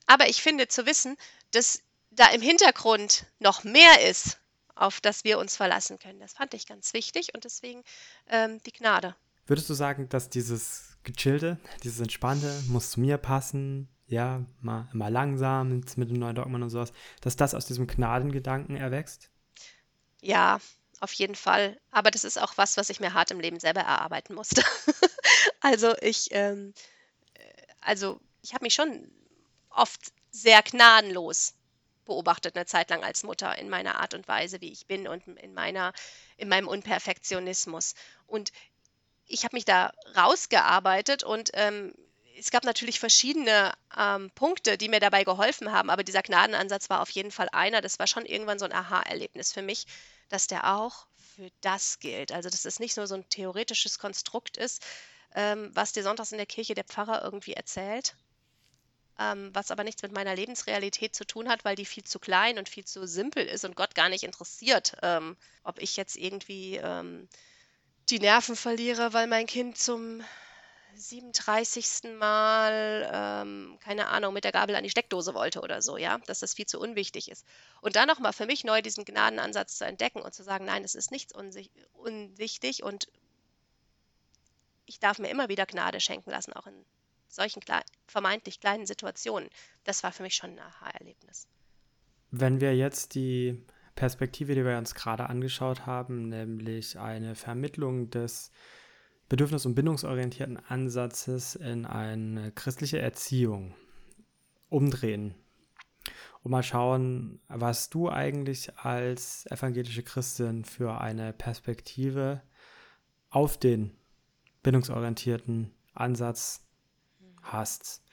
Aber 0.06 0.28
ich 0.28 0.42
finde 0.42 0.68
zu 0.68 0.86
wissen, 0.86 1.16
dass 1.50 1.80
da 2.10 2.28
im 2.28 2.40
Hintergrund 2.40 3.26
noch 3.38 3.64
mehr 3.64 4.08
ist, 4.08 4.38
auf 4.74 5.00
das 5.00 5.24
wir 5.24 5.38
uns 5.38 5.56
verlassen 5.56 5.98
können. 5.98 6.20
Das 6.20 6.34
fand 6.34 6.54
ich 6.54 6.66
ganz 6.66 6.92
wichtig 6.92 7.34
und 7.34 7.44
deswegen 7.44 7.82
ähm, 8.28 8.62
die 8.64 8.72
Gnade. 8.72 9.16
Würdest 9.46 9.70
du 9.70 9.74
sagen, 9.74 10.08
dass 10.08 10.28
dieses 10.28 10.95
Gechillte, 11.06 11.58
dieses 11.82 12.00
Entspannte, 12.00 12.52
muss 12.68 12.90
zu 12.90 13.00
mir 13.00 13.16
passen, 13.16 13.88
ja, 14.08 14.44
mal, 14.60 14.88
mal 14.92 15.10
langsam 15.10 15.80
mit 15.96 16.10
dem 16.10 16.18
neuen 16.18 16.34
Dogmen 16.34 16.62
und 16.62 16.70
sowas, 16.70 16.92
dass 17.20 17.36
das 17.36 17.54
aus 17.54 17.66
diesem 17.66 17.86
Gnadengedanken 17.86 18.76
erwächst? 18.76 19.30
Ja, 20.20 20.60
auf 21.00 21.12
jeden 21.12 21.34
Fall. 21.34 21.80
Aber 21.90 22.10
das 22.10 22.24
ist 22.24 22.40
auch 22.40 22.56
was, 22.56 22.76
was 22.76 22.90
ich 22.90 23.00
mir 23.00 23.14
hart 23.14 23.30
im 23.30 23.40
Leben 23.40 23.60
selber 23.60 23.80
erarbeiten 23.80 24.34
musste. 24.34 24.62
also 25.60 25.94
ich, 26.00 26.28
ähm, 26.32 26.74
äh, 27.34 27.40
also 27.80 28.20
ich 28.42 28.54
habe 28.54 28.64
mich 28.64 28.74
schon 28.74 29.10
oft 29.70 30.12
sehr 30.30 30.62
gnadenlos 30.62 31.54
beobachtet 32.04 32.56
eine 32.56 32.66
Zeit 32.66 32.90
lang 32.90 33.04
als 33.04 33.24
Mutter 33.24 33.58
in 33.58 33.68
meiner 33.68 34.00
Art 34.00 34.14
und 34.14 34.28
Weise, 34.28 34.60
wie 34.60 34.72
ich 34.72 34.86
bin 34.86 35.08
und 35.08 35.26
in 35.26 35.54
meiner 35.54 35.92
in 36.36 36.48
meinem 36.48 36.68
Unperfektionismus. 36.68 37.94
Und 38.26 38.52
ich 39.26 39.44
habe 39.44 39.56
mich 39.56 39.64
da 39.64 39.92
rausgearbeitet 40.16 41.24
und 41.24 41.50
ähm, 41.54 41.94
es 42.38 42.50
gab 42.50 42.64
natürlich 42.64 43.00
verschiedene 43.00 43.72
ähm, 43.96 44.30
Punkte, 44.34 44.76
die 44.76 44.88
mir 44.88 45.00
dabei 45.00 45.24
geholfen 45.24 45.72
haben, 45.72 45.90
aber 45.90 46.04
dieser 46.04 46.22
Gnadenansatz 46.22 46.90
war 46.90 47.00
auf 47.00 47.10
jeden 47.10 47.30
Fall 47.30 47.48
einer. 47.52 47.80
Das 47.80 47.98
war 47.98 48.06
schon 48.06 48.26
irgendwann 48.26 48.58
so 48.58 48.66
ein 48.66 48.72
Aha-Erlebnis 48.72 49.52
für 49.52 49.62
mich, 49.62 49.86
dass 50.28 50.46
der 50.46 50.76
auch 50.76 51.06
für 51.34 51.50
das 51.60 51.98
gilt. 51.98 52.32
Also, 52.32 52.50
dass 52.50 52.64
es 52.64 52.78
nicht 52.78 52.96
nur 52.96 53.06
so 53.06 53.14
ein 53.14 53.28
theoretisches 53.28 53.98
Konstrukt 53.98 54.56
ist, 54.56 54.84
ähm, 55.34 55.70
was 55.74 55.92
dir 55.92 56.02
sonntags 56.02 56.32
in 56.32 56.38
der 56.38 56.46
Kirche 56.46 56.74
der 56.74 56.84
Pfarrer 56.84 57.22
irgendwie 57.22 57.54
erzählt, 57.54 58.16
ähm, 59.18 59.50
was 59.54 59.70
aber 59.70 59.84
nichts 59.84 60.02
mit 60.02 60.12
meiner 60.12 60.34
Lebensrealität 60.34 61.14
zu 61.14 61.26
tun 61.26 61.48
hat, 61.48 61.64
weil 61.64 61.76
die 61.76 61.86
viel 61.86 62.04
zu 62.04 62.18
klein 62.18 62.58
und 62.58 62.68
viel 62.68 62.84
zu 62.84 63.06
simpel 63.06 63.46
ist 63.46 63.64
und 63.64 63.76
Gott 63.76 63.94
gar 63.94 64.08
nicht 64.08 64.24
interessiert, 64.24 64.96
ähm, 65.02 65.36
ob 65.62 65.80
ich 65.80 65.96
jetzt 65.96 66.16
irgendwie 66.16 66.76
ähm, 66.76 67.28
die 68.10 68.20
Nerven 68.20 68.56
verliere, 68.56 69.12
weil 69.12 69.26
mein 69.26 69.46
Kind 69.46 69.78
zum 69.78 70.22
37. 70.94 72.16
Mal, 72.18 73.10
ähm, 73.12 73.78
keine 73.80 74.08
Ahnung, 74.08 74.32
mit 74.32 74.44
der 74.44 74.52
Gabel 74.52 74.74
an 74.76 74.82
die 74.82 74.90
Steckdose 74.90 75.34
wollte 75.34 75.60
oder 75.60 75.82
so, 75.82 75.96
ja, 75.96 76.18
dass 76.26 76.40
das 76.40 76.54
viel 76.54 76.66
zu 76.66 76.80
unwichtig 76.80 77.30
ist. 77.30 77.44
Und 77.80 77.96
dann 77.96 78.08
nochmal 78.08 78.32
für 78.32 78.46
mich 78.46 78.64
neu 78.64 78.80
diesen 78.80 79.04
Gnadenansatz 79.04 79.78
zu 79.78 79.84
entdecken 79.84 80.22
und 80.22 80.34
zu 80.34 80.42
sagen, 80.42 80.64
nein, 80.64 80.84
es 80.84 80.94
ist 80.94 81.10
nichts 81.10 81.34
unwichtig 81.92 82.82
und 82.82 83.08
ich 84.86 85.00
darf 85.00 85.18
mir 85.18 85.28
immer 85.28 85.48
wieder 85.48 85.66
Gnade 85.66 86.00
schenken 86.00 86.30
lassen, 86.30 86.52
auch 86.52 86.66
in 86.66 86.84
solchen 87.28 87.60
kle 87.60 87.80
vermeintlich 88.06 88.60
kleinen 88.60 88.86
Situationen. 88.86 89.50
Das 89.84 90.02
war 90.02 90.12
für 90.12 90.22
mich 90.22 90.34
schon 90.34 90.50
ein 90.52 90.60
Aha-Erlebnis. 90.60 91.46
Wenn 92.30 92.60
wir 92.60 92.74
jetzt 92.74 93.14
die 93.14 93.62
Perspektive, 93.96 94.54
die 94.54 94.64
wir 94.64 94.78
uns 94.78 94.94
gerade 94.94 95.28
angeschaut 95.28 95.86
haben, 95.86 96.28
nämlich 96.28 96.98
eine 96.98 97.34
Vermittlung 97.34 98.10
des 98.10 98.52
bedürfnis- 99.28 99.66
und 99.66 99.74
bindungsorientierten 99.74 100.58
Ansatzes 100.68 101.56
in 101.56 101.86
eine 101.86 102.52
christliche 102.52 103.00
Erziehung 103.00 103.74
umdrehen. 104.68 105.34
Und 106.42 106.52
mal 106.52 106.62
schauen, 106.62 107.40
was 107.48 107.90
du 107.90 108.08
eigentlich 108.08 108.76
als 108.76 109.46
evangelische 109.50 110.02
Christin 110.04 110.64
für 110.64 111.00
eine 111.00 111.32
Perspektive 111.32 112.42
auf 113.30 113.58
den 113.58 113.96
bindungsorientierten 114.62 115.74
Ansatz 115.94 116.64
hast 117.42 118.04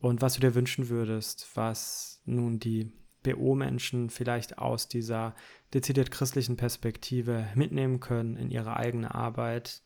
und 0.00 0.20
was 0.20 0.34
du 0.34 0.40
dir 0.40 0.54
wünschen 0.54 0.88
würdest, 0.88 1.48
was 1.54 2.20
nun 2.24 2.58
die 2.58 2.92
BO-Menschen 3.22 4.10
vielleicht 4.10 4.58
aus 4.58 4.88
dieser 4.88 5.34
dezidiert 5.74 6.10
christlichen 6.10 6.56
Perspektive 6.56 7.48
mitnehmen 7.54 8.00
können 8.00 8.36
in 8.36 8.50
ihre 8.50 8.76
eigene 8.76 9.14
Arbeit. 9.14 9.82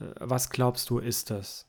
Äh, 0.00 0.04
was 0.18 0.50
glaubst 0.50 0.90
du, 0.90 0.98
ist 0.98 1.30
das? 1.30 1.66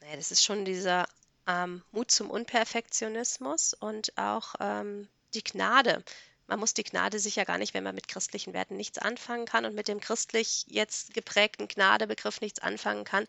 Naja, 0.00 0.16
das 0.16 0.30
ist 0.30 0.44
schon 0.44 0.64
dieser 0.64 1.06
ähm, 1.46 1.82
Mut 1.92 2.10
zum 2.10 2.30
Unperfektionismus 2.30 3.74
und 3.74 4.16
auch 4.16 4.54
ähm, 4.60 5.08
die 5.34 5.44
Gnade. 5.44 6.02
Man 6.50 6.58
muss 6.58 6.74
die 6.74 6.82
Gnade 6.82 7.20
sicher 7.20 7.44
gar 7.44 7.58
nicht, 7.58 7.74
wenn 7.74 7.84
man 7.84 7.94
mit 7.94 8.08
christlichen 8.08 8.52
Werten 8.52 8.76
nichts 8.76 8.98
anfangen 8.98 9.46
kann 9.46 9.64
und 9.64 9.76
mit 9.76 9.86
dem 9.86 10.00
christlich 10.00 10.64
jetzt 10.66 11.14
geprägten 11.14 11.68
Gnadebegriff 11.68 12.40
nichts 12.40 12.58
anfangen 12.58 13.04
kann, 13.04 13.24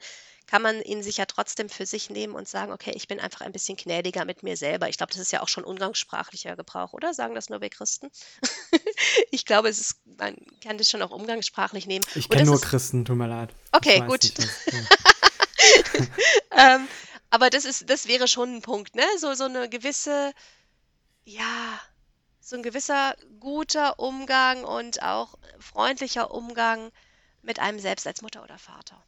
kann 0.48 0.64
man 0.64 0.82
ihn 0.82 1.04
sich 1.04 1.18
ja 1.18 1.26
trotzdem 1.28 1.70
für 1.70 1.86
sich 1.86 2.10
nehmen 2.10 2.34
und 2.34 2.48
sagen, 2.48 2.72
okay, 2.72 2.94
ich 2.96 3.08
bin 3.08 3.20
einfach 3.20 3.42
ein 3.42 3.52
bisschen 3.52 3.78
gnädiger 3.78 4.26
mit 4.26 4.42
mir 4.42 4.58
selber. 4.58 4.90
Ich 4.90 4.98
glaube, 4.98 5.14
das 5.14 5.22
ist 5.22 5.32
ja 5.32 5.44
auch 5.44 5.50
schon 5.50 5.64
umgangssprachlicher 5.64 6.56
Gebrauch, 6.56 6.94
oder? 6.94 7.14
Sagen 7.14 7.36
das 7.36 7.48
nur 7.48 7.62
wir 7.62 7.70
Christen? 7.70 8.10
ich 9.32 9.46
glaube, 9.46 9.70
es 9.70 9.80
ist, 9.80 9.98
man 10.18 10.36
kann 10.64 10.80
das 10.80 10.90
schon 10.90 11.04
auch 11.04 11.12
umgangssprachlich 11.12 11.86
nehmen. 11.86 12.04
Ich 12.16 12.28
kenne 12.28 12.46
nur 12.46 12.56
ist, 12.56 12.64
Christen, 12.64 13.06
tut 13.06 13.18
mir 13.18 13.28
leid. 13.28 13.52
Okay, 13.72 14.00
gut. 14.00 14.24
Nicht, 14.24 14.40
ja. 14.74 14.80
ähm, 16.76 16.88
aber 17.30 17.52
das 17.52 17.66
ist, 17.66 17.88
das 17.88 18.08
wäre 18.08 18.28
schon 18.28 18.56
ein 18.56 18.62
Punkt, 18.64 18.96
ne? 18.96 19.06
So, 19.20 19.36
so 19.36 19.44
eine 19.44 19.70
gewisse, 19.70 20.34
ja, 21.24 21.80
so 22.52 22.58
ein 22.58 22.64
gewisser 22.64 23.16
guter 23.40 23.98
Umgang 23.98 24.64
und 24.64 25.02
auch 25.02 25.36
freundlicher 25.58 26.32
Umgang 26.32 26.92
mit 27.42 27.60
einem 27.60 27.80
selbst 27.80 28.06
als 28.06 28.22
Mutter 28.22 28.44
oder 28.44 28.58
Vater. 28.58 29.02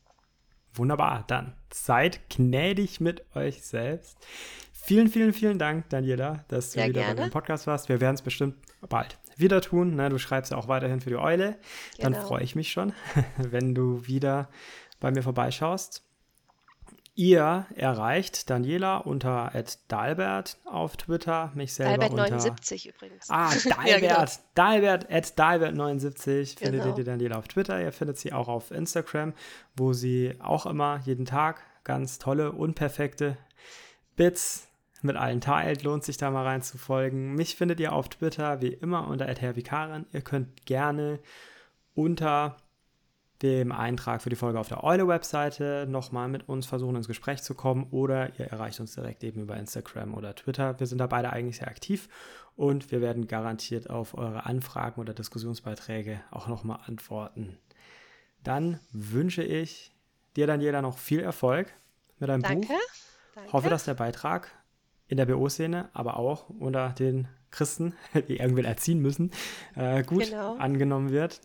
Wunderbar, 0.73 1.25
dann 1.27 1.53
seid 1.71 2.29
gnädig 2.29 2.99
mit 2.99 3.23
euch 3.35 3.61
selbst. 3.61 4.17
Vielen, 4.71 5.07
vielen, 5.07 5.33
vielen 5.33 5.59
Dank, 5.59 5.89
Daniela, 5.89 6.45
dass 6.47 6.71
du 6.71 6.79
Sehr 6.79 6.89
wieder 6.89 7.01
gerne. 7.01 7.15
bei 7.15 7.21
meinem 7.21 7.31
Podcast 7.31 7.67
warst. 7.67 7.89
Wir 7.89 8.01
werden 8.01 8.15
es 8.15 8.21
bestimmt 8.21 8.55
bald 8.89 9.19
wieder 9.35 9.61
tun. 9.61 9.95
Ne? 9.95 10.09
Du 10.09 10.17
schreibst 10.17 10.51
ja 10.51 10.57
auch 10.57 10.67
weiterhin 10.67 11.01
für 11.01 11.09
die 11.09 11.17
Eule. 11.17 11.59
Dann 11.99 12.13
genau. 12.13 12.25
freue 12.25 12.43
ich 12.43 12.55
mich 12.55 12.71
schon, 12.71 12.93
wenn 13.37 13.75
du 13.75 14.07
wieder 14.07 14.49
bei 14.99 15.11
mir 15.11 15.21
vorbeischaust. 15.21 16.03
Ihr 17.15 17.67
erreicht 17.75 18.49
Daniela 18.49 18.97
unter 18.97 19.51
Dalbert 19.87 20.57
auf 20.65 20.97
Twitter, 20.97 21.51
mich 21.53 21.75
selber 21.75 22.07
Dalbert 22.07 22.11
unter 22.11 22.29
79 22.37 22.89
übrigens. 22.89 23.29
Ah, 23.29 23.51
Dalbert, 23.51 23.87
ja, 23.87 23.99
genau. 23.99 24.25
Dalbert 24.55 25.11
at 25.11 25.37
Dalbert 25.37 25.75
79 25.75 26.55
findet 26.57 26.81
genau. 26.81 26.87
ihr 26.87 26.95
die 26.95 27.03
Daniela 27.03 27.37
auf 27.37 27.47
Twitter. 27.47 27.79
Ihr 27.79 27.91
findet 27.91 28.17
sie 28.17 28.33
auch 28.33 28.47
auf 28.47 28.71
Instagram, 28.71 29.33
wo 29.75 29.93
sie 29.93 30.33
auch 30.39 30.65
immer 30.65 31.01
jeden 31.05 31.25
Tag 31.25 31.61
ganz 31.83 32.17
tolle, 32.17 32.51
unperfekte 32.51 33.37
Bits 34.15 34.67
mit 35.03 35.15
allen 35.15 35.41
teilt. 35.41 35.83
Lohnt 35.83 36.03
sich 36.03 36.17
da 36.17 36.31
mal 36.31 36.45
reinzufolgen. 36.45 37.35
Mich 37.35 37.55
findet 37.55 37.79
ihr 37.79 37.93
auf 37.93 38.09
Twitter 38.09 38.59
wie 38.61 38.73
immer 38.73 39.07
unter 39.07 39.27
@hervikaran. 39.27 40.07
Ihr 40.13 40.21
könnt 40.21 40.65
gerne 40.65 41.19
unter 41.93 42.57
dem 43.43 43.73
Eintrag 43.73 44.21
für 44.21 44.29
die 44.29 44.37
Folge 44.37 44.57
auf 44.57 44.69
der 44.69 44.85
Eule-Webseite 44.85 45.85
nochmal 45.87 46.29
mit 46.29 46.47
uns 46.47 46.65
versuchen, 46.65 46.95
ins 46.95 47.09
Gespräch 47.09 47.43
zu 47.43 47.53
kommen 47.53 47.87
oder 47.91 48.39
ihr 48.39 48.45
erreicht 48.45 48.79
uns 48.79 48.95
direkt 48.95 49.21
eben 49.23 49.41
über 49.41 49.57
Instagram 49.57 50.13
oder 50.13 50.33
Twitter. 50.33 50.79
Wir 50.79 50.87
sind 50.87 50.99
da 50.99 51.07
beide 51.07 51.31
eigentlich 51.31 51.57
sehr 51.57 51.67
aktiv 51.67 52.07
und 52.55 52.89
wir 52.89 53.01
werden 53.01 53.27
garantiert 53.27 53.89
auf 53.89 54.17
eure 54.17 54.45
Anfragen 54.45 55.01
oder 55.01 55.13
Diskussionsbeiträge 55.13 56.21
auch 56.31 56.47
nochmal 56.47 56.79
antworten. 56.85 57.57
Dann 58.43 58.79
wünsche 58.93 59.43
ich 59.43 59.91
dir 60.37 60.47
dann 60.47 60.61
jeder 60.61 60.81
noch 60.81 60.97
viel 60.97 61.19
Erfolg 61.19 61.67
mit 62.19 62.29
deinem 62.29 62.43
Danke. 62.43 62.67
Buch. 62.67 62.79
Danke. 63.35 63.53
Hoffe, 63.53 63.69
dass 63.69 63.83
der 63.83 63.95
Beitrag 63.95 64.51
in 65.07 65.17
der 65.17 65.25
BO-Szene, 65.25 65.89
aber 65.91 66.15
auch 66.15 66.49
unter 66.49 66.91
den 66.91 67.27
Christen, 67.51 67.93
die 68.29 68.37
irgendwen 68.37 68.65
erziehen 68.65 68.99
müssen, 68.99 69.31
äh, 69.75 70.01
gut 70.03 70.29
genau. 70.29 70.55
angenommen 70.55 71.09
wird 71.09 71.41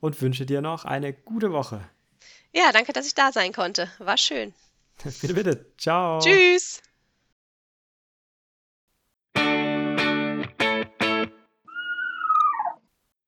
und 0.00 0.20
wünsche 0.20 0.46
dir 0.46 0.60
noch 0.60 0.84
eine 0.84 1.12
gute 1.12 1.52
Woche. 1.52 1.88
Ja, 2.52 2.72
danke, 2.72 2.92
dass 2.92 3.06
ich 3.06 3.14
da 3.14 3.32
sein 3.32 3.52
konnte. 3.52 3.90
War 3.98 4.16
schön. 4.16 4.54
bitte, 5.20 5.34
bitte. 5.34 5.66
Ciao. 5.76 6.18
Tschüss. 6.20 6.80